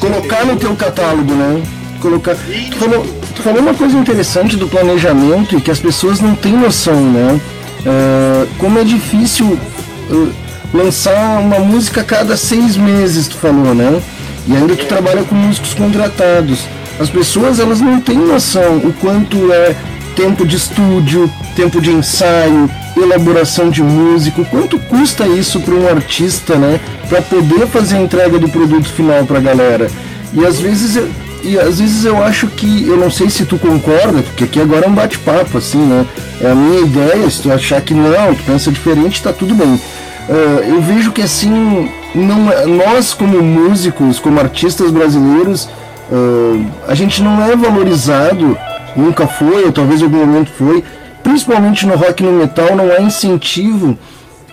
Colocar 0.00 0.46
no 0.46 0.56
teu 0.56 0.74
catálogo, 0.76 1.34
né? 1.34 1.62
Colocar. 2.00 2.36
Tu 2.36 2.76
falou, 2.76 3.04
tu 3.34 3.42
falou 3.42 3.60
uma 3.60 3.74
coisa 3.74 3.96
interessante 3.96 4.56
do 4.56 4.68
planejamento 4.68 5.56
e 5.56 5.60
que 5.60 5.70
as 5.70 5.80
pessoas 5.80 6.20
não 6.20 6.34
têm 6.34 6.52
noção, 6.52 7.00
né? 7.00 7.40
Uh, 7.80 8.48
como 8.58 8.78
é 8.78 8.84
difícil 8.84 9.46
uh, 9.46 10.43
lançar 10.74 11.40
uma 11.40 11.60
música 11.60 12.00
a 12.00 12.04
cada 12.04 12.36
seis 12.36 12.76
meses, 12.76 13.28
tu 13.28 13.36
falou, 13.36 13.74
né? 13.74 14.02
E 14.46 14.54
ainda 14.54 14.74
tu 14.74 14.84
trabalha 14.86 15.22
com 15.22 15.34
músicos 15.34 15.72
contratados. 15.72 16.66
As 16.98 17.08
pessoas 17.08 17.60
elas 17.60 17.80
não 17.80 18.00
têm 18.00 18.18
noção 18.18 18.78
o 18.78 18.92
quanto 18.92 19.52
é 19.52 19.74
tempo 20.16 20.46
de 20.46 20.56
estúdio, 20.56 21.30
tempo 21.56 21.80
de 21.80 21.90
ensaio, 21.90 22.68
elaboração 22.96 23.70
de 23.70 23.82
músico. 23.82 24.44
Quanto 24.44 24.78
custa 24.78 25.26
isso 25.26 25.60
para 25.60 25.74
um 25.74 25.88
artista, 25.88 26.56
né? 26.56 26.80
Para 27.08 27.22
poder 27.22 27.66
fazer 27.68 27.96
a 27.96 28.00
entrega 28.00 28.38
do 28.38 28.48
produto 28.48 28.88
final 28.88 29.24
para 29.24 29.38
a 29.38 29.42
galera. 29.42 29.88
E 30.32 30.44
às 30.44 30.60
vezes 30.60 30.96
eu, 30.96 31.08
e 31.44 31.58
às 31.58 31.78
vezes 31.78 32.04
eu 32.04 32.22
acho 32.22 32.48
que, 32.48 32.86
eu 32.86 32.96
não 32.96 33.10
sei 33.10 33.30
se 33.30 33.44
tu 33.44 33.58
concorda, 33.58 34.22
porque 34.22 34.44
aqui 34.44 34.60
agora 34.60 34.86
é 34.86 34.88
um 34.88 34.94
bate-papo, 34.94 35.58
assim, 35.58 35.78
né? 35.78 36.04
É 36.40 36.50
a 36.50 36.54
minha 36.54 36.80
ideia, 36.80 37.28
se 37.30 37.42
tu 37.42 37.52
achar 37.52 37.80
que 37.80 37.94
não, 37.94 38.34
tu 38.34 38.42
pensa 38.44 38.72
diferente, 38.72 39.22
tá 39.22 39.32
tudo 39.32 39.54
bem. 39.54 39.80
Uh, 40.28 40.74
eu 40.74 40.80
vejo 40.80 41.12
que 41.12 41.20
assim, 41.20 41.90
não, 42.14 42.50
é, 42.50 42.64
nós 42.64 43.12
como 43.12 43.42
músicos, 43.42 44.18
como 44.18 44.40
artistas 44.40 44.90
brasileiros, 44.90 45.64
uh, 46.10 46.66
a 46.88 46.94
gente 46.94 47.22
não 47.22 47.42
é 47.42 47.54
valorizado, 47.54 48.56
nunca 48.96 49.26
foi, 49.26 49.64
ou 49.64 49.72
talvez 49.72 50.00
em 50.00 50.04
algum 50.04 50.18
momento 50.18 50.50
foi, 50.52 50.82
principalmente 51.22 51.86
no 51.86 51.94
rock 51.94 52.22
e 52.22 52.26
no 52.26 52.32
metal, 52.32 52.74
não 52.74 52.90
há 52.90 53.02
incentivo 53.02 53.98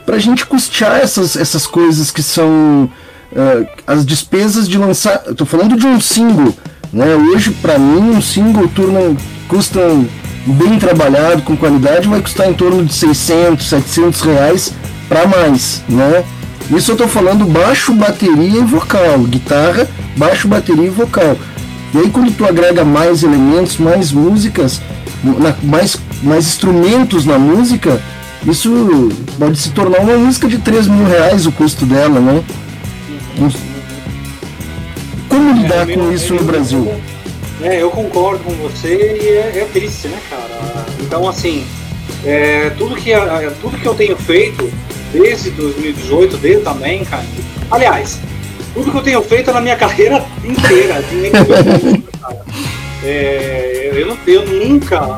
para 0.05 0.17
a 0.17 0.19
gente 0.19 0.45
custear 0.45 0.97
essas, 0.97 1.37
essas 1.37 1.65
coisas 1.65 2.11
que 2.11 2.21
são 2.21 2.89
uh, 3.31 3.67
as 3.87 4.05
despesas 4.05 4.67
de 4.67 4.77
lançar. 4.77 5.23
Estou 5.29 5.47
falando 5.47 5.77
de 5.77 5.87
um 5.87 6.01
single, 6.01 6.53
né? 6.91 7.15
Hoje, 7.15 7.51
para 7.51 7.79
mim, 7.79 8.17
um 8.17 8.21
single 8.21 8.67
turno 8.67 9.15
custa 9.47 9.79
bem 10.45 10.77
trabalhado, 10.77 11.43
com 11.43 11.55
qualidade, 11.55 12.09
vai 12.09 12.19
custar 12.19 12.49
em 12.49 12.53
torno 12.53 12.83
de 12.83 12.93
600, 12.93 13.69
700 13.69 14.21
reais 14.21 14.73
para 15.11 15.27
mais, 15.27 15.83
né? 15.89 16.23
Isso 16.73 16.91
eu 16.91 16.95
estou 16.95 17.07
falando 17.09 17.43
baixo, 17.43 17.93
bateria 17.93 18.61
e 18.61 18.63
vocal, 18.63 19.19
guitarra, 19.19 19.85
baixo, 20.15 20.47
bateria 20.47 20.85
e 20.85 20.89
vocal. 20.89 21.35
E 21.93 21.97
aí 21.97 22.09
quando 22.09 22.33
tu 22.33 22.45
agrega 22.45 22.85
mais 22.85 23.21
elementos, 23.21 23.75
mais 23.75 24.13
músicas, 24.13 24.81
mais, 25.61 25.97
mais 26.23 26.45
instrumentos 26.45 27.25
na 27.25 27.37
música, 27.37 28.01
isso 28.47 29.09
pode 29.37 29.57
se 29.57 29.71
tornar 29.71 29.99
uma 29.99 30.15
música 30.15 30.47
de 30.47 30.59
3 30.59 30.87
mil 30.87 31.05
reais 31.05 31.45
o 31.45 31.51
custo 31.51 31.85
dela, 31.85 32.21
né? 32.21 32.41
Como 35.27 35.61
lidar 35.61 35.89
é, 35.89 35.93
com 35.93 36.09
isso 36.13 36.33
no 36.33 36.43
Brasil? 36.45 36.89
É, 37.61 37.83
eu 37.83 37.91
concordo 37.91 38.45
com 38.45 38.53
você 38.53 39.19
e 39.21 39.27
é, 39.27 39.61
é 39.61 39.69
triste, 39.73 40.07
né, 40.07 40.17
cara? 40.29 40.85
Então, 41.01 41.27
assim, 41.27 41.65
é, 42.23 42.69
tudo, 42.77 42.95
que, 42.95 43.11
tudo 43.61 43.77
que 43.77 43.85
eu 43.85 43.93
tenho 43.93 44.15
feito 44.15 44.71
desde 45.11 45.51
2018, 45.51 46.37
desde 46.37 46.63
também, 46.63 47.03
cara. 47.05 47.25
Aliás, 47.69 48.19
tudo 48.73 48.91
que 48.91 48.97
eu 48.97 49.03
tenho 49.03 49.21
feito 49.21 49.51
na 49.51 49.61
minha 49.61 49.75
carreira 49.77 50.25
inteira, 50.43 50.97
assim, 50.97 52.03
é, 53.03 53.91
eu, 53.93 54.17
eu 54.27 54.45
nunca 54.45 55.17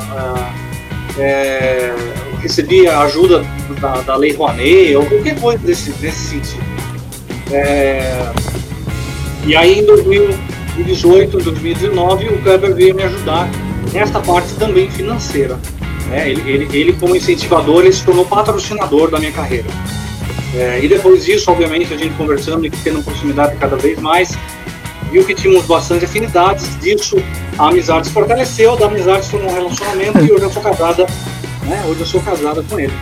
é, 1.18 1.94
recebi 2.42 2.88
a 2.88 3.02
ajuda 3.02 3.46
da, 3.80 4.02
da 4.02 4.16
Lei 4.16 4.34
Rouanet 4.34 4.96
ou 4.96 5.06
qualquer 5.06 5.40
coisa 5.40 5.60
desse, 5.60 5.92
desse 5.94 6.30
sentido. 6.30 6.64
É, 7.52 8.32
e 9.46 9.56
aí 9.56 9.80
em 9.80 9.86
2018, 9.86 11.38
2019, 11.38 12.30
o 12.30 12.42
Kleber 12.42 12.74
veio 12.74 12.96
me 12.96 13.04
ajudar 13.04 13.50
nesta 13.92 14.20
parte 14.20 14.54
também 14.56 14.90
financeira. 14.90 15.60
Né? 16.14 16.30
Ele, 16.30 16.52
ele, 16.52 16.78
ele, 16.78 16.94
como 16.94 17.16
incentivador, 17.16 17.84
ele 17.84 17.92
se 17.92 18.06
tornou 18.06 18.24
patrocinador 18.24 19.10
da 19.10 19.18
minha 19.18 19.32
carreira. 19.32 19.68
É, 20.56 20.80
e 20.84 20.88
depois 20.88 21.26
disso, 21.26 21.50
obviamente, 21.50 21.92
a 21.92 21.98
gente 21.98 22.14
conversando 22.14 22.68
e 22.68 22.70
tendo 22.70 23.04
proximidade 23.04 23.56
cada 23.58 23.76
vez 23.76 24.00
mais, 24.00 24.38
viu 25.12 25.26
que 25.26 25.34
tínhamos 25.34 25.66
bastante 25.66 26.06
afinidades, 26.06 26.80
disso 26.80 27.18
a 27.58 27.70
amizade 27.70 28.08
se 28.08 28.14
fortaleceu, 28.14 28.78
da 28.78 28.86
amizade 28.86 29.26
se 29.26 29.32
tornou 29.32 29.50
um 29.50 29.54
relacionamento 29.56 30.20
e 30.20 30.32
hoje 30.32 30.44
eu 30.44 30.52
sou 30.52 30.62
casada, 30.62 31.08
né? 31.64 31.84
Hoje 31.88 32.02
eu 32.02 32.06
sou 32.06 32.22
casada 32.22 32.64
com 32.70 32.80
ele. 32.80 32.94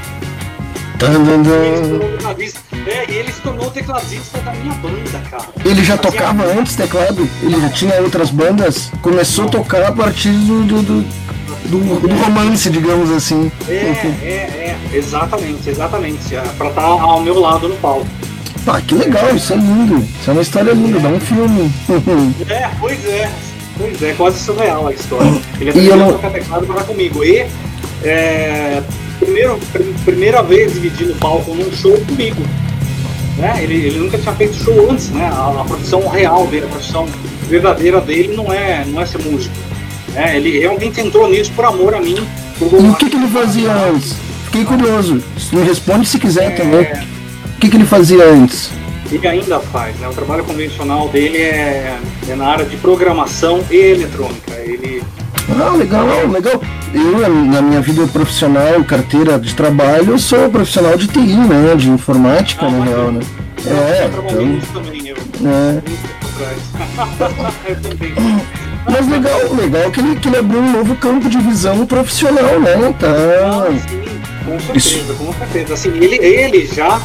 É, 2.87 3.11
e 3.11 3.15
ele 3.15 3.31
se 3.31 3.41
tornou 3.41 3.67
o 3.67 3.71
tecladista 3.71 4.37
da 4.39 4.53
minha 4.53 4.73
banda, 4.75 5.21
cara. 5.29 5.47
Ele 5.65 5.83
já 5.83 5.97
Fazia 5.97 6.11
tocava 6.11 6.45
antes 6.45 6.75
teclado? 6.77 7.27
Ele 7.43 7.59
já 7.59 7.69
tinha 7.69 8.01
outras 8.01 8.29
bandas? 8.29 8.89
Começou 9.01 9.45
a 9.45 9.49
tocar 9.49 9.83
a 9.83 9.91
partir 9.91 10.31
do, 10.31 10.63
do, 10.63 10.81
do, 10.81 11.05
do, 11.65 11.99
do 11.99 12.15
romance, 12.15 12.69
digamos 12.69 13.11
assim. 13.11 13.51
É, 13.67 13.73
é, 13.73 14.77
é, 14.93 14.97
exatamente, 14.97 15.69
exatamente. 15.69 16.35
É, 16.35 16.41
pra 16.57 16.69
estar 16.69 16.81
tá 16.81 16.87
ao 16.87 17.21
meu 17.21 17.39
lado 17.39 17.69
no 17.69 17.75
palco. 17.77 18.07
Ah, 18.67 18.79
que 18.79 18.93
legal, 18.93 19.35
isso 19.35 19.53
é 19.53 19.55
lindo. 19.55 19.97
Isso 19.97 20.29
é 20.29 20.33
uma 20.33 20.41
história 20.41 20.71
linda, 20.71 20.99
dá 20.99 21.09
um 21.09 21.19
filme. 21.19 21.71
é, 22.49 22.69
pois 22.79 23.05
é. 23.05 23.31
Pois 23.77 24.03
é, 24.03 24.13
quase 24.13 24.39
surreal 24.39 24.87
a 24.87 24.93
história. 24.93 25.41
Ele 25.59 25.69
aprendeu 25.71 25.97
não... 25.97 26.09
a 26.09 26.13
tocar 26.13 26.31
teclado 26.31 26.67
para 26.67 26.83
comigo. 26.83 27.23
E 27.23 27.47
é, 28.03 28.83
primeiro, 29.19 29.59
primeira 30.05 30.43
vez 30.43 30.73
dividindo 30.73 31.13
o 31.13 31.15
palco 31.15 31.55
num 31.55 31.71
show 31.71 31.97
comigo. 32.01 32.41
Né? 33.37 33.63
Ele, 33.63 33.87
ele 33.87 33.99
nunca 33.99 34.17
tinha 34.17 34.33
feito 34.35 34.55
show 34.55 34.91
antes, 34.91 35.09
né? 35.09 35.25
A, 35.25 35.61
a 35.61 35.65
profissão 35.65 36.07
real 36.07 36.45
dele, 36.47 36.65
a 36.65 36.69
profissão 36.69 37.07
verdadeira 37.47 37.99
dele 37.99 38.35
não 38.35 38.51
é, 38.53 38.85
não 38.85 39.01
é 39.01 39.05
ser 39.05 39.19
músico. 39.23 39.55
Né? 40.13 40.37
Ele 40.37 40.59
realmente 40.59 40.99
entrou 41.01 41.29
nisso 41.29 41.51
por 41.53 41.65
amor 41.65 41.93
a 41.95 42.01
mim. 42.01 42.27
e 42.61 42.89
o 42.89 42.95
que, 42.95 43.09
que 43.09 43.15
ele 43.15 43.27
fazia 43.27 43.71
antes? 43.71 44.15
Fiquei 44.45 44.65
curioso. 44.65 45.23
Me 45.51 45.61
responde 45.63 46.07
se 46.07 46.19
quiser 46.19 46.45
é... 46.45 46.49
também. 46.51 46.81
O 47.55 47.59
que, 47.59 47.69
que 47.69 47.77
ele 47.77 47.85
fazia 47.85 48.23
antes? 48.25 48.71
Ele 49.11 49.27
ainda 49.27 49.59
faz, 49.59 49.95
né? 49.97 50.07
O 50.07 50.13
trabalho 50.13 50.43
convencional 50.43 51.09
dele 51.09 51.37
é, 51.37 51.97
é 52.29 52.35
na 52.35 52.47
área 52.47 52.65
de 52.65 52.77
programação 52.77 53.63
e 53.69 53.75
eletrônica. 53.75 54.51
Ele 54.53 55.03
ah, 55.59 55.75
legal, 55.75 56.05
legal. 56.27 56.61
Eu, 56.93 57.29
na 57.45 57.61
minha 57.61 57.81
vida 57.81 58.07
profissional, 58.07 58.83
carteira 58.85 59.37
de 59.39 59.53
trabalho, 59.53 60.11
eu 60.11 60.19
sou 60.19 60.49
profissional 60.49 60.97
de 60.97 61.07
TI, 61.07 61.35
né? 61.35 61.75
De 61.75 61.89
informática, 61.89 62.65
ah, 62.65 62.71
na 62.71 62.85
real, 62.85 63.11
né? 63.11 63.21
É, 63.65 64.07
então... 64.07 64.59
também, 64.73 65.07
eu. 65.07 65.17
É. 65.47 65.81
Mas 68.89 69.07
legal, 69.07 69.39
legal 69.53 69.91
que 69.91 69.99
ele, 69.99 70.15
que 70.15 70.27
ele 70.27 70.37
abriu 70.37 70.59
um 70.59 70.71
novo 70.71 70.95
campo 70.95 71.29
de 71.29 71.37
visão 71.39 71.85
profissional, 71.85 72.59
né? 72.59 72.93
Tá. 72.99 73.07
Ah, 73.07 73.71
sim, 73.71 74.03
com 74.45 74.59
certeza, 74.59 75.13
Isso. 75.13 75.13
com 75.15 75.33
certeza. 75.33 75.73
Assim, 75.73 75.89
ele, 75.97 76.15
ele 76.17 76.65
já, 76.65 76.99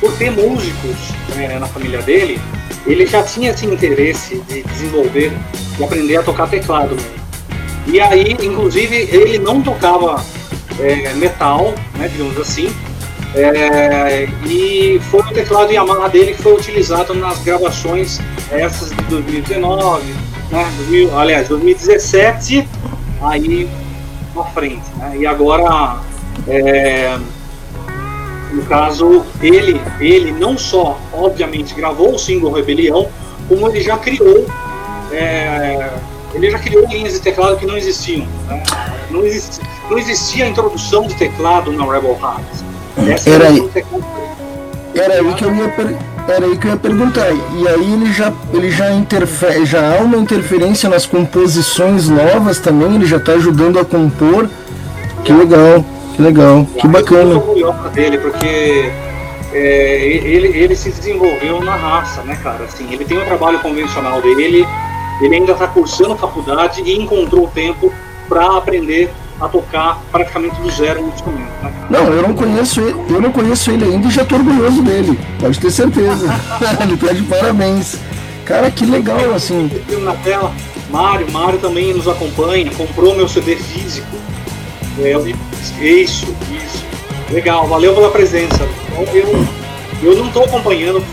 por 0.00 0.12
ter 0.16 0.30
músicos 0.30 0.96
né, 1.34 1.58
na 1.58 1.66
família 1.66 2.00
dele, 2.02 2.40
ele 2.86 3.06
já 3.06 3.22
tinha 3.22 3.50
esse 3.50 3.66
interesse 3.66 4.40
de 4.48 4.62
desenvolver 4.62 5.32
e 5.78 5.84
aprender 5.84 6.16
a 6.16 6.22
tocar 6.22 6.48
teclado 6.48 6.94
mesmo. 6.94 7.18
E 7.86 8.00
aí, 8.00 8.36
inclusive, 8.42 8.96
ele 8.96 9.38
não 9.38 9.62
tocava 9.62 10.22
é, 10.78 11.12
metal, 11.14 11.74
né, 11.98 12.08
digamos 12.08 12.38
assim, 12.38 12.70
é, 13.34 14.26
e 14.46 14.98
foi 15.10 15.20
o 15.20 15.32
teclado 15.32 15.70
Yamaha 15.70 16.08
dele 16.08 16.32
que 16.32 16.42
foi 16.42 16.54
utilizado 16.54 17.14
nas 17.14 17.38
gravações 17.42 18.20
essas 18.50 18.90
de 18.90 19.02
2019, 19.02 20.14
né, 20.50 20.72
2000, 20.76 21.18
aliás, 21.18 21.48
2017, 21.48 22.68
aí 23.22 23.68
na 24.34 24.44
frente. 24.44 24.84
Né, 24.96 25.18
e 25.18 25.26
agora, 25.26 26.00
é, 26.46 27.18
no 28.52 28.62
caso, 28.64 29.24
ele, 29.42 29.80
ele 30.00 30.32
não 30.32 30.56
só, 30.56 30.98
obviamente, 31.12 31.74
gravou 31.74 32.14
o 32.14 32.18
single 32.18 32.52
Rebelião, 32.52 33.08
como 33.48 33.68
ele 33.68 33.80
já 33.80 33.96
criou 33.98 34.46
é, 35.12 35.90
ele 36.34 36.50
já 36.50 36.58
criou 36.58 36.86
linhas 36.88 37.14
de 37.14 37.20
teclado 37.20 37.56
que 37.56 37.66
não 37.66 37.76
existiam. 37.76 38.26
Né? 38.46 38.62
Não, 39.10 39.24
existia, 39.24 39.64
não 39.90 39.98
existia 39.98 40.44
a 40.44 40.48
introdução 40.48 41.06
de 41.06 41.14
teclado 41.14 41.72
na 41.72 41.84
Rebel 41.84 42.18
Hearts. 42.20 42.64
Essa 43.08 43.30
era, 43.30 43.48
aí, 43.48 43.70
era 44.94 45.14
aí 45.14 45.34
que 45.34 45.44
eu 45.44 45.54
ia 45.54 45.68
per, 45.70 45.96
era 46.28 46.46
aí 46.46 46.56
que 46.56 46.66
eu 46.66 46.72
ia 46.72 46.76
perguntar. 46.76 47.30
E 47.30 47.68
aí 47.68 47.92
ele 47.92 48.12
já 48.12 48.32
ele 48.52 48.70
já 48.70 48.92
interfere, 48.92 49.64
já 49.64 49.96
há 49.96 50.02
uma 50.02 50.16
interferência 50.16 50.88
nas 50.88 51.06
composições 51.06 52.08
novas 52.08 52.58
também. 52.58 52.94
Ele 52.94 53.06
já 53.06 53.16
está 53.16 53.32
ajudando 53.32 53.78
a 53.78 53.84
compor. 53.84 54.48
Que 55.24 55.32
legal, 55.32 55.84
que 56.14 56.22
legal, 56.22 56.66
que 56.78 56.86
bacana. 56.86 57.34
Eu 57.34 57.72
sou 57.72 57.90
dele 57.90 58.18
porque 58.18 58.90
é, 59.52 60.06
ele, 60.06 60.48
ele 60.48 60.76
se 60.76 60.90
desenvolveu 60.90 61.60
na 61.62 61.74
raça, 61.74 62.22
né, 62.22 62.38
cara? 62.42 62.64
Assim, 62.64 62.86
ele 62.92 63.04
tem 63.04 63.18
um 63.18 63.24
trabalho 63.24 63.58
convencional 63.58 64.22
dele 64.22 64.66
ele 65.20 65.34
ainda 65.34 65.52
está 65.52 65.66
cursando 65.66 66.16
faculdade 66.16 66.82
e 66.82 66.96
encontrou 66.96 67.48
tempo 67.48 67.92
para 68.28 68.56
aprender 68.56 69.10
a 69.40 69.48
tocar 69.48 70.00
praticamente 70.10 70.60
do 70.60 70.70
zero 70.70 71.02
no 71.02 71.08
instrumento. 71.08 71.50
Né? 71.62 71.72
Não, 71.90 72.04
eu 72.12 72.22
não 72.22 72.34
conheço 72.34 72.80
ele, 72.80 72.98
eu 73.08 73.20
não 73.20 73.32
conheço 73.32 73.70
ele 73.70 73.84
ainda 73.84 74.08
e 74.08 74.10
já 74.10 74.22
estou 74.22 74.38
orgulhoso 74.38 74.82
dele. 74.82 75.18
Pode 75.38 75.58
ter 75.58 75.70
certeza. 75.70 76.26
ele 76.80 76.96
pede 76.96 77.22
parabéns. 77.22 77.96
Cara, 78.44 78.70
que 78.70 78.84
legal 78.86 79.34
assim. 79.34 79.70
Na 80.02 80.14
tela, 80.14 80.52
Mário, 80.90 81.30
Mário 81.30 81.58
também 81.58 81.92
nos 81.92 82.08
acompanha, 82.08 82.70
comprou 82.72 83.14
meu 83.14 83.28
CD 83.28 83.56
físico. 83.56 84.16
É, 84.98 85.12
isso, 85.84 86.34
isso. 86.50 86.84
Legal, 87.30 87.66
valeu 87.68 87.94
pela 87.94 88.10
presença. 88.10 88.66
Eu, 89.12 89.46
eu 90.02 90.16
não 90.16 90.26
estou 90.26 90.44
acompanhando, 90.44 91.04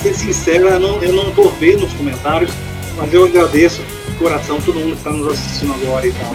ser 0.00 0.14
sincero, 0.14 0.68
eu 0.68 1.12
não 1.12 1.28
estou 1.28 1.52
vendo 1.58 1.84
os 1.84 1.92
comentários 1.92 2.50
mas 2.96 3.12
eu 3.12 3.24
agradeço 3.24 3.82
de 3.82 4.16
coração 4.16 4.60
todo 4.60 4.78
mundo 4.78 4.92
que 4.92 4.98
está 4.98 5.10
nos 5.10 5.32
assistindo 5.32 5.74
agora 5.74 6.06
e 6.06 6.12
tal. 6.12 6.32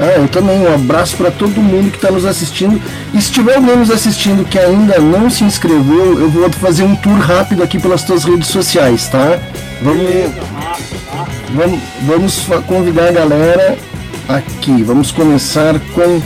Ah, 0.00 0.18
eu 0.18 0.26
também. 0.28 0.58
Um 0.58 0.74
abraço 0.74 1.14
para 1.16 1.30
todo 1.30 1.60
mundo 1.60 1.90
que 1.90 1.98
está 1.98 2.10
nos 2.10 2.24
assistindo. 2.24 2.80
E 3.12 3.20
se 3.20 3.30
tiver 3.30 3.56
alguém 3.56 3.76
nos 3.76 3.90
assistindo 3.90 4.48
que 4.48 4.58
ainda 4.58 4.98
não 4.98 5.28
se 5.28 5.44
inscreveu, 5.44 6.18
eu 6.18 6.30
vou 6.30 6.50
fazer 6.50 6.84
um 6.84 6.96
tour 6.96 7.18
rápido 7.18 7.62
aqui 7.62 7.78
pelas 7.78 8.02
tuas 8.02 8.24
redes 8.24 8.48
sociais, 8.48 9.08
tá? 9.08 9.38
Vamos, 9.82 10.32
vamos, 11.54 11.80
vamos 12.02 12.64
convidar 12.66 13.08
a 13.08 13.12
galera 13.12 13.78
aqui. 14.26 14.82
Vamos 14.82 15.12
começar 15.12 15.78
com 15.92 16.22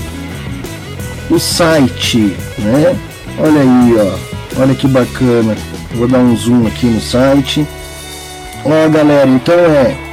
o 1.35 1.41
site, 1.41 2.37
né? 2.59 2.97
Olha 3.39 3.61
aí, 3.61 3.95
ó. 3.99 4.63
Olha 4.63 4.75
que 4.77 4.87
bacana. 4.87 5.57
Vou 5.95 6.07
dar 6.07 6.19
um 6.19 6.37
zoom 6.37 6.65
aqui 6.69 6.87
no 6.87 7.01
site. 7.01 7.67
Ó, 8.65 8.89
galera, 8.89 9.29
então 9.29 9.55
é 9.55 10.04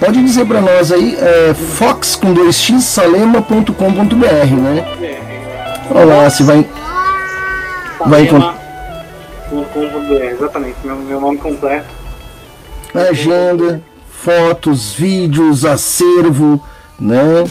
Pode 0.00 0.22
dizer 0.22 0.44
para 0.46 0.60
nós 0.60 0.92
aí, 0.92 1.16
é 1.16 1.54
fox 1.54 2.14
com 2.14 2.32
2x 2.32 2.80
salema.com.br, 2.80 4.54
né? 4.56 4.84
Olha 5.90 6.04
lá, 6.04 6.30
se 6.30 6.44
vai. 6.44 6.64
Vai 8.06 8.28
Exatamente, 10.30 10.76
meu, 10.84 10.96
meu 10.96 11.20
nome 11.20 11.38
completo. 11.38 11.86
Agenda, 12.94 13.82
fotos, 14.08 14.92
vídeos, 14.92 15.64
acervo, 15.64 16.62
né? 16.98 17.44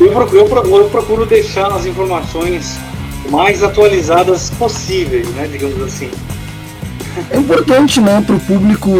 Eu 0.00 0.10
procuro, 0.10 0.76
eu 0.76 0.88
procuro 0.90 1.26
deixar 1.26 1.70
as 1.72 1.84
informações 1.84 2.78
mais 3.28 3.62
atualizadas 3.62 4.50
possíveis, 4.50 5.28
né? 5.34 5.46
Digamos 5.50 5.80
assim. 5.82 6.10
É 7.30 7.38
importante, 7.38 8.00
né, 8.00 8.22
para 8.26 8.36
o 8.36 8.40
público 8.40 8.90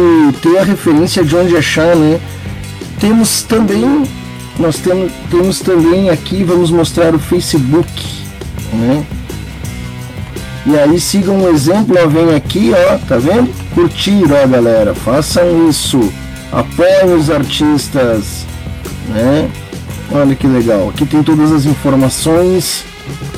ter 0.41 0.57
a 0.57 0.63
referência 0.63 1.23
de 1.23 1.35
onde 1.35 1.55
achar, 1.57 1.95
né? 1.95 2.19
Temos 2.99 3.41
também, 3.43 4.03
nós 4.59 4.77
temos, 4.77 5.11
temos 5.29 5.59
também 5.59 6.09
aqui, 6.09 6.43
vamos 6.43 6.69
mostrar 6.69 7.15
o 7.15 7.19
Facebook, 7.19 7.89
né? 8.71 9.05
E 10.65 10.77
aí 10.77 10.99
sigam 10.99 11.37
um 11.37 11.49
exemplo, 11.49 11.95
ó, 12.01 12.07
vem 12.07 12.35
aqui, 12.35 12.71
ó, 12.71 12.97
tá 12.99 13.17
vendo? 13.17 13.49
Curtir, 13.73 14.23
ó, 14.31 14.47
galera, 14.47 14.93
façam 14.93 15.67
isso, 15.67 16.13
apoiem 16.51 17.15
os 17.15 17.29
artistas, 17.29 18.45
né? 19.09 19.49
Olha 20.11 20.35
que 20.35 20.47
legal, 20.47 20.89
aqui 20.89 21.05
tem 21.05 21.23
todas 21.23 21.51
as 21.51 21.65
informações, 21.65 22.85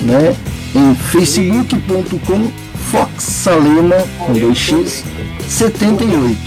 né? 0.01 0.35
Em 0.75 0.93
facebook.com 0.93 2.64
Fox 2.91 3.23
Salema 3.23 3.95
com 4.19 4.33
2x 4.33 5.03
78. 5.47 6.37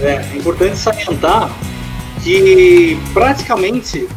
É, 0.00 0.24
é 0.32 0.36
importante 0.36 0.76
salientar 0.76 1.50
que 2.22 2.98
praticamente, 3.14 4.08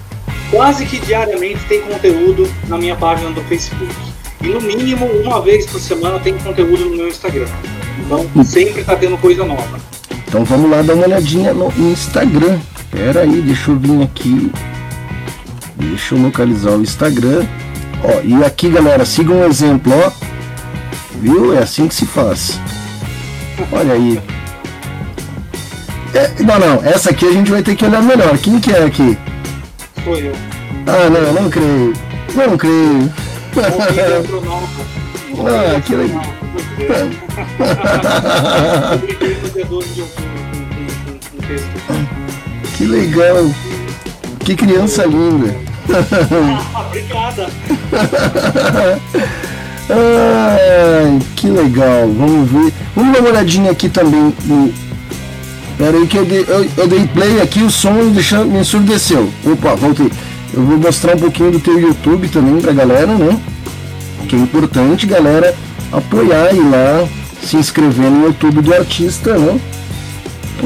quase 0.51 0.85
que 0.85 0.99
diariamente 0.99 1.59
tem 1.67 1.81
conteúdo 1.81 2.49
na 2.67 2.77
minha 2.77 2.95
página 2.95 3.31
do 3.31 3.41
Facebook. 3.43 3.93
E 4.41 4.47
no 4.47 4.61
mínimo 4.61 5.05
uma 5.05 5.41
vez 5.41 5.65
por 5.65 5.79
semana 5.79 6.19
tem 6.19 6.37
conteúdo 6.37 6.85
no 6.85 6.97
meu 6.97 7.07
Instagram. 7.07 7.47
Então 8.05 8.25
hum. 8.35 8.43
sempre 8.43 8.81
está 8.81 8.95
tendo 8.95 9.17
coisa 9.17 9.45
nova. 9.45 9.79
Então 10.27 10.43
vamos 10.43 10.69
lá 10.69 10.81
dar 10.81 10.93
uma 10.93 11.05
olhadinha 11.05 11.53
no 11.53 11.71
Instagram. 11.77 12.59
Pera 12.91 13.21
aí, 13.21 13.41
deixa 13.41 13.71
eu 13.71 13.77
vir 13.77 14.03
aqui. 14.03 14.51
Deixa 15.75 16.15
eu 16.15 16.21
localizar 16.21 16.71
o 16.71 16.81
Instagram. 16.81 17.45
Ó, 18.03 18.21
e 18.23 18.43
aqui 18.43 18.69
galera, 18.69 19.05
siga 19.05 19.33
um 19.33 19.45
exemplo, 19.45 19.93
ó 19.93 20.28
Viu? 21.19 21.53
É 21.53 21.59
assim 21.63 21.87
que 21.87 21.95
se 21.95 22.05
faz. 22.05 22.59
Olha 23.71 23.93
aí. 23.93 24.21
É, 26.13 26.43
não, 26.43 26.59
não, 26.59 26.83
essa 26.83 27.11
aqui 27.11 27.25
a 27.25 27.31
gente 27.31 27.49
vai 27.51 27.61
ter 27.61 27.75
que 27.75 27.85
olhar 27.85 28.01
melhor. 28.01 28.37
Quem 28.37 28.59
que 28.59 28.71
é 28.71 28.83
aqui? 28.83 29.17
Sou 30.03 30.17
eu. 30.17 30.33
Ah, 30.87 31.09
não, 31.09 31.33
não 31.33 31.49
creio. 31.49 31.93
Não 32.33 32.57
creio. 32.57 33.13
ah, 35.45 35.81
que 35.81 35.95
legal. 35.95 36.23
que 42.77 42.85
legal. 42.85 43.51
Que 44.39 44.55
criança 44.55 45.05
linda. 45.05 45.53
Obrigada. 46.87 47.49
Ai, 49.89 51.19
que 51.35 51.47
legal, 51.47 52.07
vamos 52.15 52.49
ver. 52.49 52.73
Vamos 52.95 53.13
dar 53.13 53.19
uma 53.19 53.29
olhadinha 53.29 53.71
aqui 53.71 53.89
também 53.89 54.33
no. 54.45 54.71
Pera 55.77 55.97
aí 55.97 56.05
que 56.07 56.17
eu 56.17 56.25
dei, 56.25 56.45
eu, 56.47 56.69
eu 56.77 56.87
dei 56.87 57.07
play 57.07 57.41
aqui, 57.41 57.63
o 57.63 57.71
som 57.71 58.09
deixou, 58.09 58.45
me 58.45 58.59
ensurdeceu. 58.59 59.29
Opa, 59.45 59.75
voltei. 59.75 60.11
Eu 60.53 60.63
vou 60.63 60.77
mostrar 60.77 61.15
um 61.15 61.19
pouquinho 61.19 61.51
do 61.51 61.59
teu 61.59 61.79
YouTube 61.79 62.27
também 62.27 62.61
pra 62.61 62.73
galera, 62.73 63.15
né? 63.15 63.39
Que 64.27 64.35
é 64.35 64.39
importante, 64.39 65.07
galera, 65.07 65.55
apoiar 65.91 66.53
e 66.53 66.59
lá, 66.59 67.07
se 67.41 67.57
inscrever 67.57 68.11
no 68.11 68.25
YouTube 68.25 68.61
do 68.61 68.73
artista, 68.73 69.37
né? 69.37 69.59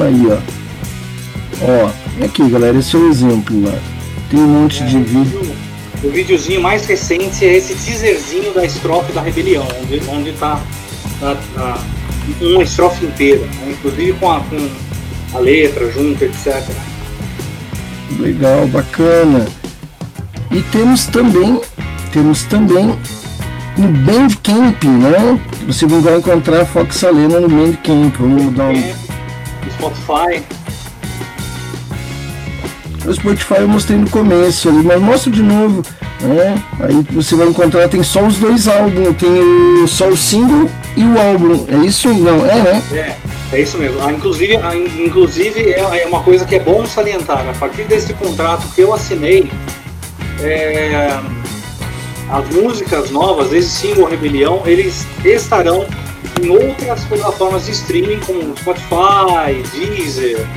Aí, 0.02 0.28
ó. 0.28 0.64
Ó, 1.62 2.26
aqui, 2.26 2.50
galera, 2.50 2.78
esse 2.78 2.96
é 2.96 3.00
o 3.00 3.10
exemplo 3.10 3.64
lá. 3.64 3.74
Tem 4.30 4.40
um 4.40 4.48
monte 4.48 4.84
de 4.84 4.98
vídeo. 4.98 5.42
O 6.04 6.10
videozinho 6.10 6.62
mais 6.62 6.86
recente 6.86 7.46
é 7.46 7.56
esse 7.56 7.76
teaserzinho 7.76 8.54
da 8.54 8.66
estrofe 8.66 9.14
da 9.14 9.22
rebelião, 9.22 9.66
onde, 9.82 10.02
onde 10.10 10.34
tá 10.34 10.62
a, 11.22 11.38
a, 11.58 11.80
uma 12.42 12.64
estrofe 12.64 13.06
inteira, 13.06 13.46
né? 13.46 13.70
inclusive 13.72 14.12
com 14.14 14.30
a, 14.30 14.42
com 14.42 14.70
a 15.34 15.40
letra 15.40 15.90
junto, 15.92 16.24
etc. 16.24 16.62
Legal, 18.20 18.68
bacana. 18.68 19.48
E 20.52 20.62
temos 20.62 21.06
também, 21.06 21.62
temos 22.12 22.44
também 22.44 22.96
no 23.78 23.88
Bandcamp, 23.88 24.84
né? 24.84 25.40
Você 25.66 25.86
vai 25.88 26.18
encontrar 26.18 26.66
Fox 26.66 26.98
Salena 26.98 27.40
no 27.40 27.48
Bandcamp. 27.48 28.16
Vamos 28.20 28.54
dar 28.54 28.70
um. 28.70 28.94
Spotify. 29.72 30.44
O 33.06 33.14
Spotify 33.14 33.56
eu 33.60 33.68
mostrei 33.68 33.98
no 33.98 34.10
começo 34.10 34.70
ali, 34.70 34.82
mas 34.84 35.02
mostro 35.02 35.32
de 35.32 35.44
novo. 35.44 35.84
Né? 36.22 36.56
Aí 36.80 37.06
você 37.12 37.36
vai 37.36 37.48
encontrar, 37.48 37.90
tem 37.90 38.02
só 38.02 38.26
os 38.26 38.38
dois 38.38 38.68
álbuns, 38.68 39.18
tem 39.18 39.30
o, 39.30 39.88
só 39.88 40.08
o 40.08 40.16
single 40.16 40.70
e 40.96 41.04
o 41.04 41.20
álbum. 41.20 41.66
É 41.68 41.86
isso? 41.86 42.08
Não, 42.14 42.46
é, 42.46 42.62
né? 42.62 42.84
É, 42.94 43.56
é 43.58 43.62
isso 43.62 43.78
mesmo. 43.78 43.98
Ah, 44.02 44.12
inclusive, 44.12 44.56
ah, 44.56 44.76
inclusive 44.76 45.74
é, 45.74 46.04
é 46.04 46.08
uma 46.08 46.24
coisa 46.24 46.46
que 46.46 46.56
é 46.56 46.60
bom 46.60 46.86
salientar. 46.86 47.46
A 47.50 47.54
partir 47.54 47.84
desse 47.84 48.14
contrato 48.14 48.66
que 48.74 48.82
eu 48.82 48.94
assinei, 48.94 49.52
é, 50.42 51.20
as 52.30 52.50
músicas 52.50 53.12
novas, 53.12 53.52
esse 53.52 53.70
single 53.70 54.06
Rebelião, 54.06 54.62
eles 54.66 55.06
estarão 55.26 55.86
em 56.42 56.50
outras 56.50 57.04
plataformas 57.04 57.66
de 57.66 57.72
streaming 57.72 58.20
como 58.22 58.56
Spotify, 58.58 59.62
Deezer, 59.74 60.48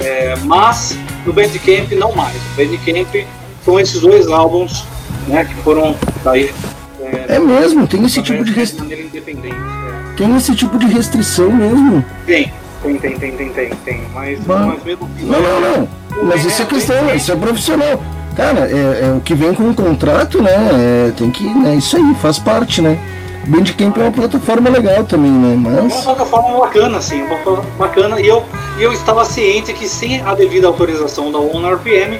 é, 0.00 0.34
mas 0.44 0.96
no 1.26 1.32
Bandcamp 1.32 1.92
não 1.92 2.14
mais. 2.14 2.36
O 2.36 2.56
Bandcamp 2.56 3.26
são 3.64 3.80
esses 3.80 4.00
dois 4.00 4.28
álbuns 4.28 4.84
né, 5.26 5.44
que 5.44 5.54
foram 5.56 5.94
daí. 6.24 6.52
É, 7.00 7.36
é 7.36 7.38
mesmo, 7.38 7.86
tem 7.86 8.04
esse 8.04 8.22
tipo 8.22 8.44
de 8.44 8.52
restrição. 8.52 8.86
É. 8.90 10.16
Tem 10.16 10.36
esse 10.36 10.54
tipo 10.54 10.78
de 10.78 10.86
restrição 10.86 11.52
mesmo. 11.52 12.04
Tem, 12.24 12.52
tem, 12.82 12.96
tem, 12.96 13.18
tem, 13.18 13.32
tem, 13.32 13.50
tem, 13.50 13.70
tem. 13.84 14.00
Mas, 14.14 14.38
mas 14.46 14.84
mesmo 14.84 15.08
assim, 15.14 15.26
Não, 15.26 15.42
não, 15.42 15.60
não. 15.60 15.88
Mas 16.24 16.44
isso 16.44 16.62
é 16.62 16.64
questão, 16.64 17.14
isso 17.14 17.30
é 17.30 17.36
profissional. 17.36 18.02
Cara, 18.34 18.68
é, 18.70 19.06
é, 19.06 19.14
o 19.16 19.20
que 19.20 19.34
vem 19.34 19.54
com 19.54 19.70
o 19.70 19.74
contrato, 19.74 20.42
né? 20.42 20.50
É, 20.52 21.12
tem 21.16 21.30
que. 21.30 21.46
É 21.66 21.74
isso 21.74 21.96
aí, 21.96 22.14
faz 22.20 22.38
parte, 22.38 22.80
né? 22.80 22.98
Bandcamp 23.46 23.96
é 23.98 24.02
uma 24.02 24.12
plataforma 24.12 24.70
legal 24.70 25.04
também, 25.04 25.30
né? 25.30 25.56
Mas... 25.56 25.92
É 25.92 25.94
uma 25.94 26.02
plataforma 26.02 26.58
bacana, 26.60 26.98
assim, 26.98 27.22
uma 27.22 27.36
plataforma 27.36 27.78
bacana. 27.78 28.20
E 28.20 28.26
eu, 28.26 28.44
eu 28.78 28.92
estava 28.92 29.24
ciente 29.24 29.72
que 29.72 29.88
sem 29.88 30.20
a 30.22 30.34
devida 30.34 30.66
autorização 30.66 31.30
da 31.30 31.38
OneRPM, 31.38 32.18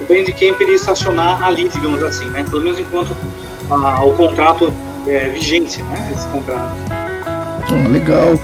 o 0.00 0.04
Bandcamp 0.04 0.60
iria 0.60 0.74
estacionar 0.74 1.42
ali, 1.42 1.68
digamos 1.68 2.02
assim, 2.02 2.26
né? 2.26 2.44
Pelo 2.44 2.62
menos 2.62 2.78
enquanto 2.78 3.16
a, 3.70 4.04
o 4.04 4.12
contrato 4.14 4.72
é 5.06 5.28
vigente, 5.30 5.82
né? 5.82 6.12
Esse 6.14 6.28
contrato. 6.28 6.76
Ah, 6.90 7.88
legal. 7.88 8.38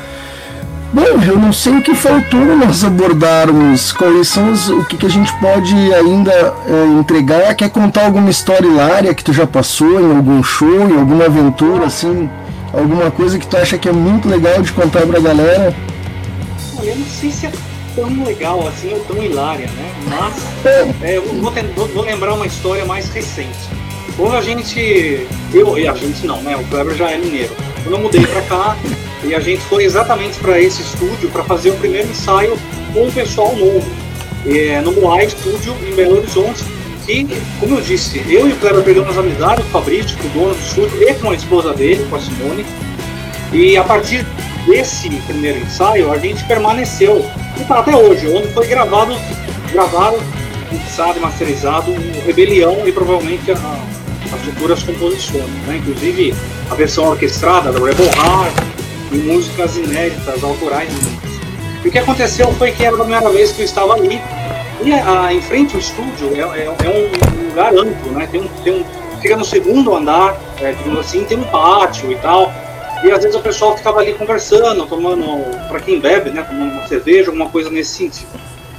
Bom, 0.92 1.22
eu 1.26 1.38
não 1.38 1.54
sei 1.54 1.78
o 1.78 1.80
que 1.80 1.94
faltou 1.94 2.38
nós 2.38 2.84
abordarmos, 2.84 3.92
quais 3.92 4.28
são 4.28 4.52
os, 4.52 4.68
o 4.68 4.84
que, 4.84 4.98
que 4.98 5.06
a 5.06 5.08
gente 5.08 5.32
pode 5.40 5.74
ainda 5.74 6.30
é, 6.66 6.84
entregar. 7.00 7.54
Quer 7.54 7.70
contar 7.70 8.04
alguma 8.04 8.28
história 8.28 8.66
hilária 8.66 9.14
que 9.14 9.24
tu 9.24 9.32
já 9.32 9.46
passou 9.46 9.98
em 9.98 10.14
algum 10.14 10.42
show, 10.42 10.90
em 10.90 10.98
alguma 10.98 11.24
aventura, 11.24 11.86
assim? 11.86 12.28
Alguma 12.74 13.10
coisa 13.10 13.38
que 13.38 13.46
tu 13.46 13.56
acha 13.56 13.78
que 13.78 13.88
é 13.88 13.92
muito 13.92 14.28
legal 14.28 14.60
de 14.60 14.70
contar 14.70 15.06
pra 15.06 15.18
galera? 15.18 15.74
Eu 16.82 16.96
não 16.96 17.06
sei 17.06 17.30
se 17.30 17.46
é 17.46 17.52
tão 17.96 18.24
legal 18.24 18.68
assim 18.68 18.92
ou 18.92 19.00
tão 19.00 19.22
hilária, 19.22 19.68
né? 19.68 19.94
Mas 20.08 20.66
é, 20.66 21.12
é 21.12 21.16
eu 21.16 21.22
vou, 21.22 21.50
vou, 21.50 21.88
vou, 21.88 22.04
lembrar 22.04 22.34
uma 22.34 22.46
história 22.46 22.84
mais 22.84 23.08
recente. 23.08 23.58
Quando 24.14 24.36
a 24.36 24.42
gente. 24.42 25.26
Eu 25.54 25.78
e 25.78 25.88
a 25.88 25.94
gente 25.94 26.26
não, 26.26 26.42
né? 26.42 26.54
O 26.54 26.64
Kleber 26.64 26.94
já 26.94 27.10
é 27.10 27.16
mineiro. 27.16 27.54
Quando 27.82 27.94
eu 27.94 28.00
mudei 28.00 28.26
pra 28.26 28.42
cá, 28.42 28.76
e 29.24 29.34
a 29.34 29.40
gente 29.40 29.62
foi 29.62 29.84
exatamente 29.84 30.38
para 30.38 30.60
esse 30.60 30.82
estúdio 30.82 31.30
para 31.30 31.44
fazer 31.44 31.70
o 31.70 31.76
primeiro 31.76 32.08
ensaio 32.08 32.58
com 32.92 33.06
o 33.06 33.12
pessoal 33.12 33.54
novo. 33.56 33.84
é, 34.44 34.80
no 34.80 34.92
Moai 34.92 35.28
Studio 35.30 35.76
em 35.86 35.94
Belo 35.94 36.18
Horizonte. 36.18 36.64
E, 37.08 37.26
como 37.58 37.76
eu 37.76 37.80
disse, 37.80 38.22
eu 38.28 38.48
e 38.48 38.52
o 38.52 38.56
Kleber 38.56 38.82
pegamos 38.82 39.16
amizade 39.16 39.62
com 39.62 39.68
o 39.68 39.70
Fabrício, 39.70 40.16
com 40.18 40.26
o 40.26 40.30
dono 40.30 40.54
do 40.54 40.60
estúdio, 40.60 41.02
e 41.02 41.14
com 41.14 41.30
a 41.30 41.34
esposa 41.34 41.72
dele, 41.74 42.04
com 42.08 42.16
a 42.16 42.20
Simone. 42.20 42.64
E 43.52 43.76
a 43.76 43.84
partir 43.84 44.24
desse 44.66 45.10
primeiro 45.10 45.58
ensaio, 45.58 46.12
a 46.12 46.18
gente 46.18 46.44
permaneceu, 46.44 47.24
e 47.60 47.64
tá 47.64 47.80
até 47.80 47.96
hoje, 47.96 48.28
onde 48.28 48.48
foi 48.48 48.66
gravado, 48.66 49.16
gravado, 49.72 50.18
mixado 50.70 51.18
e 51.18 51.20
masterizado 51.20 51.90
o 51.90 52.26
Rebelião 52.26 52.86
e 52.86 52.92
provavelmente 52.92 53.50
a, 53.50 53.54
as 54.32 54.40
futuras 54.42 54.82
composições, 54.82 55.50
né? 55.66 55.76
inclusive 55.76 56.34
a 56.70 56.74
versão 56.74 57.04
orquestrada 57.04 57.72
do 57.72 57.84
Rebel 57.84 58.06
Heart 58.06 58.71
e 59.12 59.18
músicas 59.18 59.76
inéditas, 59.76 60.42
autorais 60.42 60.90
E 61.84 61.88
o 61.88 61.90
que 61.90 61.98
aconteceu 61.98 62.52
foi 62.54 62.72
que 62.72 62.84
era 62.84 62.96
a 62.96 62.98
primeira 62.98 63.28
vez 63.30 63.52
que 63.52 63.62
eu 63.62 63.64
estava 63.64 63.94
ali 63.94 64.20
e 64.84 64.92
a, 64.92 65.32
em 65.32 65.40
frente 65.40 65.74
ao 65.74 65.80
estúdio 65.80 66.34
é, 66.34 66.40
é, 66.40 66.64
é 66.64 66.88
um 66.90 67.48
lugar 67.48 67.72
amplo, 67.72 68.12
né? 68.12 68.26
Tem 68.30 68.40
um, 68.40 68.48
tem 68.64 68.80
um, 68.80 68.84
fica 69.20 69.36
no 69.36 69.44
segundo 69.44 69.94
andar, 69.94 70.36
é, 70.60 70.72
digamos 70.72 71.00
assim, 71.00 71.24
tem 71.24 71.38
um 71.38 71.44
pátio 71.44 72.10
e 72.10 72.16
tal. 72.16 72.52
E 73.04 73.10
às 73.10 73.22
vezes 73.22 73.38
o 73.38 73.42
pessoal 73.42 73.76
ficava 73.76 74.00
ali 74.00 74.14
conversando, 74.14 74.86
tomando, 74.86 75.24
para 75.68 75.78
quem 75.80 76.00
bebe, 76.00 76.30
né? 76.30 76.42
Tomando 76.42 76.72
uma 76.72 76.86
cerveja, 76.88 77.28
alguma 77.30 77.48
coisa 77.48 77.70
nesse 77.70 77.90
sentido. 77.90 78.30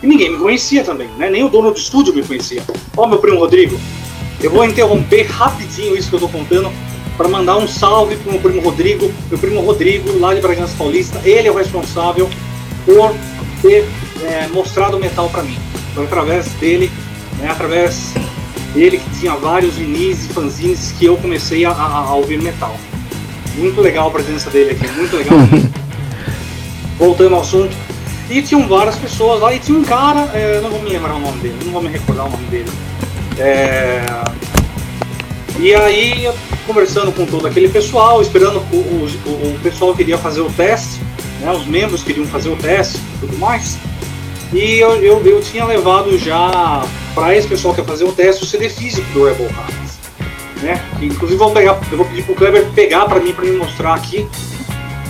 E 0.01 0.07
ninguém 0.07 0.31
me 0.31 0.37
conhecia 0.37 0.83
também, 0.83 1.07
né? 1.17 1.29
Nem 1.29 1.43
o 1.43 1.49
dono 1.49 1.71
do 1.71 1.77
estúdio 1.77 2.13
me 2.13 2.23
conhecia. 2.23 2.61
Ó, 2.97 3.07
meu 3.07 3.19
primo 3.19 3.39
Rodrigo, 3.39 3.79
eu 4.41 4.51
vou 4.51 4.65
interromper 4.65 5.23
rapidinho 5.23 5.95
isso 5.95 6.09
que 6.09 6.15
eu 6.15 6.19
tô 6.19 6.27
contando 6.27 6.69
para 7.17 7.27
mandar 7.27 7.57
um 7.57 7.67
salve 7.67 8.15
pro 8.17 8.31
meu 8.31 8.41
primo 8.41 8.61
Rodrigo, 8.61 9.11
meu 9.29 9.39
primo 9.39 9.61
Rodrigo, 9.61 10.17
lá 10.19 10.33
de 10.33 10.41
Bragança 10.41 10.75
Paulista. 10.77 11.19
Ele 11.23 11.47
é 11.47 11.51
o 11.51 11.55
responsável 11.55 12.29
por 12.85 13.13
ter 13.61 13.87
é, 14.23 14.47
mostrado 14.47 14.97
o 14.97 14.99
metal 14.99 15.29
para 15.29 15.43
mim. 15.43 15.57
Foi 15.93 16.05
através 16.05 16.47
dele, 16.53 16.91
né, 17.39 17.49
através 17.49 18.13
dele 18.73 18.97
que 18.97 19.19
tinha 19.19 19.35
vários 19.35 19.75
vinis 19.75 20.25
e 20.25 20.29
fanzines 20.29 20.93
que 20.97 21.05
eu 21.05 21.15
comecei 21.17 21.65
a, 21.65 21.71
a, 21.71 21.99
a, 21.99 22.15
ouvir 22.15 22.41
metal. 22.41 22.75
Muito 23.55 23.79
legal 23.81 24.07
a 24.07 24.11
presença 24.11 24.49
dele 24.49 24.71
aqui, 24.71 24.87
muito 24.93 25.15
legal. 25.15 25.37
Voltando 26.97 27.35
ao 27.35 27.41
assunto. 27.41 27.75
E 28.29 28.41
tinham 28.41 28.67
várias 28.67 28.95
pessoas 28.95 29.41
lá, 29.41 29.53
e 29.53 29.59
tinha 29.59 29.77
um 29.77 29.83
cara, 29.83 30.31
é, 30.33 30.59
não 30.61 30.71
vou 30.71 30.81
me 30.81 30.89
lembrar 30.89 31.13
o 31.13 31.19
nome 31.19 31.37
dele, 31.39 31.57
não 31.65 31.73
vou 31.73 31.81
me 31.83 31.89
recordar 31.89 32.25
o 32.25 32.29
nome 32.29 32.45
dele. 32.47 32.71
É, 33.37 34.01
e 35.59 35.73
aí, 35.75 36.29
conversando 36.65 37.11
com 37.11 37.25
todo 37.25 37.47
aquele 37.47 37.69
pessoal, 37.69 38.21
esperando 38.21 38.59
o, 38.71 38.75
o, 38.75 39.55
o 39.55 39.59
pessoal 39.61 39.95
queria 39.95 40.17
fazer 40.17 40.41
o 40.41 40.51
teste, 40.51 40.99
né, 41.39 41.51
os 41.51 41.65
membros 41.65 42.03
queriam 42.03 42.25
fazer 42.25 42.49
o 42.49 42.55
teste 42.55 42.97
e 42.97 43.19
tudo 43.19 43.37
mais. 43.37 43.77
E 44.51 44.79
eu, 44.79 44.95
eu, 45.03 45.25
eu 45.25 45.41
tinha 45.41 45.65
levado 45.65 46.17
já 46.17 46.85
para 47.15 47.35
esse 47.35 47.47
pessoal 47.47 47.73
que 47.73 47.81
quer 47.81 47.87
fazer 47.87 48.03
o 48.03 48.11
teste 48.11 48.43
o 48.43 48.45
CD 48.45 48.69
físico 48.69 49.07
do 49.11 49.25
Rebel 49.25 49.47
Hearts. 49.47 49.99
Né? 50.61 50.81
Que, 50.99 51.07
inclusive 51.07 51.37
vou 51.37 51.51
pegar, 51.51 51.79
eu 51.91 51.97
vou 51.97 52.05
pedir 52.05 52.23
pro 52.23 52.35
Kleber 52.35 52.65
pegar 52.73 53.05
para 53.05 53.19
mim 53.19 53.33
para 53.33 53.45
me 53.45 53.57
mostrar 53.57 53.95
aqui 53.95 54.27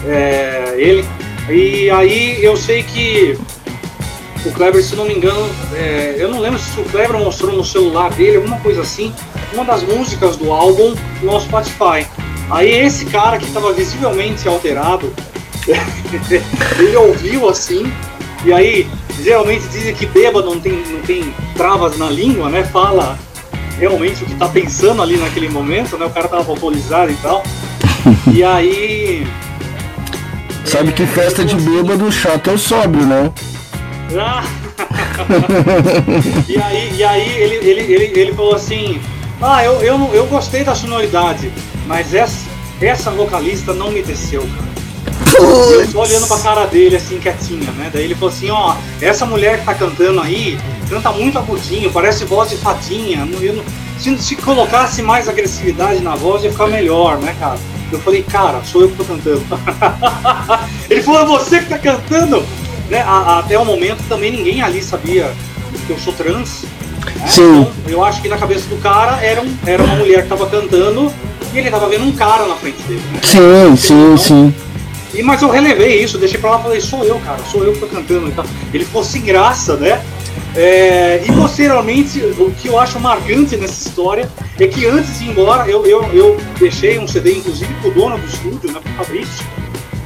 é, 0.08 0.76
ele. 0.78 1.06
E 1.50 1.90
aí 1.90 2.44
eu 2.44 2.56
sei 2.56 2.84
que 2.84 3.38
o 4.46 4.52
Kleber, 4.52 4.84
se 4.84 4.96
não 4.96 5.06
me 5.06 5.14
engano, 5.14 5.50
é, 5.74 6.16
eu 6.18 6.30
não 6.30 6.40
lembro 6.40 6.60
se 6.60 6.80
o 6.80 6.84
Kleber 6.86 7.18
mostrou 7.18 7.56
no 7.56 7.64
celular 7.64 8.12
dele, 8.12 8.38
alguma 8.38 8.60
coisa 8.60 8.82
assim, 8.82 9.14
uma 9.54 9.64
das 9.64 9.84
músicas 9.84 10.36
do 10.36 10.52
álbum 10.52 10.94
no 11.22 11.40
Spotify. 11.40 12.06
Aí 12.50 12.72
esse 12.72 13.06
cara 13.06 13.38
que 13.38 13.46
estava 13.46 13.72
visivelmente 13.74 14.48
alterado, 14.48 15.14
ele 16.78 16.96
ouviu 16.98 17.48
assim, 17.48 17.92
e 18.44 18.52
aí 18.52 18.88
geralmente 19.22 19.68
dizem 19.68 19.94
que 19.96 20.06
bêbado 20.06 20.50
não 20.50 20.60
tem, 20.60 20.74
não 20.74 21.02
tem 21.02 21.34
travas 21.56 21.98
na 21.98 22.10
língua, 22.10 22.50
né? 22.50 22.64
Fala 22.64 23.18
realmente 23.80 24.24
o 24.24 24.26
que 24.26 24.36
tá 24.36 24.48
pensando 24.48 25.02
ali 25.02 25.18
naquele 25.18 25.48
momento, 25.48 25.98
né? 25.98 26.06
O 26.06 26.10
cara 26.10 26.28
tava 26.28 26.52
alcoolizado 26.52 27.12
e 27.12 27.16
tal. 27.16 27.44
E 28.34 28.44
aí. 28.44 29.26
Sabe 30.66 30.90
é, 30.90 30.92
que 30.92 31.06
festa 31.06 31.46
de 31.46 31.56
bêbado 31.56 32.12
chato 32.12 32.50
é 32.50 32.54
o 32.54 32.58
sóbrio, 32.58 33.06
né? 33.06 33.32
Ah. 34.18 34.44
e 36.48 36.58
aí, 36.58 36.96
e 36.96 37.04
aí 37.04 37.42
ele, 37.42 37.56
ele, 37.56 37.94
ele, 37.94 38.20
ele 38.20 38.34
falou 38.34 38.56
assim: 38.56 39.02
Ah, 39.42 39.64
eu, 39.64 39.82
eu, 39.82 40.12
eu 40.14 40.26
gostei 40.28 40.64
da 40.64 40.76
sonoridade, 40.76 41.52
mas 41.88 42.14
essa, 42.14 42.50
essa 42.82 43.12
vocalista 43.12 43.74
não 43.74 43.92
me 43.92 44.02
desceu, 44.02 44.42
cara. 44.42 44.74
Eu 45.36 45.92
tô 45.92 46.02
olhando 46.02 46.28
pra 46.28 46.38
cara 46.40 46.66
dele 46.66 46.96
assim, 46.96 47.20
quietinha, 47.20 47.72
né? 47.72 47.90
Daí 47.92 48.04
ele 48.04 48.16
falou 48.16 48.30
assim, 48.30 48.50
ó, 48.52 48.76
essa 49.02 49.26
mulher 49.26 49.60
que 49.60 49.66
tá 49.66 49.74
cantando 49.74 50.22
aí, 50.22 50.60
canta 50.90 51.12
muito 51.12 51.38
agudinho, 51.40 51.92
parece 51.92 52.26
voz 52.26 52.50
de 52.50 52.58
fatinha. 52.58 53.26
Não, 53.26 53.64
se, 54.00 54.18
se 54.18 54.36
colocasse 54.36 55.02
mais 55.02 55.28
agressividade 55.28 56.02
na 56.02 56.16
voz 56.16 56.44
ia 56.44 56.52
ficar 56.52 56.68
melhor, 56.68 57.18
né, 57.18 57.36
cara? 57.40 57.58
Eu 57.92 58.00
falei, 58.00 58.24
cara, 58.24 58.62
sou 58.64 58.82
eu 58.82 58.90
que 58.90 58.98
tô 58.98 59.04
cantando. 59.06 59.44
ele 60.90 61.02
falou, 61.02 61.22
é 61.22 61.26
você 61.26 61.60
que 61.60 61.70
tá 61.70 61.78
cantando? 61.78 62.44
Né? 62.90 63.02
A, 63.02 63.40
até 63.40 63.58
o 63.58 63.66
momento 63.66 64.04
também 64.08 64.32
ninguém 64.32 64.62
ali 64.62 64.82
sabia 64.82 65.32
que 65.86 65.92
eu 65.92 65.98
sou 65.98 66.14
trans. 66.14 66.64
Né? 67.16 67.28
Sim. 67.28 67.62
Então, 67.62 67.74
eu 67.88 68.04
acho 68.04 68.22
que 68.22 68.28
na 68.28 68.38
cabeça 68.38 68.68
do 68.68 68.78
cara 68.78 69.24
era, 69.24 69.42
um, 69.42 69.56
era 69.66 69.84
uma 69.84 69.96
mulher 69.96 70.24
que 70.24 70.30
tava 70.30 70.48
cantando 70.48 71.12
e 71.54 71.58
ele 71.58 71.70
tava 71.70 71.88
vendo 71.90 72.06
um 72.06 72.12
cara 72.12 72.48
na 72.48 72.56
frente 72.56 72.82
dele. 72.84 73.02
Né? 73.12 73.20
Sim, 73.22 73.76
sim, 73.76 73.94
então, 73.94 74.18
sim. 74.18 74.56
E, 75.14 75.22
mas 75.22 75.42
eu 75.42 75.50
relevei 75.50 76.04
isso, 76.04 76.18
deixei 76.18 76.40
pra 76.40 76.52
lá 76.52 76.60
e 76.60 76.64
falei, 76.64 76.82
sou 76.82 77.04
eu, 77.04 77.20
cara, 77.20 77.38
sou 77.52 77.64
eu 77.64 77.74
que 77.74 77.80
tô 77.80 77.88
cantando 77.88 78.28
e 78.28 78.32
tal. 78.32 78.46
Ele 78.74 78.84
ficou 78.84 79.04
sem 79.04 79.22
graça, 79.22 79.78
né? 79.78 80.02
É, 80.56 81.24
e 81.28 81.32
posteriormente, 81.32 82.20
o 82.20 82.52
que 82.52 82.68
eu 82.68 82.80
acho 82.80 83.00
marcante 83.00 83.56
nessa 83.58 83.88
história 83.88 84.30
é 84.60 84.68
que 84.68 84.86
antes 84.86 85.20
de 85.20 85.26
ir 85.26 85.30
embora, 85.30 85.70
eu, 85.70 85.86
eu, 85.86 86.04
eu 86.14 86.38
deixei 86.60 86.98
um 87.00 87.08
CD, 87.08 87.38
inclusive, 87.38 87.72
pro 87.82 87.92
dono 87.92 88.18
do 88.18 88.26
estúdio, 88.26 88.72
né, 88.72 88.80
pro 88.84 88.94
Fabrício, 88.94 89.46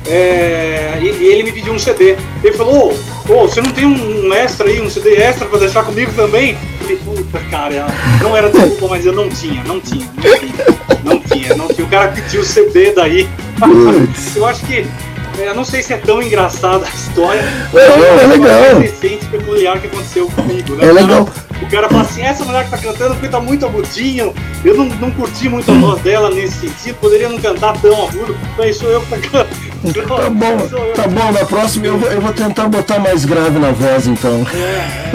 é, 0.08 1.00
e, 1.02 1.06
e, 1.06 1.26
ele 1.28 1.44
me 1.44 1.52
pediu 1.52 1.74
um 1.74 1.80
CD. 1.80 2.16
Ele 2.44 2.56
falou, 2.56 2.98
oh, 3.30 3.48
você 3.48 3.62
não 3.62 3.72
tem 3.72 3.86
um, 3.86 4.28
um 4.28 4.34
extra 4.34 4.68
aí, 4.68 4.82
um 4.82 4.90
CD 4.90 5.16
extra 5.16 5.46
pra 5.48 5.60
deixar 5.60 5.84
comigo 5.84 6.12
também? 6.14 6.52
Eu 6.52 6.98
falei, 6.98 6.98
puta, 6.98 7.40
cara, 7.50 7.88
não 8.22 8.36
era 8.36 8.50
desculpa, 8.50 8.88
mas 8.90 9.06
eu 9.06 9.14
não 9.14 9.30
tinha, 9.30 9.64
não 9.64 9.80
tinha, 9.80 10.06
não 10.16 10.40
tinha, 10.40 10.66
não 11.04 11.20
tinha, 11.20 11.56
não 11.56 11.68
tinha. 11.68 11.86
O 11.86 11.90
cara 11.90 12.12
pediu 12.12 12.42
o 12.42 12.46
CD 12.46 12.94
daí. 12.94 13.28
eu 14.36 14.46
acho 14.46 14.66
que 14.66 14.86
eu 15.38 15.54
não 15.54 15.64
sei 15.64 15.84
se 15.84 15.94
é 15.94 15.98
tão 15.98 16.22
engraçada 16.22 16.86
a 16.86 16.90
história. 16.90 17.42
É, 17.74 17.78
é, 17.78 18.24
é 18.24 18.28
legal. 18.28 18.50
É 18.50 18.74
recente, 18.80 19.26
peculiar 19.26 19.80
que 19.80 19.88
aconteceu 19.88 20.28
comigo, 20.32 20.76
né? 20.76 20.88
É 20.88 20.92
legal. 20.92 21.30
O 21.62 21.70
cara 21.70 21.90
fala 21.90 22.02
assim, 22.02 22.22
essa 22.22 22.46
mulher 22.46 22.66
que 22.66 22.72
tá 22.72 22.78
cantando 22.78 23.14
porque 23.16 23.28
tá 23.28 23.40
muito 23.40 23.66
agudinho, 23.66 24.34
eu 24.64 24.78
não, 24.78 24.86
não 24.86 25.12
curti 25.12 25.50
muito 25.50 25.72
a 25.72 25.76
voz 25.76 26.02
dela 26.02 26.30
nesse 26.30 26.68
sentido, 26.68 26.96
poderia 26.96 27.30
não 27.30 27.40
cantar 27.40 27.74
tão 27.80 28.08
agudo, 28.08 28.38
mas 28.58 28.78
sou 28.78 28.90
eu 28.90 29.02
que 29.02 29.10
tá 29.10 29.18
cantando. 29.18 29.68
Tá 29.88 30.30
bom, 30.30 30.58
tá 30.96 31.08
bom, 31.08 31.32
na 31.32 31.46
próxima 31.46 31.86
eu 31.86 31.98
vou, 31.98 32.12
eu 32.12 32.20
vou 32.20 32.34
tentar 32.34 32.68
botar 32.68 33.00
mais 33.00 33.24
grave 33.26 33.60
na 33.60 33.72
voz 33.72 34.08
então. 34.08 34.46
É, 34.54 35.14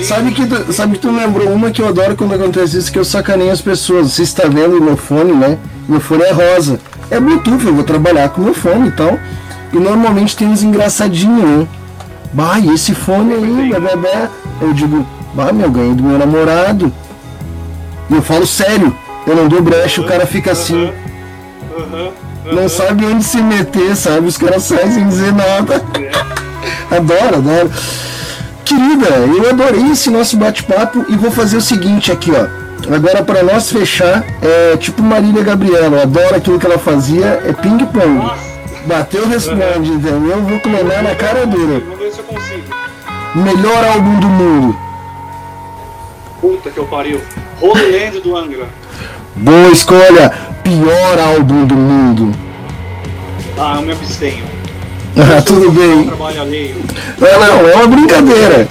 é. 0.00 0.02
sabe, 0.02 0.32
que 0.32 0.46
tu, 0.46 0.72
sabe 0.72 0.94
que 0.94 1.00
tu 1.00 1.10
lembrou 1.10 1.48
uma 1.50 1.70
que 1.70 1.82
eu 1.82 1.88
adoro 1.88 2.16
quando 2.16 2.34
acontece 2.34 2.78
isso, 2.78 2.90
que 2.90 2.98
eu 2.98 3.04
sacaneio 3.04 3.52
as 3.52 3.60
pessoas. 3.60 4.12
Você 4.12 4.22
está 4.22 4.48
vendo 4.48 4.78
o 4.78 4.82
meu 4.82 4.96
fone, 4.96 5.32
né? 5.32 5.58
Meu 5.88 6.00
fone 6.00 6.22
é 6.22 6.32
rosa. 6.32 6.80
É 7.10 7.20
Bluetooth, 7.20 7.66
eu 7.66 7.74
vou 7.74 7.84
trabalhar 7.84 8.30
com 8.30 8.40
meu 8.40 8.54
fone 8.54 8.88
e 8.88 8.92
tal. 8.92 9.18
E 9.72 9.76
normalmente 9.76 10.36
tem 10.36 10.48
uns 10.48 10.62
engraçadinhos, 10.62 11.42
né? 11.42 11.68
Bah, 12.36 12.58
e 12.58 12.68
esse 12.74 12.94
fone 12.94 13.32
aí, 13.32 13.70
bebê. 13.70 14.28
Eu 14.60 14.74
digo, 14.74 15.06
bah, 15.32 15.54
meu, 15.54 15.70
ganhei 15.70 15.94
do 15.94 16.02
meu 16.02 16.18
namorado. 16.18 16.92
E 18.10 18.14
eu 18.14 18.20
falo 18.20 18.46
sério, 18.46 18.94
eu 19.26 19.34
não 19.34 19.48
dou 19.48 19.62
brecha, 19.62 20.02
o 20.02 20.04
cara 20.04 20.26
fica 20.26 20.52
assim. 20.52 20.92
Não 22.44 22.68
sabe 22.68 23.06
onde 23.06 23.24
se 23.24 23.38
meter, 23.38 23.96
sabe? 23.96 24.26
Os 24.26 24.36
caras 24.36 24.64
saem 24.64 24.92
sem 24.92 25.08
dizer 25.08 25.32
nada. 25.32 25.82
É. 25.98 26.10
adoro, 26.94 27.36
adoro. 27.36 27.70
Querida, 28.66 29.08
eu 29.08 29.48
adorei 29.48 29.90
esse 29.92 30.10
nosso 30.10 30.36
bate-papo 30.36 31.06
e 31.08 31.16
vou 31.16 31.30
fazer 31.30 31.56
o 31.56 31.62
seguinte 31.62 32.12
aqui, 32.12 32.32
ó. 32.32 32.94
Agora, 32.94 33.24
para 33.24 33.42
nós 33.42 33.72
fechar, 33.72 34.22
é 34.42 34.76
tipo 34.76 35.02
Marília 35.02 35.42
Gabriela, 35.42 35.96
eu 35.96 36.02
adoro 36.02 36.36
aquilo 36.36 36.58
que 36.58 36.66
ela 36.66 36.78
fazia, 36.78 37.42
é 37.46 37.52
ping-pong. 37.54 38.30
Bateu, 38.86 39.28
responde, 39.28 39.90
entendeu? 39.90 40.30
Eu 40.30 40.42
vou 40.42 40.60
clonar 40.60 41.02
na 41.02 41.14
cara 41.14 41.44
dura. 41.44 41.80
Vamos 41.80 41.98
ver 41.98 42.12
se 42.12 42.20
eu 42.20 42.24
consigo. 42.24 42.62
Melhor 43.34 43.84
álbum 43.84 44.20
do 44.20 44.26
mundo. 44.28 44.78
Puta 46.40 46.70
que 46.70 46.78
eu 46.78 46.86
pariu. 46.86 47.20
Holy 47.60 47.90
Land 47.90 48.20
do 48.20 48.36
Angra. 48.36 48.68
Boa 49.34 49.68
escolha. 49.70 50.32
Pior 50.62 51.18
álbum 51.18 51.66
do 51.66 51.74
mundo. 51.74 52.38
Ah, 53.58 53.76
eu 53.76 53.82
me 53.82 53.92
abstenho. 53.92 54.44
Ah, 55.18 55.40
tudo 55.40 55.70
bem. 55.72 56.04
Trabalho 56.04 56.42
alheio. 56.42 56.76
Não, 57.18 57.40
não, 57.40 57.68
é 57.70 57.74
uma 57.76 57.86
brincadeira 57.86 58.68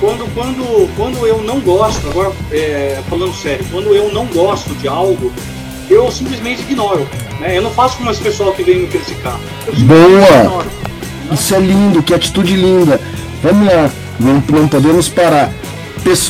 quando, 0.00 0.34
quando, 0.34 0.96
quando 0.96 1.26
eu 1.26 1.42
não 1.42 1.60
gosto, 1.60 2.08
agora 2.08 2.32
é, 2.50 3.00
falando 3.08 3.34
sério, 3.34 3.64
quando 3.70 3.94
eu 3.94 4.12
não 4.12 4.26
gosto 4.26 4.74
de 4.74 4.88
algo, 4.88 5.32
eu 5.88 6.10
simplesmente 6.10 6.62
ignoro. 6.62 7.08
Né? 7.40 7.58
Eu 7.58 7.62
não 7.62 7.70
faço 7.70 7.96
como 7.98 8.10
esse 8.10 8.20
pessoal 8.20 8.52
que 8.52 8.62
vem 8.62 8.80
me 8.80 8.86
criticar. 8.86 9.38
Boa! 9.78 10.40
Ignoro, 10.40 10.66
Isso 11.32 11.54
é 11.54 11.60
lindo, 11.60 12.02
que 12.02 12.14
atitude 12.14 12.56
linda. 12.56 13.00
Vamos 13.42 13.66
lá, 13.66 13.90
não, 14.18 14.42
não 14.48 14.68
podemos 14.68 15.08
parar. 15.08 15.52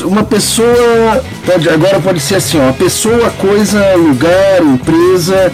Uma 0.05 0.23
pessoa 0.23 1.23
pode 1.45 1.69
agora 1.69 1.99
pode 1.99 2.19
ser 2.19 2.35
assim, 2.35 2.59
ó, 2.59 2.71
pessoa, 2.73 3.29
coisa, 3.29 3.95
lugar, 3.95 4.63
empresa, 4.63 5.53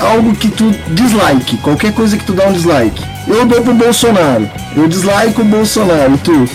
algo 0.00 0.34
que 0.34 0.48
tu 0.48 0.70
dislike, 0.88 1.58
qualquer 1.58 1.92
coisa 1.92 2.16
que 2.16 2.24
tu 2.24 2.32
dá 2.32 2.46
um 2.46 2.52
dislike. 2.52 3.04
Eu 3.28 3.44
dou 3.44 3.60
pro 3.60 3.74
Bolsonaro, 3.74 4.48
eu 4.74 4.88
dislike 4.88 5.38
o 5.38 5.44
Bolsonaro, 5.44 6.14
e 6.14 6.18
tu? 6.18 6.48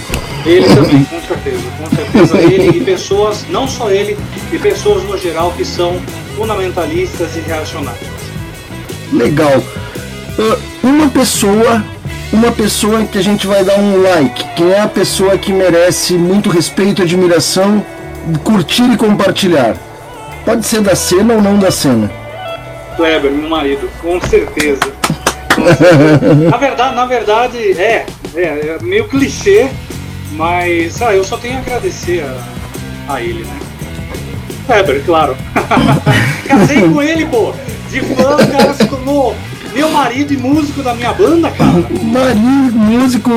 Ele 0.43 0.66
também, 0.74 1.03
com 1.03 1.22
certeza, 1.22 1.64
com 1.78 1.95
certeza 1.95 2.38
ele 2.41 2.78
e 2.78 2.82
pessoas, 2.84 3.45
não 3.49 3.68
só 3.68 3.91
ele, 3.91 4.18
e 4.51 4.57
pessoas 4.57 5.03
no 5.03 5.16
geral 5.18 5.53
que 5.55 5.64
são 5.64 6.01
fundamentalistas 6.41 7.35
e 7.35 7.41
reacionárias. 7.41 8.09
Legal. 9.13 9.59
Uh, 10.39 10.57
uma 10.81 11.07
pessoa, 11.09 11.83
uma 12.33 12.51
pessoa 12.51 13.05
que 13.05 13.19
a 13.19 13.21
gente 13.21 13.45
vai 13.45 13.63
dar 13.63 13.77
um 13.77 14.01
like, 14.01 14.43
quem 14.55 14.71
é 14.71 14.79
a 14.79 14.87
pessoa 14.87 15.37
que 15.37 15.53
merece 15.53 16.13
muito 16.13 16.49
respeito, 16.49 17.03
admiração, 17.03 17.85
curtir 18.43 18.91
e 18.91 18.97
compartilhar. 18.97 19.75
Pode 20.43 20.65
ser 20.65 20.81
da 20.81 20.95
cena 20.95 21.35
ou 21.35 21.41
não 21.43 21.59
da 21.59 21.69
cena. 21.69 22.11
Kleber, 22.97 23.31
meu 23.31 23.47
marido, 23.47 23.87
com 24.01 24.19
certeza. 24.21 24.81
Com 25.53 25.67
certeza. 25.75 26.49
na 26.49 26.57
verdade, 26.57 26.95
na 26.95 27.05
verdade, 27.05 27.57
é, 27.79 28.05
é, 28.33 28.41
é 28.41 28.77
meio 28.81 29.07
clichê, 29.07 29.69
mas 30.31 30.99
ah, 31.03 31.13
eu 31.13 31.23
só 31.23 31.37
tenho 31.37 31.57
a 31.57 31.59
agradecer 31.59 32.23
a, 33.07 33.13
a 33.13 33.21
ele, 33.21 33.43
né? 33.43 33.61
Kleber, 34.66 35.03
claro. 35.05 35.38
Casei 36.47 36.89
com 36.89 37.01
ele, 37.01 37.26
pô. 37.26 37.53
De 37.89 38.01
fã, 38.01 38.36
o 38.36 38.47
cara 38.51 38.74
se 38.74 38.86
tornou 38.86 39.36
meu 39.74 39.89
marido 39.89 40.34
e 40.34 40.38
músico 40.38 40.84
da 40.84 40.93
minha 40.93 41.14
banda, 41.14 41.49
cara. 41.51 41.72
Marido, 41.72 42.78
músico, 42.78 43.32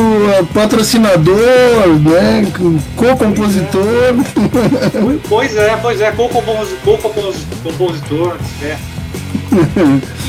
patrocinador, 0.52 1.38
né? 2.00 2.46
Co-compositor. 2.96 4.14
Pois 5.28 5.56
é, 5.56 5.76
pois 5.80 6.00
é, 6.00 6.10
co-compositor, 6.12 6.98
co-compositor, 6.98 8.36
é. 8.62 8.76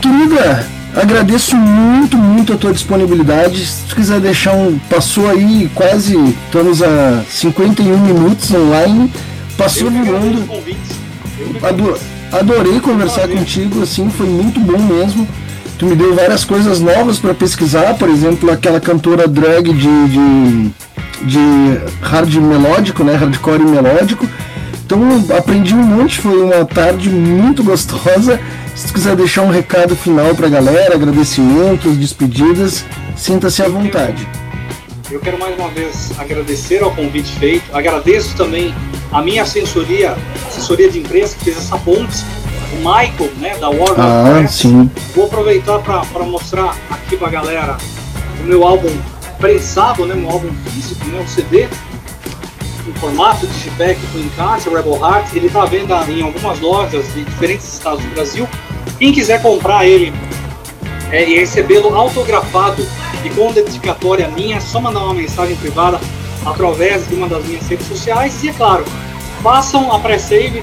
Querida, 0.00 0.66
agradeço 0.94 1.56
muito, 1.56 2.16
muito 2.16 2.52
a 2.52 2.56
tua 2.56 2.72
disponibilidade. 2.72 3.66
Se 3.66 3.84
tu 3.84 3.96
quiser 3.96 4.20
deixar 4.20 4.52
um. 4.52 4.78
Passou 4.90 5.28
aí 5.28 5.70
quase. 5.74 6.16
Estamos 6.46 6.82
a 6.82 7.22
51 7.28 7.98
minutos 7.98 8.52
online. 8.52 9.12
Passou 9.58 9.90
voando. 9.90 10.48
Ador, 11.62 11.98
adorei 12.32 12.80
conversar 12.80 13.28
contigo, 13.28 13.82
assim, 13.82 14.08
foi 14.08 14.26
muito 14.26 14.58
bom 14.58 14.78
mesmo. 14.78 15.28
Tu 15.78 15.84
me 15.84 15.94
deu 15.94 16.14
várias 16.14 16.44
coisas 16.44 16.80
novas 16.80 17.18
para 17.18 17.34
pesquisar, 17.34 17.94
por 17.98 18.08
exemplo, 18.08 18.50
aquela 18.50 18.80
cantora 18.80 19.28
drag 19.28 19.70
de, 19.74 20.08
de, 20.08 20.70
de 21.24 21.38
hard 22.00 22.34
melódico, 22.36 23.04
né? 23.04 23.14
Hardcore 23.14 23.64
melódico 23.64 24.26
então 24.88 25.02
aprendi 25.36 25.74
um 25.74 25.82
monte, 25.82 26.18
foi 26.18 26.42
uma 26.42 26.64
tarde 26.64 27.10
muito 27.10 27.62
gostosa. 27.62 28.40
Se 28.74 28.86
tu 28.86 28.94
quiser 28.94 29.14
deixar 29.14 29.42
um 29.42 29.50
recado 29.50 29.94
final 29.94 30.34
para 30.34 30.46
a 30.46 30.48
galera, 30.48 30.94
agradecimentos, 30.94 31.94
despedidas, 31.94 32.86
sinta-se 33.14 33.62
à 33.62 33.68
vontade. 33.68 34.26
Eu 35.10 35.20
quero 35.20 35.38
mais 35.38 35.54
uma 35.58 35.68
vez 35.68 36.18
agradecer 36.18 36.82
ao 36.82 36.90
convite 36.90 37.30
feito. 37.32 37.64
Agradeço 37.70 38.34
também 38.34 38.74
a 39.12 39.22
minha 39.22 39.42
assessoria, 39.42 40.16
assessoria 40.46 40.90
de 40.90 40.98
imprensa 40.98 41.36
que 41.36 41.44
fez 41.44 41.56
essa 41.56 41.78
ponte, 41.78 42.24
o 42.72 42.76
Michael, 42.76 43.30
né, 43.38 43.56
da 43.58 43.68
Warner 43.68 43.98
ah, 43.98 44.24
Press. 44.30 44.52
Sim. 44.52 44.90
Vou 45.14 45.26
aproveitar 45.26 45.78
para 45.78 46.24
mostrar 46.24 46.76
aqui 46.90 47.16
para 47.16 47.28
a 47.28 47.30
galera 47.30 47.76
o 48.40 48.44
meu 48.44 48.66
álbum 48.66 48.90
prensado, 49.38 50.04
né, 50.04 50.14
meu 50.14 50.30
álbum 50.30 50.50
físico, 50.64 51.04
né, 51.06 51.24
o 51.24 51.28
CD 51.28 51.68
em 52.88 52.92
formato 52.94 53.46
de 53.46 53.52
feedback 53.52 53.98
com 54.12 54.18
encaixe, 54.18 54.68
Rebel 54.68 54.96
Heart. 54.96 55.34
Ele 55.34 55.46
está 55.46 55.62
à 55.62 55.66
venda 55.66 56.04
em 56.08 56.22
algumas 56.22 56.58
lojas 56.60 57.04
de 57.12 57.24
diferentes 57.24 57.74
estados 57.74 58.02
do 58.02 58.10
Brasil. 58.14 58.48
Quem 58.98 59.12
quiser 59.12 59.42
comprar 59.42 59.86
ele 59.86 60.12
é, 61.10 61.28
e 61.28 61.38
recebê-lo 61.38 61.94
autografado 61.94 62.86
e 63.24 63.30
com 63.30 63.52
dedicatória 63.52 64.28
minha, 64.28 64.56
é 64.56 64.60
só 64.60 64.80
mandar 64.80 65.00
uma 65.04 65.14
mensagem 65.14 65.56
privada 65.56 66.00
através 66.44 67.06
de 67.08 67.14
uma 67.14 67.28
das 67.28 67.44
minhas 67.46 67.66
redes 67.66 67.86
sociais. 67.86 68.42
E 68.42 68.48
é 68.48 68.52
claro, 68.52 68.84
façam 69.42 69.92
a 69.92 69.98
pré-save 69.98 70.62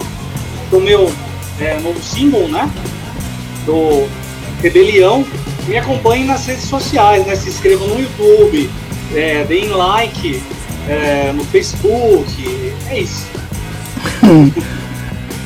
do 0.69 0.79
meu 0.79 1.11
é, 1.59 1.79
novo 1.79 2.01
símbolo, 2.01 2.47
né? 2.47 2.69
Do 3.65 4.07
Rebelião. 4.61 5.25
Me 5.67 5.77
acompanhem 5.77 6.25
nas 6.25 6.45
redes 6.45 6.65
sociais, 6.65 7.25
né? 7.25 7.35
Se 7.35 7.49
inscrevam 7.49 7.87
no 7.87 7.99
YouTube, 7.99 8.69
é, 9.15 9.43
deem 9.45 9.69
like, 9.69 10.41
é, 10.87 11.31
no 11.33 11.43
Facebook. 11.45 12.73
É 12.89 12.99
isso. 12.99 13.25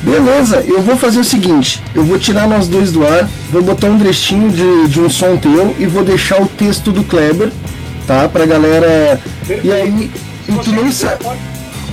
Beleza, 0.02 0.64
eu 0.66 0.80
vou 0.80 0.96
fazer 0.96 1.20
o 1.20 1.24
seguinte: 1.24 1.82
eu 1.94 2.04
vou 2.04 2.18
tirar 2.18 2.48
nós 2.48 2.68
dois 2.68 2.90
do 2.90 3.06
ar, 3.06 3.28
vou 3.50 3.62
botar 3.62 3.88
um 3.88 3.98
trechinho 3.98 4.50
de, 4.50 4.88
de 4.88 5.00
um 5.00 5.10
som 5.10 5.36
teu 5.36 5.74
e 5.78 5.86
vou 5.86 6.02
deixar 6.02 6.40
o 6.40 6.46
texto 6.46 6.90
do 6.90 7.04
Kleber, 7.04 7.52
tá? 8.10 8.28
Pra 8.28 8.44
galera. 8.44 9.20
Perfeito. 9.46 9.66
E 9.66 9.72
aí, 9.72 10.10
se 10.44 10.52
e 10.52 10.58
tu 10.58 10.72
não 10.72 10.90
sabe. 10.90 11.24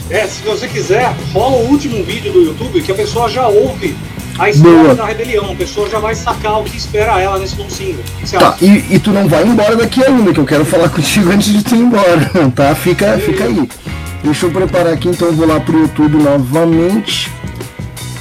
É, 0.10 0.26
se 0.26 0.42
você 0.42 0.68
quiser, 0.68 1.14
rola 1.32 1.58
o 1.58 1.70
último 1.70 2.04
vídeo 2.04 2.32
do 2.32 2.42
YouTube 2.42 2.82
que 2.82 2.92
a 2.92 2.96
pessoa 2.96 3.30
já 3.30 3.48
ouve 3.48 3.96
a 4.40 4.50
história 4.50 4.80
Boa. 4.80 4.96
da 4.96 5.06
rebelião. 5.06 5.52
A 5.52 5.56
pessoa 5.56 5.88
já 5.88 6.00
vai 6.00 6.16
sacar 6.16 6.60
o 6.60 6.64
que 6.64 6.76
espera 6.76 7.22
ela 7.22 7.38
nesse 7.38 7.56
novo 7.56 7.70
single. 7.70 8.04
Tá, 8.32 8.58
e, 8.60 8.96
e, 8.96 9.00
tu 9.00 9.12
não 9.12 9.28
vai 9.28 9.46
embora 9.46 9.76
daqui 9.76 10.04
ainda, 10.04 10.34
que 10.34 10.40
eu 10.40 10.46
quero 10.46 10.66
falar 10.66 10.90
contigo 10.90 11.32
antes 11.32 11.54
de 11.54 11.64
tu 11.64 11.76
ir 11.76 11.82
embora, 11.82 12.32
tá? 12.56 12.74
Fica, 12.74 13.18
fica 13.20 13.44
aí. 13.44 13.70
Deixa 14.24 14.48
eu 14.48 14.52
preparar 14.52 14.94
aqui, 14.94 15.10
então 15.10 15.28
eu 15.28 15.36
vou 15.36 15.48
lá 15.48 15.60
pro 15.60 15.78
YouTube 15.78 16.18
novamente. 16.18 17.32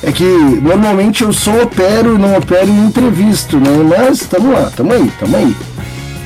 É 0.02 0.12
que 0.12 0.24
normalmente 0.24 1.22
eu 1.22 1.32
só 1.32 1.62
opero, 1.62 2.18
não 2.18 2.36
opero 2.36 2.68
em 2.68 2.86
imprevisto, 2.86 3.58
né? 3.58 3.70
Mas 3.96 4.20
tamo 4.20 4.52
lá, 4.52 4.70
tamo 4.76 4.92
aí, 4.92 5.10
tamo 5.18 5.36
aí. 5.36 5.56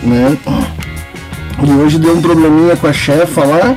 Né? 0.03 0.37
E 1.63 1.71
hoje 1.73 1.99
deu 1.99 2.17
um 2.17 2.23
probleminha 2.23 2.77
com 2.77 2.87
a 2.87 2.93
chefa 2.93 3.45
lá, 3.45 3.77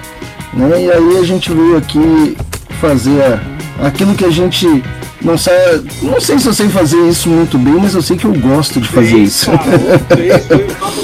né? 0.54 0.84
E 0.84 0.92
aí 0.92 1.18
a 1.18 1.24
gente 1.24 1.52
veio 1.52 1.78
aqui 1.78 2.38
fazer 2.80 3.40
aquilo 3.82 4.16
que 4.16 4.26
a 4.26 4.30
gente 4.30 4.84
não 5.22 5.38
sei, 5.38 5.54
não 6.02 6.20
sei 6.20 6.38
se 6.38 6.48
eu 6.48 6.54
sei 6.54 6.68
fazer 6.68 6.98
isso 7.08 7.30
muito 7.30 7.58
bem, 7.58 7.76
mas 7.76 7.96
eu 7.96 8.02
sei 8.02 8.18
que 8.18 8.26
eu 8.26 8.34
gosto 8.34 8.82
de 8.82 8.88
fazer 8.90 9.18
isso. 9.18 9.50
Cara, 9.52 10.40
foi 10.40 10.64
um 10.64 10.68
papo, 10.76 11.02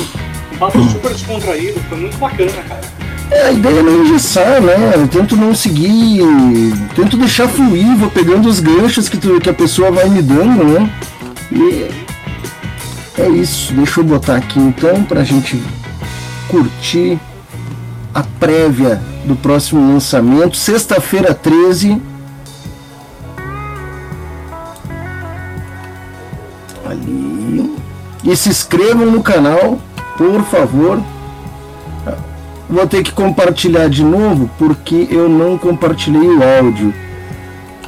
um 0.53 0.57
papo 0.57 0.84
super 0.84 1.11
descontraído, 1.13 1.80
foi 1.88 1.97
muito 1.97 2.17
bacana, 2.17 2.51
cara. 2.67 2.82
É, 3.32 3.43
a 3.43 3.51
ideia 3.51 3.80
é 3.80 3.84
não 3.84 4.03
engessar, 4.03 4.59
né? 4.61 4.93
Eu 4.95 5.07
tento 5.07 5.38
não 5.38 5.53
seguir, 5.53 6.21
tento 6.95 7.15
deixar 7.15 7.47
fluir, 7.47 7.95
vou 7.95 8.09
pegando 8.09 8.49
os 8.49 8.59
ganchos 8.59 9.07
que, 9.07 9.17
tu, 9.17 9.39
que 9.39 9.49
a 9.49 9.53
pessoa 9.53 9.91
vai 9.91 10.09
me 10.09 10.21
dando, 10.21 10.63
né? 10.65 10.89
E 11.51 11.88
é 13.21 13.30
isso. 13.30 13.71
Deixa 13.73 13.99
eu 13.99 14.03
botar 14.03 14.36
aqui 14.38 14.59
então 14.59 15.03
pra 15.03 15.23
gente 15.23 15.61
curtir 16.49 17.19
a 18.13 18.23
prévia 18.39 18.99
do 19.23 19.35
próximo 19.35 19.93
lançamento, 19.93 20.57
sexta-feira 20.57 21.33
13 21.33 22.01
ali. 26.85 27.75
E 28.23 28.35
se 28.35 28.49
inscrevam 28.49 29.05
no 29.05 29.21
canal, 29.21 29.79
por 30.17 30.43
favor. 30.43 31.01
Vou 32.69 32.85
ter 32.85 33.01
que 33.03 33.11
compartilhar 33.11 33.89
de 33.89 34.03
novo 34.03 34.49
porque 34.57 35.07
eu 35.09 35.27
não 35.27 35.57
compartilhei 35.57 36.21
o 36.21 36.43
áudio. 36.43 36.93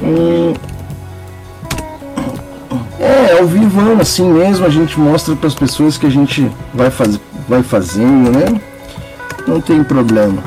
Hum, 0.02 0.54
é, 2.98 3.38
ao 3.38 3.46
vivo 3.46 4.00
assim 4.00 4.28
mesmo, 4.28 4.66
a 4.66 4.70
gente 4.70 4.98
mostra 4.98 5.36
para 5.36 5.46
as 5.46 5.54
pessoas 5.54 5.96
que 5.96 6.06
a 6.06 6.10
gente 6.10 6.50
vai, 6.74 6.90
faz, 6.90 7.20
vai 7.48 7.62
fazendo, 7.62 8.30
né? 8.30 8.60
Não 9.46 9.60
tem 9.60 9.82
problema. 9.82 10.42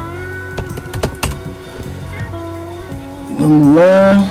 Vamos 3.37 3.75
lá. 3.75 4.29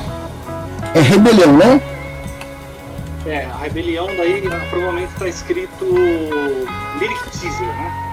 É 0.94 1.00
rebelião, 1.00 1.56
né? 1.56 1.80
É, 3.26 3.44
a 3.46 3.56
rebelião 3.56 4.06
daí 4.16 4.42
provavelmente 4.70 5.12
está 5.12 5.28
escrito 5.28 5.84
Lyric 6.98 7.30
Teaser, 7.30 7.66
né? 7.66 8.03